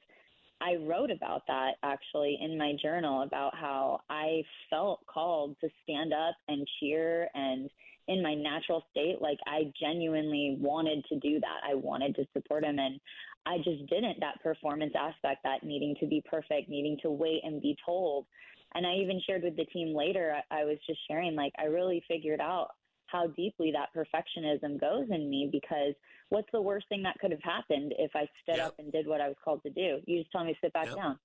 I 0.63 0.77
wrote 0.77 1.11
about 1.11 1.43
that 1.49 1.73
actually 1.83 2.39
in 2.41 2.57
my 2.57 2.75
journal 2.81 3.23
about 3.23 3.55
how 3.57 4.01
I 4.09 4.43
felt 4.71 5.01
called 5.13 5.57
to 5.61 5.69
stand 5.83 6.13
up 6.13 6.37
and 6.47 6.67
cheer 6.79 7.29
and 7.35 7.69
in 8.09 8.23
my 8.23 8.35
natural 8.35 8.85
state, 8.91 9.17
like 9.21 9.39
I 9.47 9.73
genuinely 9.81 10.57
wanted 10.61 11.05
to 11.07 11.19
do 11.19 11.41
that. 11.41 11.69
I 11.69 11.75
wanted 11.75 12.15
to 12.17 12.25
support 12.33 12.65
him 12.65 12.79
and 12.79 13.01
I 13.45 13.59
just 13.59 13.87
didn't 13.89 14.21
that 14.21 14.41
performance 14.43 14.93
aspect, 14.97 15.43
that 15.43 15.65
needing 15.65 15.97
to 16.01 16.07
be 16.07 16.23
perfect, 16.29 16.69
needing 16.69 16.97
to 17.03 17.11
wait 17.11 17.41
and 17.43 17.61
be 17.61 17.77
told. 17.85 18.27
And 18.75 18.87
I 18.87 18.95
even 18.95 19.21
shared 19.27 19.43
with 19.43 19.57
the 19.57 19.65
team 19.67 19.95
later, 19.95 20.37
I, 20.51 20.61
I 20.61 20.65
was 20.65 20.79
just 20.87 21.01
sharing, 21.09 21.35
like, 21.35 21.53
I 21.59 21.65
really 21.65 22.03
figured 22.09 22.41
out 22.41 22.69
how 23.13 23.27
deeply 23.29 23.73
that 23.73 23.91
perfectionism 23.95 24.81
goes 24.81 25.07
in 25.11 25.29
me 25.31 25.49
because 25.53 25.95
what's 26.31 26.49
the 26.53 26.61
worst 26.63 26.89
thing 26.89 27.03
that 27.03 27.19
could 27.21 27.31
have 27.31 27.43
happened 27.43 27.93
if 27.99 28.11
I 28.17 28.27
stood 28.43 28.59
up 28.59 28.75
and 28.79 28.91
did 28.91 29.07
what 29.07 29.21
I 29.21 29.29
was 29.29 29.37
called 29.45 29.63
to 29.65 29.71
do? 29.71 30.01
You 30.07 30.21
just 30.21 30.33
tell 30.33 30.45
me 30.45 30.55
to 30.55 30.59
sit 30.63 30.73
back 30.73 30.87
Yep. 30.87 30.97
down. 30.97 31.19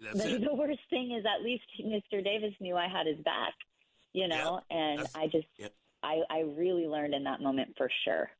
That's 0.00 0.22
the, 0.24 0.34
it. 0.36 0.44
the 0.44 0.54
worst 0.54 0.80
thing 0.90 1.12
is 1.12 1.24
at 1.26 1.44
least 1.44 1.64
Mr. 1.84 2.24
Davis 2.24 2.54
knew 2.60 2.76
I 2.76 2.88
had 2.88 3.06
his 3.06 3.18
back, 3.24 3.54
you 4.14 4.26
know, 4.28 4.60
and 4.70 5.00
That's- 5.00 5.14
I 5.14 5.26
just, 5.26 5.46
Yep. 5.58 5.72
I, 6.02 6.22
I 6.30 6.40
really 6.40 6.86
learned 6.86 7.12
in 7.14 7.24
that 7.24 7.40
moment 7.40 7.74
for 7.76 7.90
sure. 8.04 8.30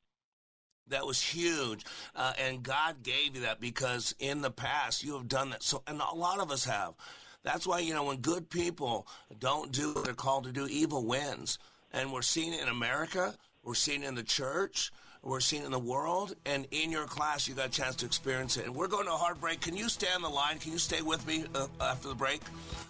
That 0.87 1.05
was 1.05 1.21
huge. 1.21 1.85
Uh, 2.15 2.33
and 2.39 2.63
God 2.63 3.03
gave 3.03 3.35
you 3.35 3.43
that 3.43 3.61
because 3.61 4.15
in 4.19 4.41
the 4.41 4.51
past 4.51 5.05
you 5.05 5.15
have 5.15 5.29
done 5.29 5.51
that. 5.51 5.63
So, 5.63 5.83
and 5.87 6.01
a 6.01 6.15
lot 6.15 6.39
of 6.41 6.51
us 6.51 6.65
have. 6.65 6.95
That's 7.43 7.67
why, 7.67 7.81
you 7.81 7.93
know, 7.93 8.05
when 8.05 8.19
good 8.19 8.49
people 8.49 9.07
don't 9.39 9.71
do 9.73 9.93
what 9.93 10.05
they're 10.05 10.15
called 10.15 10.45
to 10.45 10.53
do, 10.53 10.67
evil 10.67 11.05
wins. 11.05 11.59
And 11.93 12.13
we're 12.13 12.23
seeing 12.23 12.53
it 12.53 12.61
in 12.61 12.69
America, 12.69 13.35
we're 13.63 13.75
seeing 13.75 14.03
it 14.03 14.09
in 14.09 14.15
the 14.15 14.23
church, 14.23 14.93
we're 15.23 15.41
seeing 15.41 15.63
it 15.63 15.67
in 15.67 15.73
the 15.73 15.79
world, 15.79 16.35
and 16.47 16.67
in 16.71 16.93
your 16.93 17.07
class, 17.07 17.49
you 17.49 17.55
got 17.55 17.67
a 17.67 17.71
chance 17.71 17.97
to 17.97 18.07
experience 18.07 18.57
it. 18.57 18.67
And 18.67 18.75
we're 18.75 18.89
going 18.89 19.07
to 19.07 19.13
a 19.13 19.17
hard 19.17 19.41
break. 19.41 19.61
Can 19.61 19.77
you 19.77 19.89
stay 19.89 20.07
on 20.15 20.23
the 20.23 20.29
line? 20.29 20.59
Can 20.59 20.73
you 20.73 20.79
stay 20.79 21.03
with 21.03 21.27
me 21.27 21.45
uh, 21.55 21.67
after 21.81 22.09
the 22.09 22.15
break? 22.15 22.41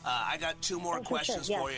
Uh, 0.04 0.26
I 0.28 0.36
got 0.36 0.60
two 0.60 0.78
more 0.78 0.98
Oh, 0.98 1.02
questions 1.02 1.46
sure, 1.46 1.58
for 1.58 1.70
you. 1.70 1.76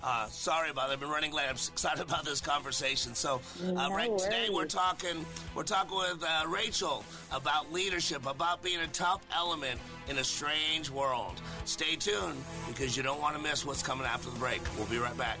Uh, 0.00 0.26
sorry 0.28 0.70
about 0.70 0.90
it. 0.90 0.92
I've 0.92 1.00
been 1.00 1.10
running 1.10 1.32
late. 1.32 1.46
I'm 1.48 1.56
excited 1.56 2.00
about 2.00 2.24
this 2.24 2.40
conversation. 2.40 3.16
So, 3.16 3.40
uh, 3.66 3.72
No 3.72 3.90
right 3.90 4.16
today 4.16 4.46
we're 4.48 4.66
talking. 4.66 5.26
We're 5.56 5.64
talking 5.64 5.96
with 5.96 6.22
uh, 6.22 6.46
Rachel 6.46 7.04
about 7.32 7.72
leadership, 7.72 8.24
about 8.26 8.62
being 8.62 8.78
a 8.78 8.86
top 8.88 9.22
element 9.34 9.80
in 10.08 10.18
a 10.18 10.24
strange 10.24 10.88
world. 10.90 11.40
Stay 11.64 11.96
tuned 11.96 12.40
because 12.68 12.96
you 12.96 13.02
don't 13.02 13.20
want 13.20 13.36
to 13.36 13.42
miss 13.42 13.66
what's 13.66 13.82
coming 13.82 14.06
after 14.06 14.30
the 14.30 14.38
break. 14.38 14.60
We'll 14.76 14.86
be 14.86 14.98
right 14.98 15.18
back. 15.18 15.38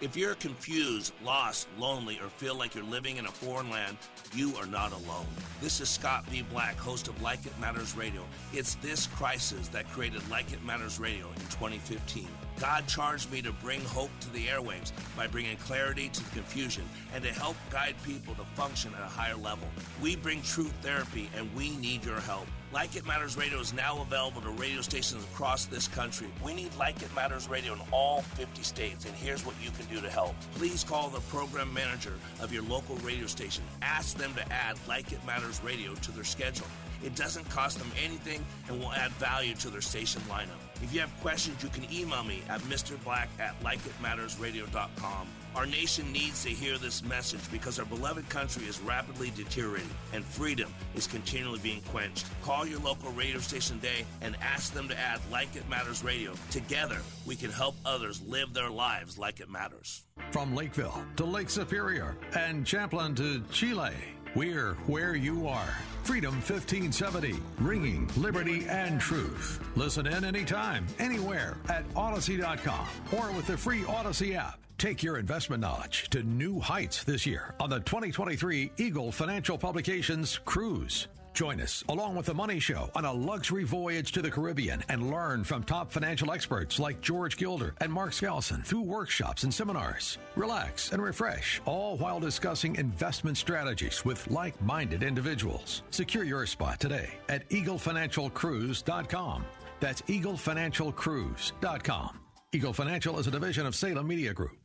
If 0.00 0.16
you're 0.16 0.34
confused, 0.36 1.12
lost, 1.22 1.68
lonely, 1.78 2.18
or 2.20 2.30
feel 2.30 2.54
like 2.54 2.74
you're 2.74 2.82
living 2.84 3.18
in 3.18 3.26
a 3.26 3.30
foreign 3.30 3.68
land, 3.68 3.98
you 4.34 4.56
are 4.56 4.64
not 4.64 4.92
alone. 4.92 5.26
This 5.60 5.78
is 5.82 5.90
Scott 5.90 6.24
B. 6.30 6.40
Black, 6.40 6.78
host 6.78 7.08
of 7.08 7.20
Like 7.20 7.44
It 7.44 7.52
Matters 7.60 7.94
Radio. 7.94 8.24
It's 8.54 8.76
this 8.76 9.08
crisis 9.08 9.68
that 9.68 9.90
created 9.90 10.26
Like 10.30 10.54
It 10.54 10.64
Matters 10.64 10.98
Radio 10.98 11.26
in 11.28 11.42
2015. 11.50 12.26
God 12.58 12.86
charged 12.88 13.30
me 13.30 13.42
to 13.42 13.52
bring 13.52 13.84
hope 13.84 14.10
to 14.20 14.30
the 14.30 14.46
airwaves 14.46 14.92
by 15.14 15.26
bringing 15.26 15.58
clarity 15.58 16.08
to 16.08 16.24
the 16.24 16.30
confusion 16.30 16.88
and 17.14 17.22
to 17.22 17.30
help 17.34 17.56
guide 17.70 17.96
people 18.02 18.34
to 18.36 18.44
function 18.54 18.94
at 18.94 19.02
a 19.02 19.04
higher 19.04 19.36
level. 19.36 19.68
We 20.00 20.16
bring 20.16 20.40
truth 20.40 20.72
therapy 20.80 21.28
and 21.36 21.54
we 21.54 21.76
need 21.76 22.06
your 22.06 22.20
help. 22.20 22.46
Like 22.72 22.94
It 22.94 23.04
Matters 23.04 23.36
Radio 23.36 23.58
is 23.58 23.72
now 23.72 24.00
available 24.00 24.40
to 24.42 24.50
radio 24.50 24.80
stations 24.80 25.24
across 25.24 25.64
this 25.64 25.88
country. 25.88 26.28
We 26.44 26.54
need 26.54 26.72
Like 26.76 27.02
It 27.02 27.12
Matters 27.16 27.48
Radio 27.48 27.72
in 27.72 27.80
all 27.90 28.22
50 28.22 28.62
states, 28.62 29.04
and 29.06 29.14
here's 29.14 29.44
what 29.44 29.56
you 29.60 29.72
can 29.72 29.86
do 29.86 30.00
to 30.00 30.08
help. 30.08 30.36
Please 30.54 30.84
call 30.84 31.08
the 31.08 31.18
program 31.22 31.74
manager 31.74 32.14
of 32.40 32.52
your 32.52 32.62
local 32.62 32.94
radio 32.98 33.26
station. 33.26 33.64
Ask 33.82 34.16
them 34.16 34.32
to 34.34 34.52
add 34.52 34.76
Like 34.86 35.10
It 35.10 35.24
Matters 35.26 35.60
Radio 35.64 35.94
to 35.94 36.12
their 36.12 36.22
schedule. 36.22 36.68
It 37.02 37.16
doesn't 37.16 37.48
cost 37.50 37.78
them 37.78 37.90
anything 38.04 38.44
and 38.68 38.78
will 38.78 38.92
add 38.92 39.10
value 39.12 39.54
to 39.54 39.68
their 39.68 39.80
station 39.80 40.22
lineup. 40.28 40.60
If 40.80 40.94
you 40.94 41.00
have 41.00 41.20
questions, 41.20 41.62
you 41.64 41.70
can 41.70 41.92
email 41.92 42.22
me 42.22 42.42
at 42.48 42.60
mrblack 42.60 43.26
at 43.40 43.60
likeitmattersradio.com. 43.62 45.26
Our 45.56 45.66
nation 45.66 46.12
needs 46.12 46.44
to 46.44 46.50
hear 46.50 46.78
this 46.78 47.02
message 47.02 47.40
because 47.50 47.78
our 47.78 47.84
beloved 47.84 48.28
country 48.28 48.64
is 48.64 48.80
rapidly 48.80 49.32
deteriorating 49.34 49.90
and 50.12 50.24
freedom 50.24 50.72
is 50.94 51.06
continually 51.06 51.58
being 51.58 51.82
quenched. 51.82 52.26
Call 52.42 52.66
your 52.66 52.78
local 52.80 53.10
radio 53.12 53.38
station 53.38 53.80
today 53.80 54.04
and 54.20 54.36
ask 54.40 54.72
them 54.72 54.88
to 54.88 54.98
add 54.98 55.20
Like 55.30 55.56
It 55.56 55.68
Matters 55.68 56.04
Radio. 56.04 56.34
Together, 56.50 56.98
we 57.26 57.34
can 57.34 57.50
help 57.50 57.74
others 57.84 58.22
live 58.22 58.54
their 58.54 58.70
lives 58.70 59.18
like 59.18 59.40
it 59.40 59.50
matters. 59.50 60.04
From 60.30 60.54
Lakeville 60.54 61.04
to 61.16 61.24
Lake 61.24 61.50
Superior 61.50 62.16
and 62.36 62.64
Champlin 62.64 63.14
to 63.16 63.42
Chile, 63.52 63.94
we're 64.36 64.74
where 64.86 65.16
you 65.16 65.48
are. 65.48 65.74
Freedom 66.04 66.34
1570, 66.34 67.34
ringing 67.58 68.08
liberty 68.16 68.64
and 68.68 69.00
truth. 69.00 69.60
Listen 69.76 70.06
in 70.06 70.24
anytime, 70.24 70.86
anywhere 70.98 71.56
at 71.68 71.84
Odyssey.com 71.96 72.86
or 73.16 73.32
with 73.32 73.46
the 73.46 73.56
free 73.56 73.84
Odyssey 73.84 74.36
app. 74.36 74.60
Take 74.80 75.02
your 75.02 75.18
investment 75.18 75.60
knowledge 75.60 76.08
to 76.08 76.22
new 76.22 76.58
heights 76.58 77.04
this 77.04 77.26
year 77.26 77.54
on 77.60 77.68
the 77.68 77.80
2023 77.80 78.72
Eagle 78.78 79.12
Financial 79.12 79.58
Publications 79.58 80.40
Cruise. 80.46 81.08
Join 81.34 81.60
us 81.60 81.84
along 81.90 82.16
with 82.16 82.24
the 82.24 82.32
Money 82.32 82.58
Show 82.58 82.90
on 82.94 83.04
a 83.04 83.12
luxury 83.12 83.64
voyage 83.64 84.12
to 84.12 84.22
the 84.22 84.30
Caribbean 84.30 84.82
and 84.88 85.10
learn 85.10 85.44
from 85.44 85.64
top 85.64 85.92
financial 85.92 86.32
experts 86.32 86.78
like 86.78 87.02
George 87.02 87.36
Gilder 87.36 87.74
and 87.82 87.92
Mark 87.92 88.12
Skousen 88.12 88.64
through 88.64 88.80
workshops 88.80 89.42
and 89.42 89.52
seminars. 89.52 90.16
Relax 90.34 90.92
and 90.92 91.02
refresh, 91.02 91.60
all 91.66 91.98
while 91.98 92.18
discussing 92.18 92.74
investment 92.76 93.36
strategies 93.36 94.02
with 94.06 94.30
like 94.30 94.58
minded 94.62 95.02
individuals. 95.02 95.82
Secure 95.90 96.24
your 96.24 96.46
spot 96.46 96.80
today 96.80 97.10
at 97.28 97.46
eaglefinancialcruise.com. 97.50 99.44
That's 99.78 100.00
eaglefinancialcruise.com. 100.00 102.20
Eagle 102.52 102.72
Financial 102.72 103.16
is 103.20 103.28
a 103.28 103.30
division 103.30 103.64
of 103.64 103.76
Salem 103.76 104.08
Media 104.08 104.34
Group. 104.34 104.59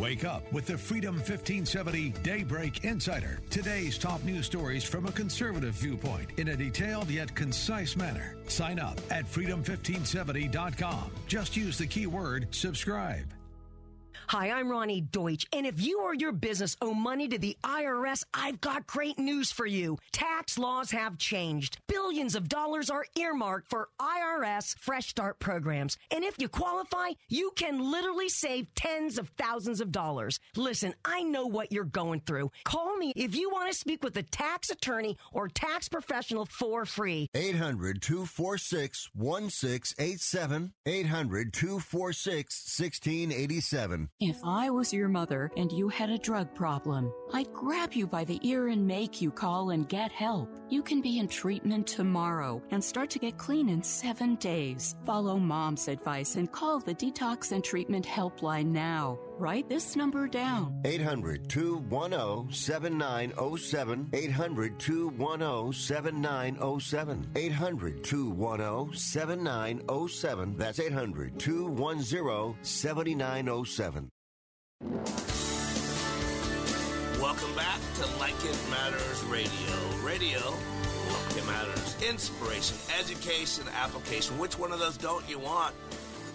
Wake 0.00 0.24
up 0.24 0.50
with 0.50 0.66
the 0.66 0.78
Freedom 0.78 1.16
1570 1.16 2.10
Daybreak 2.22 2.84
Insider. 2.84 3.40
Today's 3.50 3.98
top 3.98 4.24
news 4.24 4.46
stories 4.46 4.82
from 4.82 5.04
a 5.04 5.12
conservative 5.12 5.74
viewpoint 5.74 6.30
in 6.38 6.48
a 6.48 6.56
detailed 6.56 7.10
yet 7.10 7.34
concise 7.34 7.96
manner. 7.96 8.36
Sign 8.48 8.78
up 8.78 8.98
at 9.10 9.26
freedom1570.com. 9.26 11.10
Just 11.26 11.54
use 11.54 11.76
the 11.76 11.86
keyword 11.86 12.48
subscribe. 12.50 13.26
Hi, 14.30 14.52
I'm 14.52 14.70
Ronnie 14.70 15.00
Deutsch, 15.00 15.44
and 15.52 15.66
if 15.66 15.82
you 15.82 16.02
or 16.02 16.14
your 16.14 16.30
business 16.30 16.76
owe 16.80 16.94
money 16.94 17.26
to 17.26 17.36
the 17.36 17.56
IRS, 17.64 18.22
I've 18.32 18.60
got 18.60 18.86
great 18.86 19.18
news 19.18 19.50
for 19.50 19.66
you. 19.66 19.98
Tax 20.12 20.56
laws 20.56 20.92
have 20.92 21.18
changed. 21.18 21.78
Billions 21.88 22.36
of 22.36 22.48
dollars 22.48 22.90
are 22.90 23.04
earmarked 23.18 23.68
for 23.68 23.88
IRS 24.00 24.78
Fresh 24.78 25.08
Start 25.08 25.40
programs, 25.40 25.98
and 26.12 26.22
if 26.22 26.36
you 26.38 26.48
qualify, 26.48 27.08
you 27.28 27.50
can 27.56 27.90
literally 27.90 28.28
save 28.28 28.72
tens 28.76 29.18
of 29.18 29.28
thousands 29.30 29.80
of 29.80 29.90
dollars. 29.90 30.38
Listen, 30.54 30.94
I 31.04 31.24
know 31.24 31.46
what 31.46 31.72
you're 31.72 31.82
going 31.82 32.20
through. 32.20 32.52
Call 32.62 32.96
me 32.96 33.12
if 33.16 33.34
you 33.34 33.50
want 33.50 33.72
to 33.72 33.76
speak 33.76 34.04
with 34.04 34.16
a 34.16 34.22
tax 34.22 34.70
attorney 34.70 35.16
or 35.32 35.48
tax 35.48 35.88
professional 35.88 36.46
for 36.46 36.86
free. 36.86 37.26
800 37.34 38.00
246 38.00 39.10
1687. 39.12 40.72
800 40.86 41.52
246 41.52 42.78
1687. 42.78 44.08
If 44.20 44.44
I 44.44 44.68
was 44.68 44.92
your 44.92 45.08
mother 45.08 45.50
and 45.56 45.72
you 45.72 45.88
had 45.88 46.10
a 46.10 46.18
drug 46.18 46.54
problem, 46.54 47.10
I'd 47.32 47.50
grab 47.54 47.94
you 47.94 48.06
by 48.06 48.24
the 48.24 48.38
ear 48.46 48.68
and 48.68 48.86
make 48.86 49.22
you 49.22 49.30
call 49.30 49.70
and 49.70 49.88
get 49.88 50.12
help. 50.12 50.50
You 50.68 50.82
can 50.82 51.00
be 51.00 51.18
in 51.18 51.26
treatment 51.26 51.86
tomorrow 51.86 52.62
and 52.70 52.84
start 52.84 53.08
to 53.10 53.18
get 53.18 53.38
clean 53.38 53.70
in 53.70 53.82
seven 53.82 54.34
days. 54.34 54.94
Follow 55.06 55.38
mom's 55.38 55.88
advice 55.88 56.36
and 56.36 56.52
call 56.52 56.80
the 56.80 56.94
Detox 56.94 57.52
and 57.52 57.64
Treatment 57.64 58.04
Helpline 58.04 58.66
now. 58.66 59.18
Write 59.40 59.70
this 59.70 59.96
number 59.96 60.28
down. 60.28 60.82
800 60.84 61.48
210 61.48 62.52
7907. 62.52 64.10
800 64.12 64.78
210 64.78 65.72
7907. 65.72 67.26
800 67.34 68.04
210 68.04 68.94
7907. 68.98 70.56
That's 70.58 70.78
800 70.78 71.38
210 71.38 72.62
7907. 72.62 74.10
Welcome 77.18 77.54
back 77.56 77.80
to 77.94 78.06
Like 78.18 78.34
It 78.44 78.58
Matters 78.68 79.24
Radio. 79.24 79.50
Radio, 80.04 80.38
like 80.50 81.36
it 81.38 81.46
matters. 81.46 81.96
Inspiration, 82.06 82.76
education, 82.98 83.64
application. 83.74 84.38
Which 84.38 84.58
one 84.58 84.70
of 84.70 84.80
those 84.80 84.98
don't 84.98 85.26
you 85.30 85.38
want? 85.38 85.74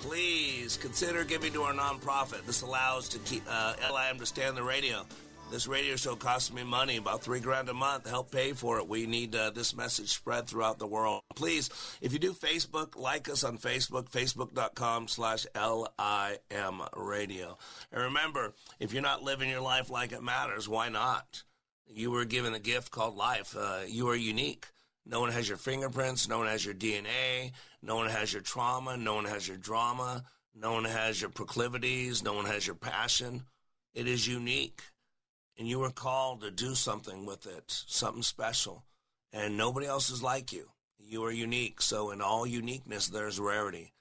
Please 0.08 0.78
consider 0.78 1.24
giving 1.24 1.51
to 1.53 1.64
our 1.64 1.74
nonprofit. 1.74 2.45
This 2.45 2.62
allows 2.62 3.10
to 3.10 3.20
keep 3.20 3.41
uh, 3.49 3.74
LIM 3.91 4.20
to 4.20 4.26
stay 4.28 4.45
on 4.45 4.53
the 4.53 4.62
radio. 4.62 5.03
This 5.49 5.68
radio 5.68 5.95
show 5.95 6.16
costs 6.16 6.53
me 6.53 6.64
money, 6.64 6.97
about 6.97 7.24
three 7.24 7.39
grand 7.39 7.70
a 7.70 7.74
month. 7.74 8.08
Help 8.08 8.30
pay 8.32 8.53
for 8.53 8.78
it. 8.78 8.88
We 8.88 9.08
need 9.08 9.36
uh, 9.36 9.49
this 9.49 9.76
message 9.76 10.10
spread 10.10 10.45
throughout 10.45 10.78
the 10.78 10.86
world. 10.86 11.22
Please, 11.36 11.72
if 12.01 12.14
you 12.14 12.20
do 12.20 12.34
Facebook, 12.34 12.95
like 12.95 13.30
us 13.30 13.43
on 13.43 13.58
Facebook, 13.58 14.12
facebook.com 14.12 15.08
slash 15.08 15.47
LIM 15.56 16.82
radio. 16.95 17.58
And 17.91 18.03
remember, 18.03 18.53
if 18.80 18.93
you're 18.93 19.01
not 19.01 19.24
living 19.24 19.49
your 19.49 19.62
life 19.62 19.89
like 19.89 20.12
it 20.12 20.22
matters, 20.22 20.70
why 20.70 20.89
not? 20.89 21.41
You 21.88 22.12
were 22.12 22.26
given 22.26 22.53
a 22.53 22.60
gift 22.60 22.91
called 22.91 23.16
life. 23.16 23.56
Uh, 23.58 23.82
you 23.88 24.08
are 24.10 24.16
unique. 24.16 24.68
No 25.06 25.20
one 25.20 25.32
has 25.32 25.47
your 25.47 25.58
fingerprints. 25.58 26.28
No 26.28 26.39
one 26.39 26.47
has 26.47 26.66
your 26.66 26.74
DNA. 26.74 27.51
No 27.82 27.95
one 27.95 28.10
has 28.10 28.34
your 28.34 28.41
trauma. 28.41 28.97
No 28.97 29.16
one 29.16 29.26
has 29.26 29.47
your 29.47 29.58
drama. 29.58 30.24
No 30.56 30.74
one 30.74 30.86
has 30.86 31.22
your 31.22 31.30
proclivities. 31.30 32.24
No 32.24 32.34
one 32.34 32.45
has 32.45 32.66
your 32.66 32.76
passion. 32.76 33.43
It 33.93 34.08
is 34.08 34.28
unique. 34.28 34.82
And 35.58 35.68
you 35.68 35.80
were 35.80 35.91
called 35.91 36.41
to 36.41 36.51
do 36.51 36.76
something 36.76 37.26
with 37.26 37.45
it, 37.45 37.84
something 37.88 38.24
special. 38.24 38.84
And 39.32 39.58
nobody 39.58 39.86
else 39.86 40.10
is 40.10 40.24
like 40.24 40.51
you. 40.51 40.70
You 40.97 41.24
are 41.26 41.32
unique. 41.32 41.82
So, 41.82 42.12
in 42.12 42.22
all 42.22 42.47
uniqueness, 42.47 43.08
there's 43.08 43.39
rarity. 43.39 43.93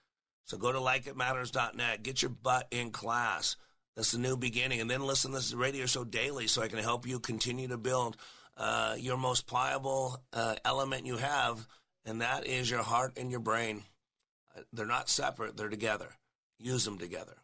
So, 0.46 0.57
go 0.57 0.72
to 0.72 0.78
likeitmatters.net. 0.78 2.02
Get 2.02 2.22
your 2.22 2.30
butt 2.30 2.66
in 2.70 2.90
class. 2.90 3.57
That's 3.94 4.12
the 4.12 4.18
new 4.18 4.36
beginning. 4.36 4.80
And 4.80 4.90
then 4.90 5.07
listen 5.07 5.30
to 5.30 5.36
this 5.36 5.55
radio 5.55 5.86
show 5.86 6.05
daily 6.05 6.46
so 6.46 6.62
I 6.62 6.68
can 6.68 6.78
help 6.78 7.07
you 7.07 7.20
continue 7.20 7.68
to 7.68 7.76
build 7.76 8.16
uh, 8.57 8.96
your 8.98 9.16
most 9.16 9.46
pliable 9.46 10.22
uh, 10.32 10.57
element 10.64 11.07
you 11.07 11.16
have, 11.16 11.66
and 12.05 12.20
that 12.20 12.46
is 12.46 12.70
your 12.70 12.82
heart 12.82 13.18
and 13.18 13.30
your 13.30 13.40
brain. 13.40 13.82
Uh, 14.57 14.62
They're 14.72 14.86
not 14.86 15.09
separate, 15.09 15.57
they're 15.57 15.68
together. 15.68 16.09
Use 16.59 16.84
them 16.84 16.98
together. 16.98 17.36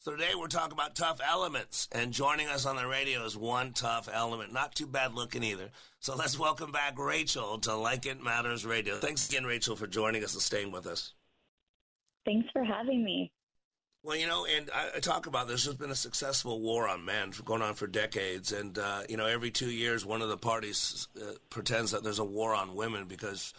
So 0.00 0.12
today 0.12 0.30
we're 0.38 0.46
talking 0.46 0.72
about 0.72 0.94
tough 0.94 1.20
elements, 1.26 1.88
and 1.90 2.12
joining 2.12 2.46
us 2.46 2.66
on 2.66 2.76
the 2.76 2.86
radio 2.86 3.24
is 3.24 3.36
one 3.36 3.72
tough 3.72 4.08
element. 4.12 4.52
Not 4.52 4.74
too 4.74 4.86
bad 4.86 5.12
looking 5.14 5.42
either. 5.42 5.70
So 6.00 6.14
let's 6.14 6.38
welcome 6.38 6.70
back 6.70 6.98
Rachel 6.98 7.58
to 7.60 7.74
Like 7.74 8.06
It 8.06 8.22
Matters 8.22 8.64
Radio. 8.64 8.96
Thanks 8.96 9.28
again, 9.28 9.44
Rachel, 9.44 9.74
for 9.74 9.86
joining 9.88 10.22
us 10.22 10.34
and 10.34 10.42
staying 10.42 10.70
with 10.70 10.86
us. 10.86 11.14
Thanks 12.24 12.48
for 12.52 12.62
having 12.62 13.02
me. 13.02 13.32
Well, 14.08 14.16
you 14.16 14.26
know, 14.26 14.46
and 14.46 14.70
I, 14.74 14.96
I 14.96 15.00
talk 15.00 15.26
about 15.26 15.48
this. 15.48 15.64
There's 15.64 15.76
been 15.76 15.90
a 15.90 15.94
successful 15.94 16.62
war 16.62 16.88
on 16.88 17.04
men 17.04 17.30
going 17.44 17.60
on 17.60 17.74
for 17.74 17.86
decades, 17.86 18.52
and 18.52 18.78
uh, 18.78 19.02
you 19.06 19.18
know, 19.18 19.26
every 19.26 19.50
two 19.50 19.70
years, 19.70 20.06
one 20.06 20.22
of 20.22 20.30
the 20.30 20.38
parties 20.38 21.08
uh, 21.20 21.32
pretends 21.50 21.90
that 21.90 22.02
there's 22.02 22.18
a 22.18 22.24
war 22.24 22.54
on 22.54 22.74
women 22.74 23.04
because 23.04 23.52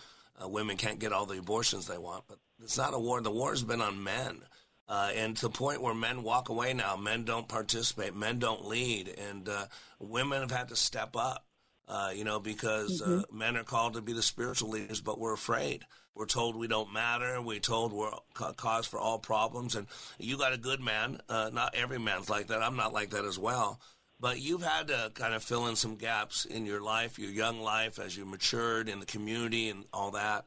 uh, 0.44 0.48
women 0.48 0.76
can't 0.76 0.98
get 0.98 1.14
all 1.14 1.28
the 1.28 1.38
abortions 1.38 1.86
they 1.86 2.00
want. 2.00 2.24
But 2.28 2.40
it's 2.64 2.80
not 2.80 2.96
a 2.96 3.00
war. 3.00 3.22
The 3.22 3.30
war 3.30 3.52
has 3.52 3.62
been 3.62 3.80
on 3.80 4.04
men. 4.04 4.42
Uh, 4.88 5.12
and 5.16 5.38
to 5.38 5.44
the 5.44 5.50
point 5.52 5.84
where 5.84 5.94
men 5.94 6.24
walk 6.24 6.50
away 6.50 6.74
now, 6.74 6.96
men 6.96 7.26
don't 7.26 7.48
participate, 7.48 8.16
men 8.16 8.40
don't 8.40 8.66
lead, 8.66 9.08
and 9.30 9.48
uh, 9.48 9.68
women 10.00 10.40
have 10.42 10.50
had 10.50 10.70
to 10.70 10.76
step 10.76 11.16
up. 11.16 11.46
Uh, 11.88 12.10
you 12.16 12.24
know, 12.24 12.40
because 12.40 13.04
uh, 13.04 13.08
mm-hmm. 13.08 13.38
men 13.38 13.56
are 13.56 13.64
called 13.64 13.94
to 13.94 14.02
be 14.02 14.14
the 14.14 14.24
spiritual 14.24 14.70
leaders, 14.70 15.02
but 15.02 15.20
we're 15.20 15.34
afraid. 15.34 15.86
We're 16.20 16.26
told 16.26 16.58
we 16.58 16.68
don't 16.68 16.92
matter. 16.92 17.42
We're 17.42 17.60
told 17.60 17.94
we're 17.94 18.12
a 18.42 18.54
cause 18.54 18.86
for 18.86 19.00
all 19.00 19.20
problems. 19.20 19.76
And 19.76 19.88
you 20.18 20.38
got 20.38 20.52
a 20.52 20.58
good 20.58 20.82
man. 20.82 21.22
Uh, 21.30 21.50
not 21.54 21.76
every 21.76 21.98
man's 21.98 22.30
like 22.30 22.48
that. 22.48 22.62
I'm 22.62 22.76
not 22.76 22.92
like 22.92 23.12
that 23.12 23.24
as 23.24 23.40
well. 23.40 23.80
But 24.20 24.42
you've 24.42 24.62
had 24.62 24.90
to 24.90 25.14
kind 25.14 25.34
of 25.34 25.42
fill 25.42 25.68
in 25.68 25.78
some 25.78 25.96
gaps 25.96 26.44
in 26.44 26.66
your 26.66 26.82
life, 26.82 27.18
your 27.18 27.32
young 27.32 27.62
life, 27.62 28.00
as 28.00 28.18
you 28.18 28.26
matured 28.26 28.90
in 28.90 29.00
the 29.00 29.06
community 29.06 29.70
and 29.70 29.86
all 29.94 30.12
that. 30.12 30.44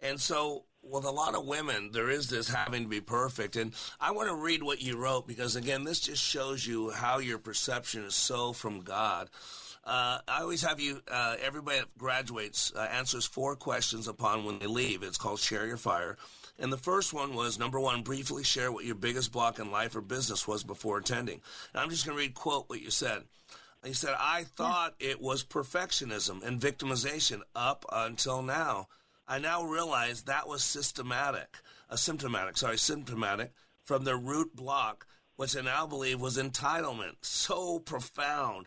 And 0.00 0.20
so 0.20 0.64
with 0.82 1.04
a 1.04 1.10
lot 1.12 1.36
of 1.36 1.46
women, 1.46 1.90
there 1.92 2.10
is 2.10 2.28
this 2.28 2.48
having 2.48 2.82
to 2.82 2.88
be 2.88 3.00
perfect. 3.00 3.54
And 3.54 3.74
I 4.00 4.10
want 4.10 4.28
to 4.28 4.34
read 4.34 4.64
what 4.64 4.82
you 4.82 4.96
wrote 4.96 5.28
because, 5.28 5.54
again, 5.54 5.84
this 5.84 6.00
just 6.00 6.20
shows 6.20 6.66
you 6.66 6.90
how 6.90 7.18
your 7.18 7.38
perception 7.38 8.02
is 8.02 8.16
so 8.16 8.52
from 8.52 8.80
God. 8.80 9.30
Uh, 9.84 10.18
I 10.28 10.42
always 10.42 10.62
have 10.62 10.78
you, 10.78 11.00
uh, 11.10 11.36
everybody 11.42 11.78
that 11.78 11.98
graduates 11.98 12.72
uh, 12.76 12.80
answers 12.92 13.26
four 13.26 13.56
questions 13.56 14.06
upon 14.06 14.44
when 14.44 14.58
they 14.60 14.66
leave. 14.66 15.02
It's 15.02 15.18
called 15.18 15.40
Share 15.40 15.66
Your 15.66 15.76
Fire. 15.76 16.16
And 16.58 16.72
the 16.72 16.78
first 16.78 17.12
one 17.12 17.34
was 17.34 17.58
number 17.58 17.80
one, 17.80 18.02
briefly 18.02 18.44
share 18.44 18.70
what 18.70 18.84
your 18.84 18.94
biggest 18.94 19.32
block 19.32 19.58
in 19.58 19.72
life 19.72 19.96
or 19.96 20.00
business 20.00 20.46
was 20.46 20.62
before 20.62 20.98
attending. 20.98 21.40
And 21.72 21.82
I'm 21.82 21.90
just 21.90 22.06
going 22.06 22.16
to 22.16 22.22
read 22.22 22.34
quote 22.34 22.68
what 22.68 22.80
you 22.80 22.90
said. 22.90 23.22
You 23.84 23.94
said, 23.94 24.14
I 24.16 24.44
thought 24.44 24.94
it 25.00 25.20
was 25.20 25.42
perfectionism 25.42 26.44
and 26.44 26.60
victimization 26.60 27.40
up 27.56 27.84
until 27.90 28.40
now. 28.40 28.86
I 29.26 29.38
now 29.38 29.64
realize 29.64 30.22
that 30.22 30.46
was 30.46 30.62
systematic, 30.62 31.56
a 31.90 31.98
symptomatic, 31.98 32.56
sorry, 32.56 32.78
symptomatic 32.78 33.52
from 33.82 34.04
the 34.04 34.14
root 34.14 34.54
block, 34.54 35.06
which 35.34 35.56
I 35.56 35.62
now 35.62 35.86
believe 35.86 36.20
was 36.20 36.38
entitlement. 36.38 37.16
So 37.22 37.80
profound. 37.80 38.66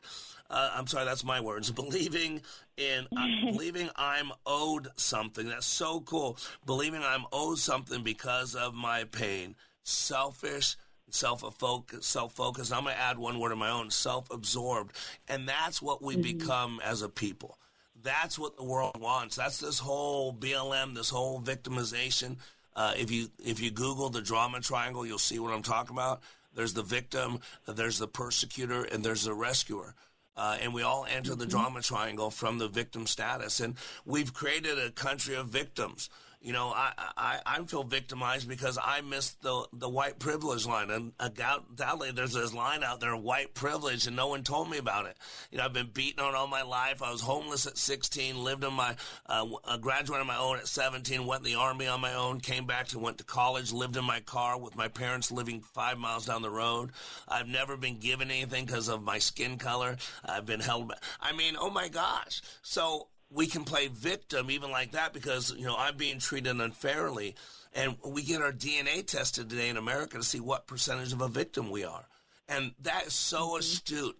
Uh, 0.49 0.71
I'm 0.75 0.87
sorry, 0.87 1.05
that's 1.05 1.23
my 1.23 1.39
words. 1.39 1.71
Believing 1.85 2.41
in, 2.77 3.07
uh, 3.15 3.27
believing 3.51 3.89
I'm 3.95 4.31
owed 4.45 4.89
something. 4.95 5.47
That's 5.47 5.65
so 5.65 6.01
cool. 6.01 6.37
Believing 6.65 7.01
I'm 7.03 7.25
owed 7.31 7.59
something 7.59 8.03
because 8.03 8.55
of 8.55 8.73
my 8.73 9.05
pain. 9.05 9.55
Selfish, 9.83 10.75
self-focused, 11.09 12.03
self-focused. 12.03 12.73
I'm 12.73 12.83
going 12.83 12.95
to 12.95 13.01
add 13.01 13.17
one 13.17 13.39
word 13.39 13.51
of 13.51 13.57
my 13.57 13.69
own: 13.69 13.91
self-absorbed, 13.91 14.95
and 15.27 15.47
that's 15.47 15.81
what 15.81 16.01
we 16.01 16.15
mm-hmm. 16.15 16.37
become 16.37 16.81
as 16.83 17.01
a 17.01 17.09
people. 17.09 17.57
That's 18.03 18.37
what 18.37 18.57
the 18.57 18.63
world 18.63 18.99
wants. 18.99 19.35
That's 19.35 19.59
this 19.59 19.79
whole 19.79 20.33
BLM, 20.33 20.95
this 20.95 21.09
whole 21.09 21.41
victimization. 21.41 22.37
Uh, 22.75 22.93
if 22.97 23.09
you 23.09 23.29
if 23.43 23.59
you 23.59 23.71
Google 23.71 24.09
the 24.09 24.21
drama 24.21 24.59
triangle, 24.59 25.05
you'll 25.05 25.17
see 25.17 25.39
what 25.39 25.53
I'm 25.53 25.63
talking 25.63 25.95
about. 25.95 26.21
There's 26.53 26.73
the 26.73 26.83
victim, 26.83 27.39
there's 27.67 27.99
the 27.99 28.07
persecutor, 28.07 28.83
and 28.83 29.03
there's 29.03 29.25
the 29.25 29.33
rescuer. 29.33 29.93
Uh, 30.37 30.57
and 30.61 30.73
we 30.73 30.81
all 30.81 31.05
enter 31.09 31.35
the 31.35 31.45
mm-hmm. 31.45 31.51
drama 31.51 31.81
triangle 31.81 32.29
from 32.29 32.57
the 32.57 32.67
victim 32.67 33.07
status. 33.07 33.59
And 33.59 33.75
we've 34.05 34.33
created 34.33 34.77
a 34.77 34.91
country 34.91 35.35
of 35.35 35.47
victims 35.47 36.09
you 36.45 36.53
know, 36.53 36.71
I, 36.75 36.91
I, 37.17 37.39
I 37.43 37.63
feel 37.63 37.83
victimized 37.83 38.47
because 38.47 38.77
I 38.81 39.01
missed 39.01 39.41
the 39.41 39.65
the 39.73 39.89
white 39.89 40.19
privilege 40.19 40.67
line, 40.67 40.91
and 40.91 41.11
undoubtedly 41.19 42.11
there's 42.11 42.33
this 42.33 42.53
line 42.53 42.83
out 42.83 42.99
there, 42.99 43.15
white 43.15 43.55
privilege, 43.55 44.05
and 44.05 44.15
no 44.15 44.27
one 44.27 44.43
told 44.43 44.69
me 44.69 44.77
about 44.77 45.07
it. 45.07 45.17
You 45.49 45.57
know, 45.57 45.65
I've 45.65 45.73
been 45.73 45.89
beaten 45.91 46.23
on 46.23 46.35
all 46.35 46.45
my 46.45 46.61
life. 46.61 47.01
I 47.01 47.11
was 47.11 47.21
homeless 47.21 47.65
at 47.65 47.79
16, 47.79 48.43
lived 48.43 48.63
on 48.63 48.73
my, 48.73 48.95
uh, 49.25 49.77
graduated 49.77 50.21
on 50.21 50.27
my 50.27 50.37
own 50.37 50.57
at 50.57 50.67
17, 50.67 51.25
went 51.25 51.43
in 51.43 51.51
the 51.51 51.59
army 51.59 51.87
on 51.87 51.99
my 51.99 52.13
own, 52.13 52.39
came 52.39 52.67
back 52.67 52.89
to 52.89 52.99
went 52.99 53.17
to 53.17 53.23
college, 53.23 53.73
lived 53.73 53.97
in 53.97 54.05
my 54.05 54.19
car 54.19 54.59
with 54.59 54.75
my 54.75 54.87
parents 54.87 55.31
living 55.31 55.61
five 55.61 55.97
miles 55.97 56.27
down 56.27 56.43
the 56.43 56.51
road. 56.51 56.91
I've 57.27 57.47
never 57.47 57.75
been 57.75 57.97
given 57.97 58.29
anything 58.29 58.65
because 58.65 58.87
of 58.87 59.01
my 59.01 59.17
skin 59.17 59.57
color. 59.57 59.97
I've 60.23 60.45
been 60.45 60.59
held. 60.59 60.89
Back. 60.89 61.01
I 61.19 61.31
mean, 61.31 61.55
oh 61.59 61.71
my 61.71 61.87
gosh. 61.87 62.43
So 62.61 63.07
we 63.35 63.47
can 63.47 63.65
play 63.65 63.87
victim 63.89 64.49
even 64.49 64.71
like 64.71 64.93
that 64.93 65.13
because 65.13 65.53
you 65.55 65.65
know 65.65 65.75
I'm 65.77 65.97
being 65.97 66.19
treated 66.19 66.59
unfairly, 66.59 67.35
and 67.73 67.97
we 68.03 68.23
get 68.23 68.41
our 68.41 68.53
DNA 68.53 69.05
tested 69.05 69.49
today 69.49 69.69
in 69.69 69.77
America 69.77 70.17
to 70.17 70.23
see 70.23 70.39
what 70.39 70.67
percentage 70.67 71.13
of 71.13 71.21
a 71.21 71.27
victim 71.27 71.69
we 71.69 71.83
are, 71.83 72.07
and 72.47 72.73
that 72.81 73.07
is 73.07 73.13
so 73.13 73.49
mm-hmm. 73.49 73.59
astute 73.59 74.17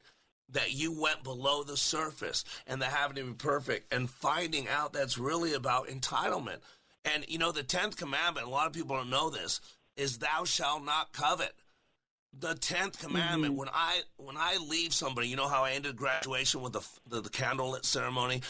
that 0.50 0.74
you 0.74 1.00
went 1.02 1.24
below 1.24 1.64
the 1.64 1.78
surface 1.78 2.44
and 2.68 2.82
the 2.82 2.86
having 2.86 3.16
to 3.16 3.24
be 3.24 3.34
perfect 3.34 3.92
and 3.92 4.10
finding 4.10 4.68
out 4.68 4.94
that's 4.94 5.18
really 5.18 5.54
about 5.54 5.88
entitlement. 5.88 6.60
And 7.04 7.26
you 7.28 7.40
know 7.40 7.52
the 7.52 7.64
tenth 7.64 7.98
commandment. 7.98 8.46
A 8.46 8.50
lot 8.50 8.68
of 8.68 8.74
people 8.74 8.98
don't 8.98 9.10
know 9.10 9.30
this 9.30 9.62
is 9.96 10.18
thou 10.18 10.44
shalt 10.44 10.84
not 10.84 11.14
covet 11.14 11.54
the 12.40 12.56
tenth 12.56 13.00
commandment. 13.00 13.54
Mm-hmm. 13.54 13.60
When 13.60 13.70
I 13.74 14.02
when 14.18 14.38
I 14.38 14.58
leave 14.58 14.94
somebody, 14.94 15.28
you 15.28 15.36
know 15.36 15.48
how 15.48 15.64
I 15.64 15.72
ended 15.72 15.96
graduation 15.96 16.62
with 16.62 16.74
the 16.74 16.82
the, 17.08 17.22
the 17.22 17.30
candlelit 17.30 17.86
ceremony. 17.86 18.42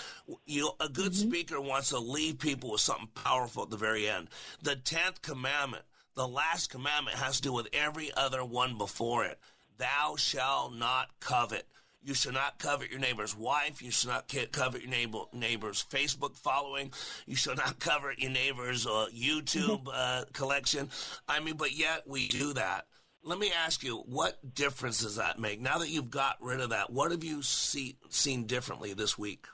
You 0.45 0.71
a 0.79 0.89
good 0.89 1.11
mm-hmm. 1.11 1.29
speaker 1.29 1.61
wants 1.61 1.89
to 1.89 1.99
leave 1.99 2.39
people 2.39 2.71
with 2.71 2.81
something 2.81 3.09
powerful 3.15 3.63
at 3.63 3.69
the 3.69 3.77
very 3.77 4.09
end. 4.09 4.29
The 4.61 4.75
tenth 4.75 5.21
commandment, 5.21 5.83
the 6.15 6.27
last 6.27 6.69
commandment, 6.69 7.17
has 7.17 7.37
to 7.37 7.43
do 7.43 7.53
with 7.53 7.67
every 7.73 8.11
other 8.15 8.43
one 8.43 8.77
before 8.77 9.25
it. 9.25 9.39
Thou 9.77 10.15
shalt 10.17 10.73
not 10.75 11.09
covet. 11.19 11.67
You 12.01 12.13
should 12.13 12.35
not 12.35 12.59
covet 12.59 12.91
your 12.91 12.99
neighbor's 12.99 13.35
wife. 13.35 13.81
You 13.81 13.89
should 13.89 14.09
not 14.09 14.31
covet 14.51 14.81
your 14.81 14.91
neighbor, 14.91 15.21
neighbor's 15.33 15.83
Facebook 15.83 16.37
following. 16.37 16.91
You 17.25 17.35
should 17.35 17.57
not 17.57 17.79
covet 17.79 18.19
your 18.19 18.29
neighbor's 18.29 18.85
uh, 18.85 19.07
YouTube 19.13 19.87
uh, 19.91 20.25
collection. 20.31 20.89
I 21.27 21.39
mean, 21.39 21.57
but 21.57 21.75
yet 21.75 22.03
we 22.07 22.27
do 22.27 22.53
that 22.53 22.85
let 23.25 23.39
me 23.39 23.51
ask 23.51 23.83
you, 23.83 24.03
what 24.05 24.53
difference 24.53 25.01
does 25.01 25.15
that 25.15 25.39
make? 25.39 25.59
Now 25.59 25.79
that 25.79 25.89
you've 25.89 26.11
got 26.11 26.37
rid 26.39 26.61
of 26.61 26.69
that, 26.69 26.91
what 26.91 27.11
have 27.11 27.23
you 27.23 27.41
see, 27.41 27.97
seen 28.09 28.45
differently 28.45 28.93
this 28.93 29.17
week? 29.17 29.47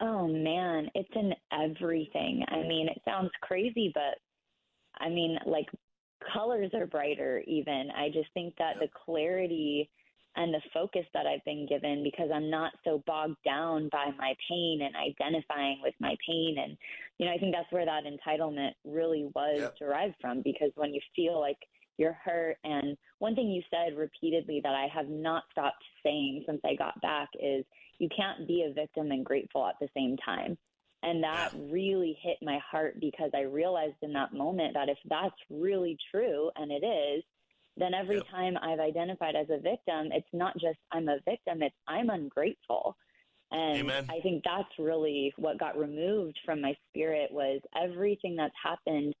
Oh 0.00 0.28
man, 0.28 0.88
it's 0.94 1.08
in 1.14 1.32
everything. 1.50 2.44
I 2.48 2.58
mean, 2.68 2.88
it 2.88 3.00
sounds 3.06 3.30
crazy, 3.40 3.90
but 3.94 4.18
I 4.98 5.08
mean, 5.08 5.38
like 5.46 5.66
colors 6.32 6.70
are 6.74 6.86
brighter 6.86 7.42
even. 7.46 7.88
I 7.96 8.08
just 8.08 8.28
think 8.34 8.54
that 8.58 8.78
the 8.78 8.88
clarity 9.04 9.88
and 10.36 10.52
the 10.52 10.60
focus 10.74 11.06
that 11.14 11.26
I've 11.26 11.44
been 11.44 11.66
given 11.66 12.02
because 12.02 12.28
I'm 12.34 12.50
not 12.50 12.72
so 12.84 13.02
bogged 13.06 13.36
down 13.44 13.88
by 13.90 14.10
my 14.18 14.34
pain 14.48 14.80
and 14.82 14.94
identifying 14.96 15.78
with 15.82 15.94
my 16.00 16.16
pain. 16.26 16.56
And, 16.58 16.76
you 17.18 17.26
know, 17.26 17.32
I 17.32 17.38
think 17.38 17.54
that's 17.54 17.70
where 17.70 17.86
that 17.86 18.02
entitlement 18.04 18.72
really 18.84 19.30
was 19.34 19.60
yep. 19.60 19.78
derived 19.78 20.16
from 20.20 20.42
because 20.42 20.72
when 20.74 20.92
you 20.92 21.00
feel 21.14 21.40
like 21.40 21.58
you're 21.98 22.18
hurt. 22.24 22.56
And 22.64 22.96
one 23.18 23.34
thing 23.34 23.48
you 23.48 23.62
said 23.70 23.96
repeatedly 23.96 24.60
that 24.62 24.74
I 24.74 24.88
have 24.92 25.08
not 25.08 25.44
stopped 25.52 25.84
saying 26.02 26.44
since 26.46 26.60
I 26.64 26.74
got 26.74 27.00
back 27.00 27.28
is 27.40 27.64
you 27.98 28.08
can't 28.14 28.46
be 28.46 28.66
a 28.68 28.72
victim 28.72 29.10
and 29.10 29.24
grateful 29.24 29.66
at 29.66 29.76
the 29.80 29.88
same 29.96 30.16
time. 30.16 30.58
And 31.02 31.22
that 31.22 31.52
really 31.70 32.16
hit 32.22 32.38
my 32.40 32.58
heart 32.58 32.98
because 32.98 33.30
I 33.34 33.42
realized 33.42 33.96
in 34.02 34.14
that 34.14 34.32
moment 34.32 34.74
that 34.74 34.88
if 34.88 34.96
that's 35.08 35.34
really 35.50 35.98
true, 36.10 36.50
and 36.56 36.72
it 36.72 36.84
is, 36.84 37.22
then 37.76 37.92
every 37.92 38.16
yep. 38.16 38.24
time 38.30 38.56
I've 38.56 38.80
identified 38.80 39.36
as 39.36 39.48
a 39.50 39.60
victim, 39.60 40.10
it's 40.12 40.26
not 40.32 40.54
just 40.54 40.78
I'm 40.92 41.08
a 41.08 41.18
victim, 41.26 41.62
it's 41.62 41.74
I'm 41.86 42.08
ungrateful. 42.08 42.96
And 43.50 43.80
Amen. 43.80 44.06
I 44.08 44.20
think 44.20 44.44
that's 44.44 44.68
really 44.78 45.32
what 45.36 45.58
got 45.58 45.78
removed 45.78 46.38
from 46.44 46.62
my 46.62 46.74
spirit 46.88 47.30
was 47.30 47.60
everything 47.80 48.34
that's 48.36 48.54
happened 48.62 49.14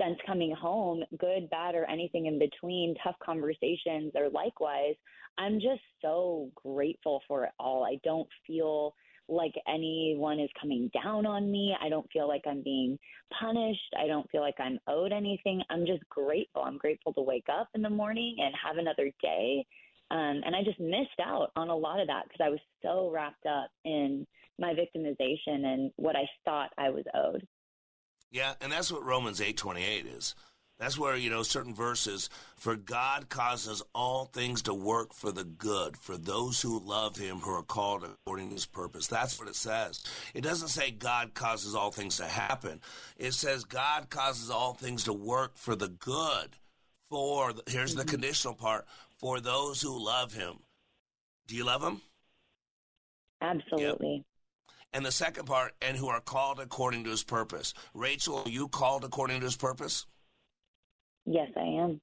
since 0.00 0.18
coming 0.26 0.54
home, 0.54 1.02
good, 1.18 1.50
bad, 1.50 1.74
or 1.74 1.84
anything 1.84 2.26
in 2.26 2.38
between, 2.38 2.94
tough 3.02 3.16
conversations 3.24 4.12
or 4.14 4.28
likewise, 4.30 4.94
I'm 5.38 5.54
just 5.54 5.82
so 6.02 6.50
grateful 6.54 7.22
for 7.28 7.44
it 7.44 7.52
all. 7.58 7.84
I 7.84 7.98
don't 8.04 8.28
feel 8.46 8.94
like 9.28 9.52
anyone 9.68 10.40
is 10.40 10.48
coming 10.60 10.90
down 11.02 11.26
on 11.26 11.50
me. 11.50 11.76
I 11.80 11.88
don't 11.88 12.10
feel 12.12 12.26
like 12.26 12.42
I'm 12.46 12.62
being 12.62 12.98
punished. 13.38 13.94
I 14.02 14.06
don't 14.06 14.28
feel 14.30 14.40
like 14.40 14.58
I'm 14.58 14.78
owed 14.88 15.12
anything. 15.12 15.62
I'm 15.70 15.86
just 15.86 16.08
grateful. 16.08 16.62
I'm 16.62 16.78
grateful 16.78 17.12
to 17.12 17.20
wake 17.20 17.46
up 17.52 17.68
in 17.74 17.82
the 17.82 17.90
morning 17.90 18.36
and 18.40 18.54
have 18.64 18.78
another 18.78 19.10
day. 19.22 19.66
Um, 20.10 20.40
and 20.44 20.56
I 20.56 20.64
just 20.64 20.80
missed 20.80 21.20
out 21.22 21.50
on 21.56 21.68
a 21.68 21.76
lot 21.76 22.00
of 22.00 22.06
that 22.06 22.24
because 22.24 22.44
I 22.44 22.48
was 22.48 22.60
so 22.82 23.10
wrapped 23.12 23.44
up 23.44 23.68
in 23.84 24.26
my 24.58 24.74
victimization 24.74 25.64
and 25.64 25.92
what 25.96 26.16
I 26.16 26.26
thought 26.44 26.70
I 26.78 26.88
was 26.88 27.04
owed. 27.14 27.46
Yeah, 28.30 28.54
and 28.60 28.70
that's 28.70 28.92
what 28.92 29.04
Romans 29.04 29.40
8:28 29.40 30.06
is. 30.06 30.34
That's 30.78 30.96
where, 30.96 31.16
you 31.16 31.28
know, 31.28 31.42
certain 31.42 31.74
verses, 31.74 32.30
for 32.54 32.76
God 32.76 33.28
causes 33.28 33.82
all 33.96 34.26
things 34.26 34.62
to 34.62 34.74
work 34.74 35.12
for 35.12 35.32
the 35.32 35.42
good, 35.42 35.96
for 35.96 36.16
those 36.16 36.60
who 36.60 36.78
love 36.78 37.16
him, 37.16 37.38
who 37.38 37.50
are 37.50 37.64
called 37.64 38.04
according 38.04 38.50
to 38.50 38.54
his 38.54 38.66
purpose. 38.66 39.08
That's 39.08 39.40
what 39.40 39.48
it 39.48 39.56
says. 39.56 40.04
It 40.34 40.42
doesn't 40.42 40.68
say 40.68 40.92
God 40.92 41.34
causes 41.34 41.74
all 41.74 41.90
things 41.90 42.16
to 42.18 42.26
happen. 42.26 42.80
It 43.16 43.34
says 43.34 43.64
God 43.64 44.08
causes 44.08 44.50
all 44.50 44.72
things 44.72 45.02
to 45.04 45.12
work 45.12 45.56
for 45.56 45.74
the 45.74 45.88
good, 45.88 46.56
for, 47.10 47.54
here's 47.66 47.96
the 47.96 48.02
mm-hmm. 48.02 48.10
conditional 48.10 48.54
part, 48.54 48.86
for 49.16 49.40
those 49.40 49.82
who 49.82 49.98
love 49.98 50.32
him. 50.32 50.60
Do 51.48 51.56
you 51.56 51.64
love 51.64 51.82
him? 51.82 52.02
Absolutely. 53.40 54.24
And 54.92 55.04
the 55.04 55.12
second 55.12 55.44
part, 55.44 55.74
and 55.82 55.96
who 55.96 56.08
are 56.08 56.20
called 56.20 56.60
according 56.60 57.04
to 57.04 57.10
his 57.10 57.22
purpose. 57.22 57.74
Rachel, 57.92 58.42
are 58.44 58.48
you 58.48 58.68
called 58.68 59.04
according 59.04 59.40
to 59.40 59.46
his 59.46 59.56
purpose? 59.56 60.06
Yes, 61.26 61.50
I 61.56 61.60
am. 61.60 62.00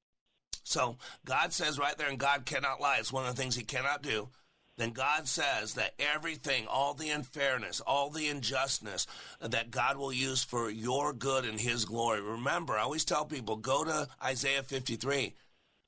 So 0.64 0.98
God 1.26 1.52
says 1.52 1.80
right 1.80 1.98
there, 1.98 2.10
and 2.10 2.20
God 2.20 2.46
cannot 2.46 2.82
lie. 2.82 2.98
It's 3.00 3.14
one 3.14 3.26
of 3.26 3.36
the 3.36 3.42
things 3.42 3.56
he 3.56 3.64
cannot 3.64 4.04
do. 4.04 4.30
Then 4.78 4.92
God 4.92 5.28
says 5.28 5.76
that 5.76 5.94
everything, 6.00 6.68
all 6.68 6.94
the 6.94 7.10
unfairness, 7.10 7.80
all 7.80 8.10
the 8.10 8.28
injustice, 8.28 9.08
that 9.40 9.72
God 9.72 9.98
will 9.98 10.12
use 10.12 10.44
for 10.44 10.70
your 10.70 11.14
good 11.14 11.46
and 11.46 11.60
his 11.60 11.86
glory. 11.86 12.22
Remember, 12.22 12.74
I 12.74 12.82
always 12.82 13.06
tell 13.06 13.26
people 13.26 13.56
go 13.56 13.86
to 13.86 14.08
Isaiah 14.24 14.64
53. 14.64 15.34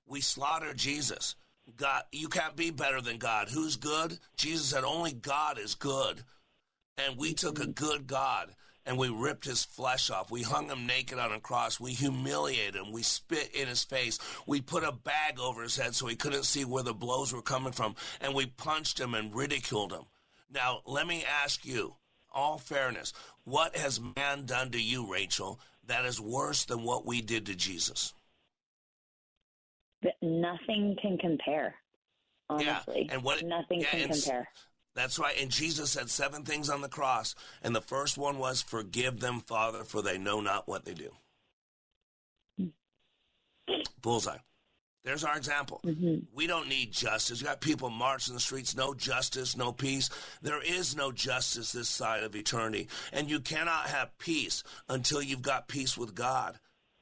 We 0.07 0.21
slaughter 0.21 0.73
Jesus. 0.73 1.35
God, 1.75 2.03
you 2.13 2.29
can't 2.29 2.55
be 2.55 2.71
better 2.71 3.01
than 3.01 3.17
God. 3.17 3.49
Who's 3.49 3.75
good? 3.75 4.19
Jesus 4.37 4.67
said 4.67 4.85
only 4.85 5.11
God 5.11 5.59
is 5.59 5.75
good. 5.75 6.23
And 6.97 7.17
we 7.17 7.33
took 7.33 7.59
a 7.59 7.63
mm-hmm. 7.63 7.71
good 7.71 8.07
God 8.07 8.49
and 8.85 8.97
we 8.97 9.09
ripped 9.09 9.45
his 9.45 9.65
flesh 9.65 10.09
off. 10.09 10.31
We 10.31 10.43
hung 10.43 10.69
him 10.69 10.87
naked 10.87 11.19
on 11.19 11.33
a 11.33 11.39
cross. 11.39 11.79
We 11.79 11.91
humiliated 11.91 12.75
him. 12.75 12.93
We 12.93 13.03
spit 13.03 13.53
in 13.53 13.67
his 13.67 13.83
face. 13.83 14.17
We 14.47 14.61
put 14.61 14.83
a 14.83 14.93
bag 14.93 15.39
over 15.39 15.61
his 15.61 15.75
head 15.75 15.93
so 15.93 16.07
he 16.07 16.15
couldn't 16.15 16.45
see 16.45 16.63
where 16.63 16.83
the 16.83 16.93
blows 16.93 17.33
were 17.33 17.41
coming 17.41 17.73
from. 17.73 17.95
And 18.21 18.33
we 18.33 18.45
punched 18.45 18.99
him 18.99 19.13
and 19.13 19.35
ridiculed 19.35 19.91
him. 19.91 20.03
Now, 20.49 20.81
let 20.85 21.05
me 21.05 21.25
ask 21.43 21.65
you, 21.65 21.95
all 22.33 22.57
fairness, 22.57 23.11
what 23.43 23.75
has 23.75 23.99
man 24.15 24.45
done 24.45 24.71
to 24.71 24.81
you, 24.81 25.11
Rachel, 25.11 25.59
that 25.87 26.05
is 26.05 26.21
worse 26.21 26.63
than 26.65 26.83
what 26.83 27.05
we 27.05 27.21
did 27.21 27.45
to 27.47 27.55
Jesus? 27.55 28.13
Nothing 30.21 30.95
can 31.01 31.17
compare. 31.17 31.75
Honestly, 32.49 33.07
yeah. 33.07 33.15
and 33.15 33.23
what 33.23 33.43
nothing 33.43 33.81
yeah, 33.81 33.87
can 33.87 34.09
compare. 34.09 34.47
That's 34.97 35.19
right. 35.19 35.39
And 35.39 35.51
Jesus 35.51 35.91
said 35.91 36.09
seven 36.09 36.41
things 36.41 36.71
on 36.71 36.81
the 36.81 36.89
cross. 36.89 37.35
And 37.61 37.75
the 37.75 37.81
first 37.81 38.17
one 38.17 38.39
was, 38.39 38.63
Forgive 38.63 39.19
them, 39.19 39.41
Father, 39.41 39.83
for 39.83 40.01
they 40.01 40.17
know 40.17 40.41
not 40.41 40.67
what 40.67 40.85
they 40.85 40.95
do. 40.95 41.11
Bullseye. 44.01 44.39
There's 45.03 45.23
our 45.23 45.37
example. 45.37 45.81
Mm-hmm. 45.85 46.25
We 46.33 46.47
don't 46.47 46.67
need 46.67 46.93
justice. 46.93 47.39
You 47.39 47.45
got 47.45 47.61
people 47.61 47.91
marching 47.91 48.33
the 48.33 48.39
streets, 48.39 48.75
no 48.75 48.95
justice, 48.95 49.55
no 49.55 49.71
peace. 49.71 50.09
There 50.41 50.63
is 50.63 50.95
no 50.95 51.11
justice 51.11 51.73
this 51.73 51.89
side 51.89 52.23
of 52.23 52.35
eternity. 52.35 52.87
And 53.13 53.29
you 53.29 53.39
cannot 53.39 53.89
have 53.89 54.17
peace 54.17 54.63
until 54.89 55.21
you've 55.21 55.43
got 55.43 55.67
peace 55.67 55.95
with 55.95 56.15
God 56.15 56.57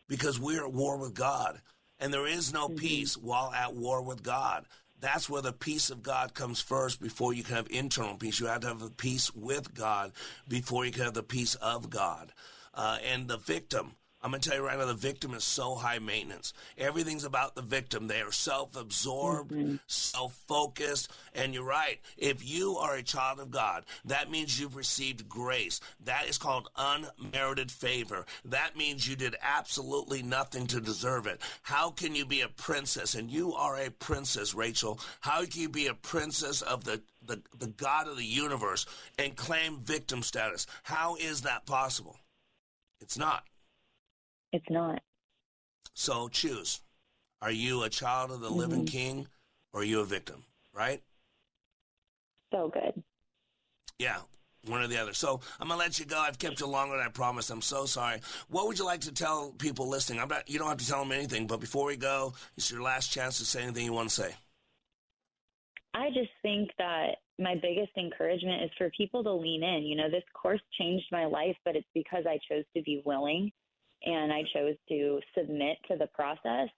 because 0.10 0.38
we're 0.38 0.66
at 0.66 0.74
war 0.74 0.98
with 0.98 1.14
God. 1.14 1.62
And 1.98 2.14
there 2.14 2.28
is 2.28 2.52
no 2.52 2.68
mm-hmm. 2.68 2.76
peace 2.76 3.16
while 3.16 3.54
at 3.54 3.74
war 3.74 4.02
with 4.02 4.22
God. 4.22 4.66
That's 5.06 5.30
where 5.30 5.44
the 5.44 5.54
peace 5.54 5.92
of 5.92 6.02
God 6.02 6.34
comes 6.34 6.60
first 6.60 7.00
before 7.00 7.32
you 7.32 7.44
can 7.44 7.58
have 7.58 7.68
internal 7.70 8.18
peace. 8.18 8.40
You 8.40 8.48
have 8.48 8.62
to 8.62 8.70
have 8.70 8.80
the 8.80 8.90
peace 8.90 9.32
with 9.36 9.76
God 9.76 10.12
before 10.48 10.84
you 10.84 10.92
can 10.92 11.04
have 11.04 11.14
the 11.14 11.22
peace 11.22 11.54
of 11.54 11.92
God. 11.92 12.34
Uh, 12.74 12.98
and 13.06 13.28
the 13.28 13.38
victim, 13.38 13.92
I'm 14.26 14.32
going 14.32 14.42
to 14.42 14.50
tell 14.50 14.58
you 14.58 14.66
right 14.66 14.76
now, 14.76 14.88
the 14.88 14.96
victim 14.96 15.36
is 15.36 15.44
so 15.44 15.76
high 15.76 16.00
maintenance. 16.00 16.52
Everything's 16.80 17.26
about 17.26 17.54
the 17.54 17.62
victim. 17.62 18.08
They 18.08 18.22
are 18.22 18.32
self 18.32 18.76
absorbed, 18.76 19.52
mm-hmm. 19.52 19.76
self 19.86 20.34
focused. 20.48 21.12
And 21.36 21.54
you're 21.54 21.64
right. 21.64 22.00
If 22.18 22.44
you 22.44 22.76
are 22.78 22.96
a 22.96 23.04
child 23.04 23.40
of 23.40 23.52
God, 23.52 23.86
that 24.06 24.32
means 24.32 24.60
you've 24.60 24.76
received 24.76 25.30
grace. 25.30 25.80
That 26.06 26.28
is 26.28 26.40
called 26.40 26.70
unmerited 26.76 27.70
favor. 27.70 28.26
That 28.46 28.76
means 28.76 29.08
you 29.08 29.16
did 29.16 29.36
absolutely 29.44 30.24
nothing 30.24 30.66
to 30.68 30.82
deserve 30.82 31.28
it. 31.28 31.40
How 31.62 31.92
can 31.92 32.16
you 32.16 32.26
be 32.26 32.42
a 32.42 32.48
princess? 32.48 33.14
And 33.14 33.30
you 33.30 33.54
are 33.54 33.78
a 33.78 33.92
princess, 33.92 34.56
Rachel. 34.56 35.00
How 35.22 35.46
can 35.46 35.62
you 35.62 35.70
be 35.70 35.86
a 35.86 35.94
princess 35.94 36.64
of 36.64 36.84
the 36.84 37.00
the, 37.28 37.44
the 37.60 37.68
God 37.68 38.08
of 38.08 38.18
the 38.18 38.26
universe 38.26 38.86
and 39.18 39.36
claim 39.36 39.80
victim 39.80 40.22
status. 40.22 40.68
How 40.84 41.16
is 41.16 41.42
that 41.42 41.66
possible? 41.66 42.18
It's 43.02 43.18
not. 43.18 43.44
It's 44.56 44.70
not. 44.70 45.02
So 45.94 46.30
choose. 46.30 46.80
Are 47.42 47.52
you 47.52 47.84
a 47.84 47.90
child 47.90 48.32
of 48.32 48.40
the 48.40 48.48
mm-hmm. 48.48 48.58
living 48.58 48.86
king 48.86 49.28
or 49.74 49.82
are 49.82 49.84
you 49.84 50.00
a 50.00 50.06
victim, 50.06 50.46
right? 50.74 51.02
So 52.54 52.72
good. 52.74 53.04
Yeah, 54.00 54.20
one 54.66 54.82
or 54.82 54.88
the 54.88 54.98
other. 54.98 55.12
So 55.12 55.42
I'm 55.60 55.68
gonna 55.68 55.78
let 55.78 56.00
you 56.00 56.06
go. 56.06 56.18
I've 56.18 56.40
kept 56.40 56.62
you 56.62 56.68
longer 56.68 56.96
than 56.96 57.06
I 57.06 57.10
promised. 57.10 57.52
I'm 57.52 57.62
so 57.62 57.86
sorry. 57.86 58.22
What 58.48 58.68
would 58.68 58.80
you 58.80 58.86
like 58.86 59.02
to 59.02 59.14
tell 59.14 59.52
people 59.58 59.90
listening? 59.90 60.22
I'm 60.22 60.30
not. 60.30 60.50
You 60.50 60.58
don't 60.58 60.70
have 60.70 60.78
to 60.78 60.88
tell 60.88 61.04
them 61.04 61.12
anything. 61.12 61.48
But 61.48 61.60
before 61.60 61.88
we 61.88 61.98
go, 61.98 62.34
it's 62.56 62.72
your 62.72 62.82
last 62.82 63.12
chance 63.12 63.40
to 63.40 63.46
say 63.46 63.62
anything 63.62 63.84
you 63.84 63.92
want 63.92 64.08
to 64.08 64.16
say. 64.16 64.36
I 65.94 66.12
just 66.12 66.32
think 66.42 66.70
that 66.78 67.18
my 67.40 67.56
biggest 67.56 67.92
encouragement 67.98 68.64
is 68.64 68.72
for 68.78 68.90
people 68.96 69.22
to 69.26 69.34
lean 69.34 69.64
in. 69.64 69.84
You 69.84 69.98
know, 69.98 70.10
this 70.10 70.24
course 70.34 70.62
changed 70.80 71.08
my 71.12 71.26
life, 71.26 71.58
but 71.66 71.76
it's 71.76 71.88
because 71.94 72.24
I 72.26 72.40
chose 72.50 72.64
to 72.74 72.82
be 72.84 73.02
willing 73.04 73.52
and 74.06 74.32
I 74.32 74.44
chose 74.54 74.76
to 74.90 75.20
submit 75.38 75.78
to 75.90 75.98
the 75.98 76.08
process 76.08 76.70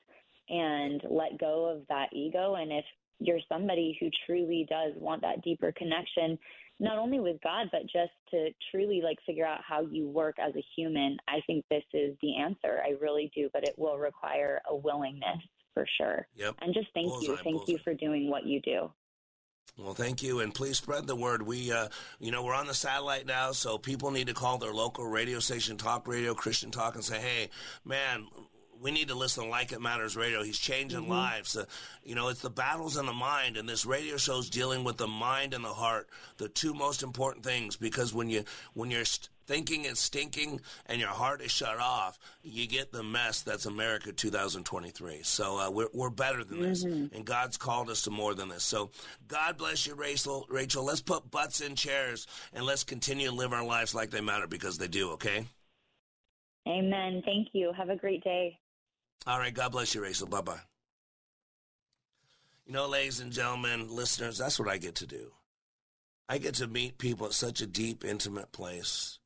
and 0.49 1.01
let 1.09 1.39
go 1.39 1.65
of 1.65 1.86
that 1.89 2.07
ego. 2.13 2.55
And 2.55 2.71
if 2.71 2.86
you're 3.19 3.39
somebody 3.49 3.97
who 3.99 4.09
truly 4.25 4.65
does 4.69 4.93
want 4.95 5.21
that 5.21 5.43
deeper 5.43 5.73
connection, 5.75 6.38
not 6.80 6.97
only 6.97 7.19
with 7.19 7.38
God, 7.43 7.67
but 7.71 7.82
just 7.84 8.11
to 8.32 8.49
truly 8.71 9.01
like 9.03 9.17
figure 9.25 9.45
out 9.45 9.61
how 9.67 9.82
you 9.82 10.07
work 10.07 10.36
as 10.39 10.55
a 10.55 10.63
human, 10.75 11.17
I 11.28 11.41
think 11.47 11.65
this 11.69 11.84
is 11.93 12.15
the 12.21 12.38
answer. 12.38 12.80
I 12.86 12.91
really 13.01 13.32
do, 13.36 13.49
but 13.51 13.63
it 13.63 13.73
will 13.78 13.97
require 13.97 14.61
a 14.69 14.75
willingness 14.75 15.39
for 15.73 15.86
sure. 15.97 16.28
Yep. 16.36 16.55
And 16.61 16.73
just 16.73 16.88
thank 16.93 17.09
bullseye, 17.09 17.32
you. 17.32 17.38
Thank 17.38 17.57
bullseye. 17.57 17.71
you 17.73 17.80
for 17.84 17.93
doing 17.93 18.30
what 18.30 18.45
you 18.45 18.61
do. 18.61 18.91
Well, 19.78 19.93
thank 19.93 20.24
you, 20.24 20.39
and 20.39 20.53
please 20.53 20.78
spread 20.78 21.05
the 21.05 21.15
word. 21.15 21.43
We, 21.43 21.72
uh, 21.72 21.89
you 22.20 22.32
know, 22.32 22.43
we're 22.43 22.55
on 22.55 22.65
the 22.65 22.74
satellite 22.74 23.28
now, 23.28 23.51
so 23.51 23.78
people 23.78 24.09
need 24.09 24.28
to 24.28 24.34
call 24.34 24.57
their 24.57 24.74
local 24.74 25.05
radio 25.05 25.39
station, 25.39 25.78
talk 25.78 26.07
radio, 26.07 26.34
Christian 26.34 26.72
talk, 26.72 26.95
and 26.95 27.03
say, 27.03 27.20
"Hey, 27.20 27.49
man, 27.86 28.28
we 28.82 28.91
need 28.91 29.07
to 29.09 29.15
listen 29.15 29.43
to 29.43 29.49
Like 29.49 29.72
It 29.72 29.82
Matters 29.82 30.15
Radio. 30.15 30.43
He's 30.43 30.59
changing 30.59 31.01
mm-hmm. 31.01 31.11
lives. 31.11 31.55
Uh, 31.55 31.65
you 32.03 32.15
know, 32.15 32.30
it's 32.30 32.41
the 32.41 32.49
battles 32.49 32.97
in 32.97 33.05
the 33.05 33.13
mind, 33.13 33.57
and 33.57 33.68
this 33.68 33.86
radio 33.86 34.18
show's 34.18 34.49
dealing 34.49 34.84
with 34.84 34.97
the 34.97 35.07
mind 35.07 35.53
and 35.53 35.63
the 35.63 35.70
heart, 35.70 36.09
the 36.38 36.49
two 36.49 36.74
most 36.74 37.03
important 37.03 37.45
things. 37.45 37.76
Because 37.76 38.13
when 38.13 38.30
you 38.30 38.43
when 38.74 38.91
you're 38.91 39.05
st- 39.05 39.30
thinking 39.48 39.86
it's 39.86 40.02
stinking 40.02 40.62
and 40.86 41.00
your 41.00 41.10
heart 41.10 41.41
is 41.41 41.52
shut 41.52 41.80
off, 41.80 42.20
you 42.43 42.68
get 42.68 42.91
the 42.91 43.02
mess 43.02 43.41
that's 43.41 43.66
America 43.66 44.12
2023. 44.12 45.22
So 45.24 45.58
uh, 45.58 45.72
we're, 45.72 45.88
we're 45.93 46.10
better 46.10 46.43
than 46.43 46.62
this, 46.62 46.86
mm-hmm. 46.86 47.16
and 47.16 47.26
God's 47.26 47.58
called 47.58 47.89
us 47.89 48.04
to 48.04 48.12
more 48.12 48.36
than 48.36 48.50
this. 48.50 48.64
So 48.64 48.91
God 49.28 49.58
bless 49.58 49.88
you, 49.88 49.95
Rachel. 49.95 50.45
Rachel, 50.50 50.84
let's 50.84 51.02
put 51.02 51.32
butts 51.32 51.62
in 51.62 51.76
chairs 51.76 52.28
and 52.54 52.66
let's 52.66 52.84
continue 52.84 53.30
to 53.30 53.36
live 53.36 53.54
our 53.54 53.66
lives 53.66 53.95
like 53.95 54.12
they 54.12 54.22
matter 54.22 54.48
because 54.48 54.78
they 54.78 54.88
do. 54.88 55.12
Okay. 55.12 55.45
Amen. 56.68 57.22
Thank 57.26 57.50
you. 57.54 57.72
Have 57.76 57.89
a 57.89 57.95
great 57.95 58.24
day. 58.24 58.60
All 59.26 59.39
right. 59.39 59.54
God 59.54 59.72
bless 59.72 59.95
you, 59.95 60.04
Rachel. 60.04 60.28
Bye 60.28 60.41
bye. 60.41 60.60
You 62.66 62.74
know, 62.74 62.88
ladies 62.88 63.22
and 63.22 63.32
gentlemen, 63.32 63.88
listeners, 63.89 64.38
that's 64.38 64.60
what 64.60 64.68
I 64.68 64.78
get 64.78 64.95
to 64.95 65.08
do. 65.08 65.32
I 66.28 66.38
get 66.38 66.56
to 66.56 66.68
meet 66.68 66.98
people 66.98 67.28
at 67.28 67.34
such 67.34 67.62
a 67.62 67.66
deep, 67.66 68.04
intimate 68.04 68.52
place 68.52 69.20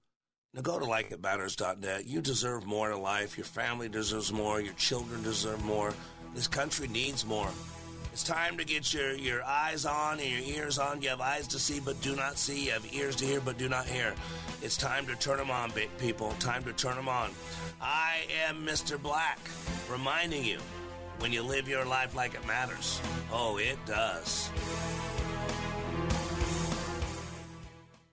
now 0.53 0.61
go 0.61 0.79
to 0.79 0.85
likeitmatters.net. 0.85 2.05
You 2.05 2.21
deserve 2.21 2.65
more 2.65 2.91
in 2.91 3.01
life. 3.01 3.37
Your 3.37 3.45
family 3.45 3.87
deserves 3.87 4.33
more. 4.33 4.59
Your 4.59 4.73
children 4.73 5.23
deserve 5.23 5.63
more. 5.63 5.93
This 6.33 6.47
country 6.47 6.87
needs 6.87 7.25
more. 7.25 7.49
It's 8.11 8.23
time 8.23 8.57
to 8.57 8.65
get 8.65 8.93
your, 8.93 9.13
your 9.13 9.41
eyes 9.45 9.85
on 9.85 10.19
and 10.19 10.29
your 10.29 10.63
ears 10.63 10.77
on. 10.77 11.01
You 11.01 11.09
have 11.09 11.21
eyes 11.21 11.47
to 11.47 11.59
see 11.59 11.79
but 11.79 12.01
do 12.01 12.15
not 12.15 12.37
see. 12.37 12.65
You 12.65 12.71
have 12.71 12.93
ears 12.93 13.15
to 13.17 13.25
hear 13.25 13.39
but 13.39 13.57
do 13.57 13.69
not 13.69 13.85
hear. 13.85 14.13
It's 14.61 14.75
time 14.75 15.07
to 15.07 15.15
turn 15.15 15.37
them 15.37 15.49
on, 15.49 15.71
people. 15.97 16.31
Time 16.39 16.63
to 16.65 16.73
turn 16.73 16.97
them 16.97 17.07
on. 17.07 17.31
I 17.81 18.23
am 18.47 18.65
Mr. 18.65 19.01
Black, 19.01 19.39
reminding 19.89 20.43
you 20.43 20.59
when 21.19 21.31
you 21.31 21.41
live 21.41 21.69
your 21.69 21.85
life 21.85 22.13
like 22.13 22.33
it 22.33 22.45
matters. 22.45 22.99
Oh, 23.31 23.57
it 23.57 23.77
does. 23.85 24.49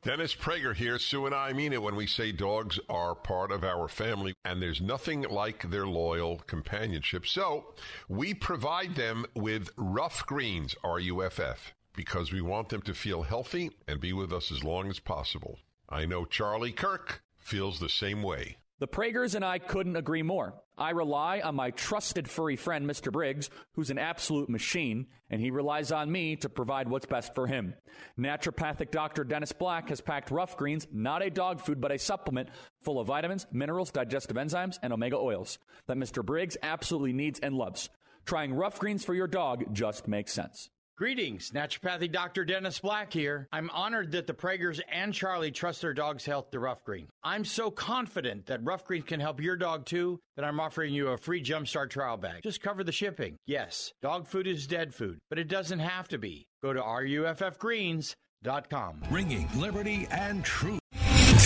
Dennis 0.02 0.34
Prager 0.34 0.74
here. 0.74 0.98
Sue 0.98 1.26
and 1.26 1.34
I 1.34 1.52
mean 1.52 1.72
it 1.72 1.82
when 1.82 1.96
we 1.96 2.06
say 2.06 2.30
dogs 2.30 2.78
are 2.88 3.14
part 3.16 3.50
of 3.50 3.64
our 3.64 3.88
family, 3.88 4.32
and 4.44 4.62
there's 4.62 4.80
nothing 4.80 5.22
like 5.22 5.70
their 5.70 5.86
loyal 5.86 6.38
companionship. 6.46 7.26
So 7.26 7.74
we 8.08 8.32
provide 8.32 8.94
them 8.94 9.26
with 9.34 9.70
Ruff 9.76 10.24
Greens, 10.24 10.76
R 10.84 11.00
U 11.00 11.24
F 11.24 11.40
F, 11.40 11.74
because 11.96 12.32
we 12.32 12.40
want 12.40 12.68
them 12.68 12.82
to 12.82 12.94
feel 12.94 13.22
healthy 13.22 13.72
and 13.88 14.00
be 14.00 14.12
with 14.12 14.32
us 14.32 14.52
as 14.52 14.62
long 14.62 14.88
as 14.88 15.00
possible. 15.00 15.58
I 15.88 16.06
know 16.06 16.24
Charlie 16.24 16.72
Kirk 16.72 17.22
feels 17.36 17.80
the 17.80 17.88
same 17.88 18.22
way. 18.22 18.58
The 18.80 18.86
Pragers 18.86 19.34
and 19.34 19.44
I 19.44 19.58
couldn't 19.58 19.96
agree 19.96 20.22
more. 20.22 20.54
I 20.76 20.90
rely 20.90 21.40
on 21.40 21.56
my 21.56 21.72
trusted 21.72 22.30
furry 22.30 22.54
friend, 22.54 22.88
Mr. 22.88 23.10
Briggs, 23.10 23.50
who's 23.72 23.90
an 23.90 23.98
absolute 23.98 24.48
machine, 24.48 25.08
and 25.28 25.40
he 25.40 25.50
relies 25.50 25.90
on 25.90 26.12
me 26.12 26.36
to 26.36 26.48
provide 26.48 26.88
what's 26.88 27.06
best 27.06 27.34
for 27.34 27.48
him. 27.48 27.74
Naturopathic 28.16 28.92
Dr. 28.92 29.24
Dennis 29.24 29.50
Black 29.50 29.88
has 29.88 30.00
packed 30.00 30.30
Ruff 30.30 30.56
Greens, 30.56 30.86
not 30.92 31.22
a 31.24 31.30
dog 31.30 31.60
food, 31.60 31.80
but 31.80 31.90
a 31.90 31.98
supplement 31.98 32.50
full 32.80 33.00
of 33.00 33.08
vitamins, 33.08 33.48
minerals, 33.50 33.90
digestive 33.90 34.36
enzymes, 34.36 34.78
and 34.80 34.92
omega 34.92 35.16
oils 35.16 35.58
that 35.88 35.96
Mr. 35.96 36.24
Briggs 36.24 36.56
absolutely 36.62 37.12
needs 37.12 37.40
and 37.40 37.56
loves. 37.56 37.90
Trying 38.26 38.54
Ruff 38.54 38.78
Greens 38.78 39.04
for 39.04 39.14
your 39.14 39.26
dog 39.26 39.74
just 39.74 40.06
makes 40.06 40.32
sense. 40.32 40.70
Greetings, 40.98 41.52
naturopathy 41.52 42.10
Dr. 42.10 42.44
Dennis 42.44 42.80
Black 42.80 43.12
here. 43.12 43.46
I'm 43.52 43.70
honored 43.70 44.10
that 44.10 44.26
the 44.26 44.34
Pragers 44.34 44.80
and 44.90 45.14
Charlie 45.14 45.52
trust 45.52 45.80
their 45.80 45.94
dog's 45.94 46.24
health 46.24 46.50
to 46.50 46.58
Ruff 46.58 46.82
Green. 46.82 47.06
I'm 47.22 47.44
so 47.44 47.70
confident 47.70 48.46
that 48.46 48.64
Ruff 48.64 48.84
Green 48.84 49.02
can 49.02 49.20
help 49.20 49.40
your 49.40 49.54
dog 49.54 49.86
too 49.86 50.18
that 50.34 50.44
I'm 50.44 50.58
offering 50.58 50.92
you 50.92 51.10
a 51.10 51.16
free 51.16 51.40
Jumpstart 51.40 51.90
trial 51.90 52.16
bag. 52.16 52.42
Just 52.42 52.62
cover 52.62 52.82
the 52.82 52.90
shipping. 52.90 53.36
Yes, 53.46 53.92
dog 54.02 54.26
food 54.26 54.48
is 54.48 54.66
dead 54.66 54.92
food, 54.92 55.20
but 55.30 55.38
it 55.38 55.46
doesn't 55.46 55.78
have 55.78 56.08
to 56.08 56.18
be. 56.18 56.48
Go 56.64 56.72
to 56.72 56.80
ruffgreens.com. 56.80 59.02
Ringing 59.08 59.48
liberty 59.54 60.08
and 60.10 60.44
truth. 60.44 60.80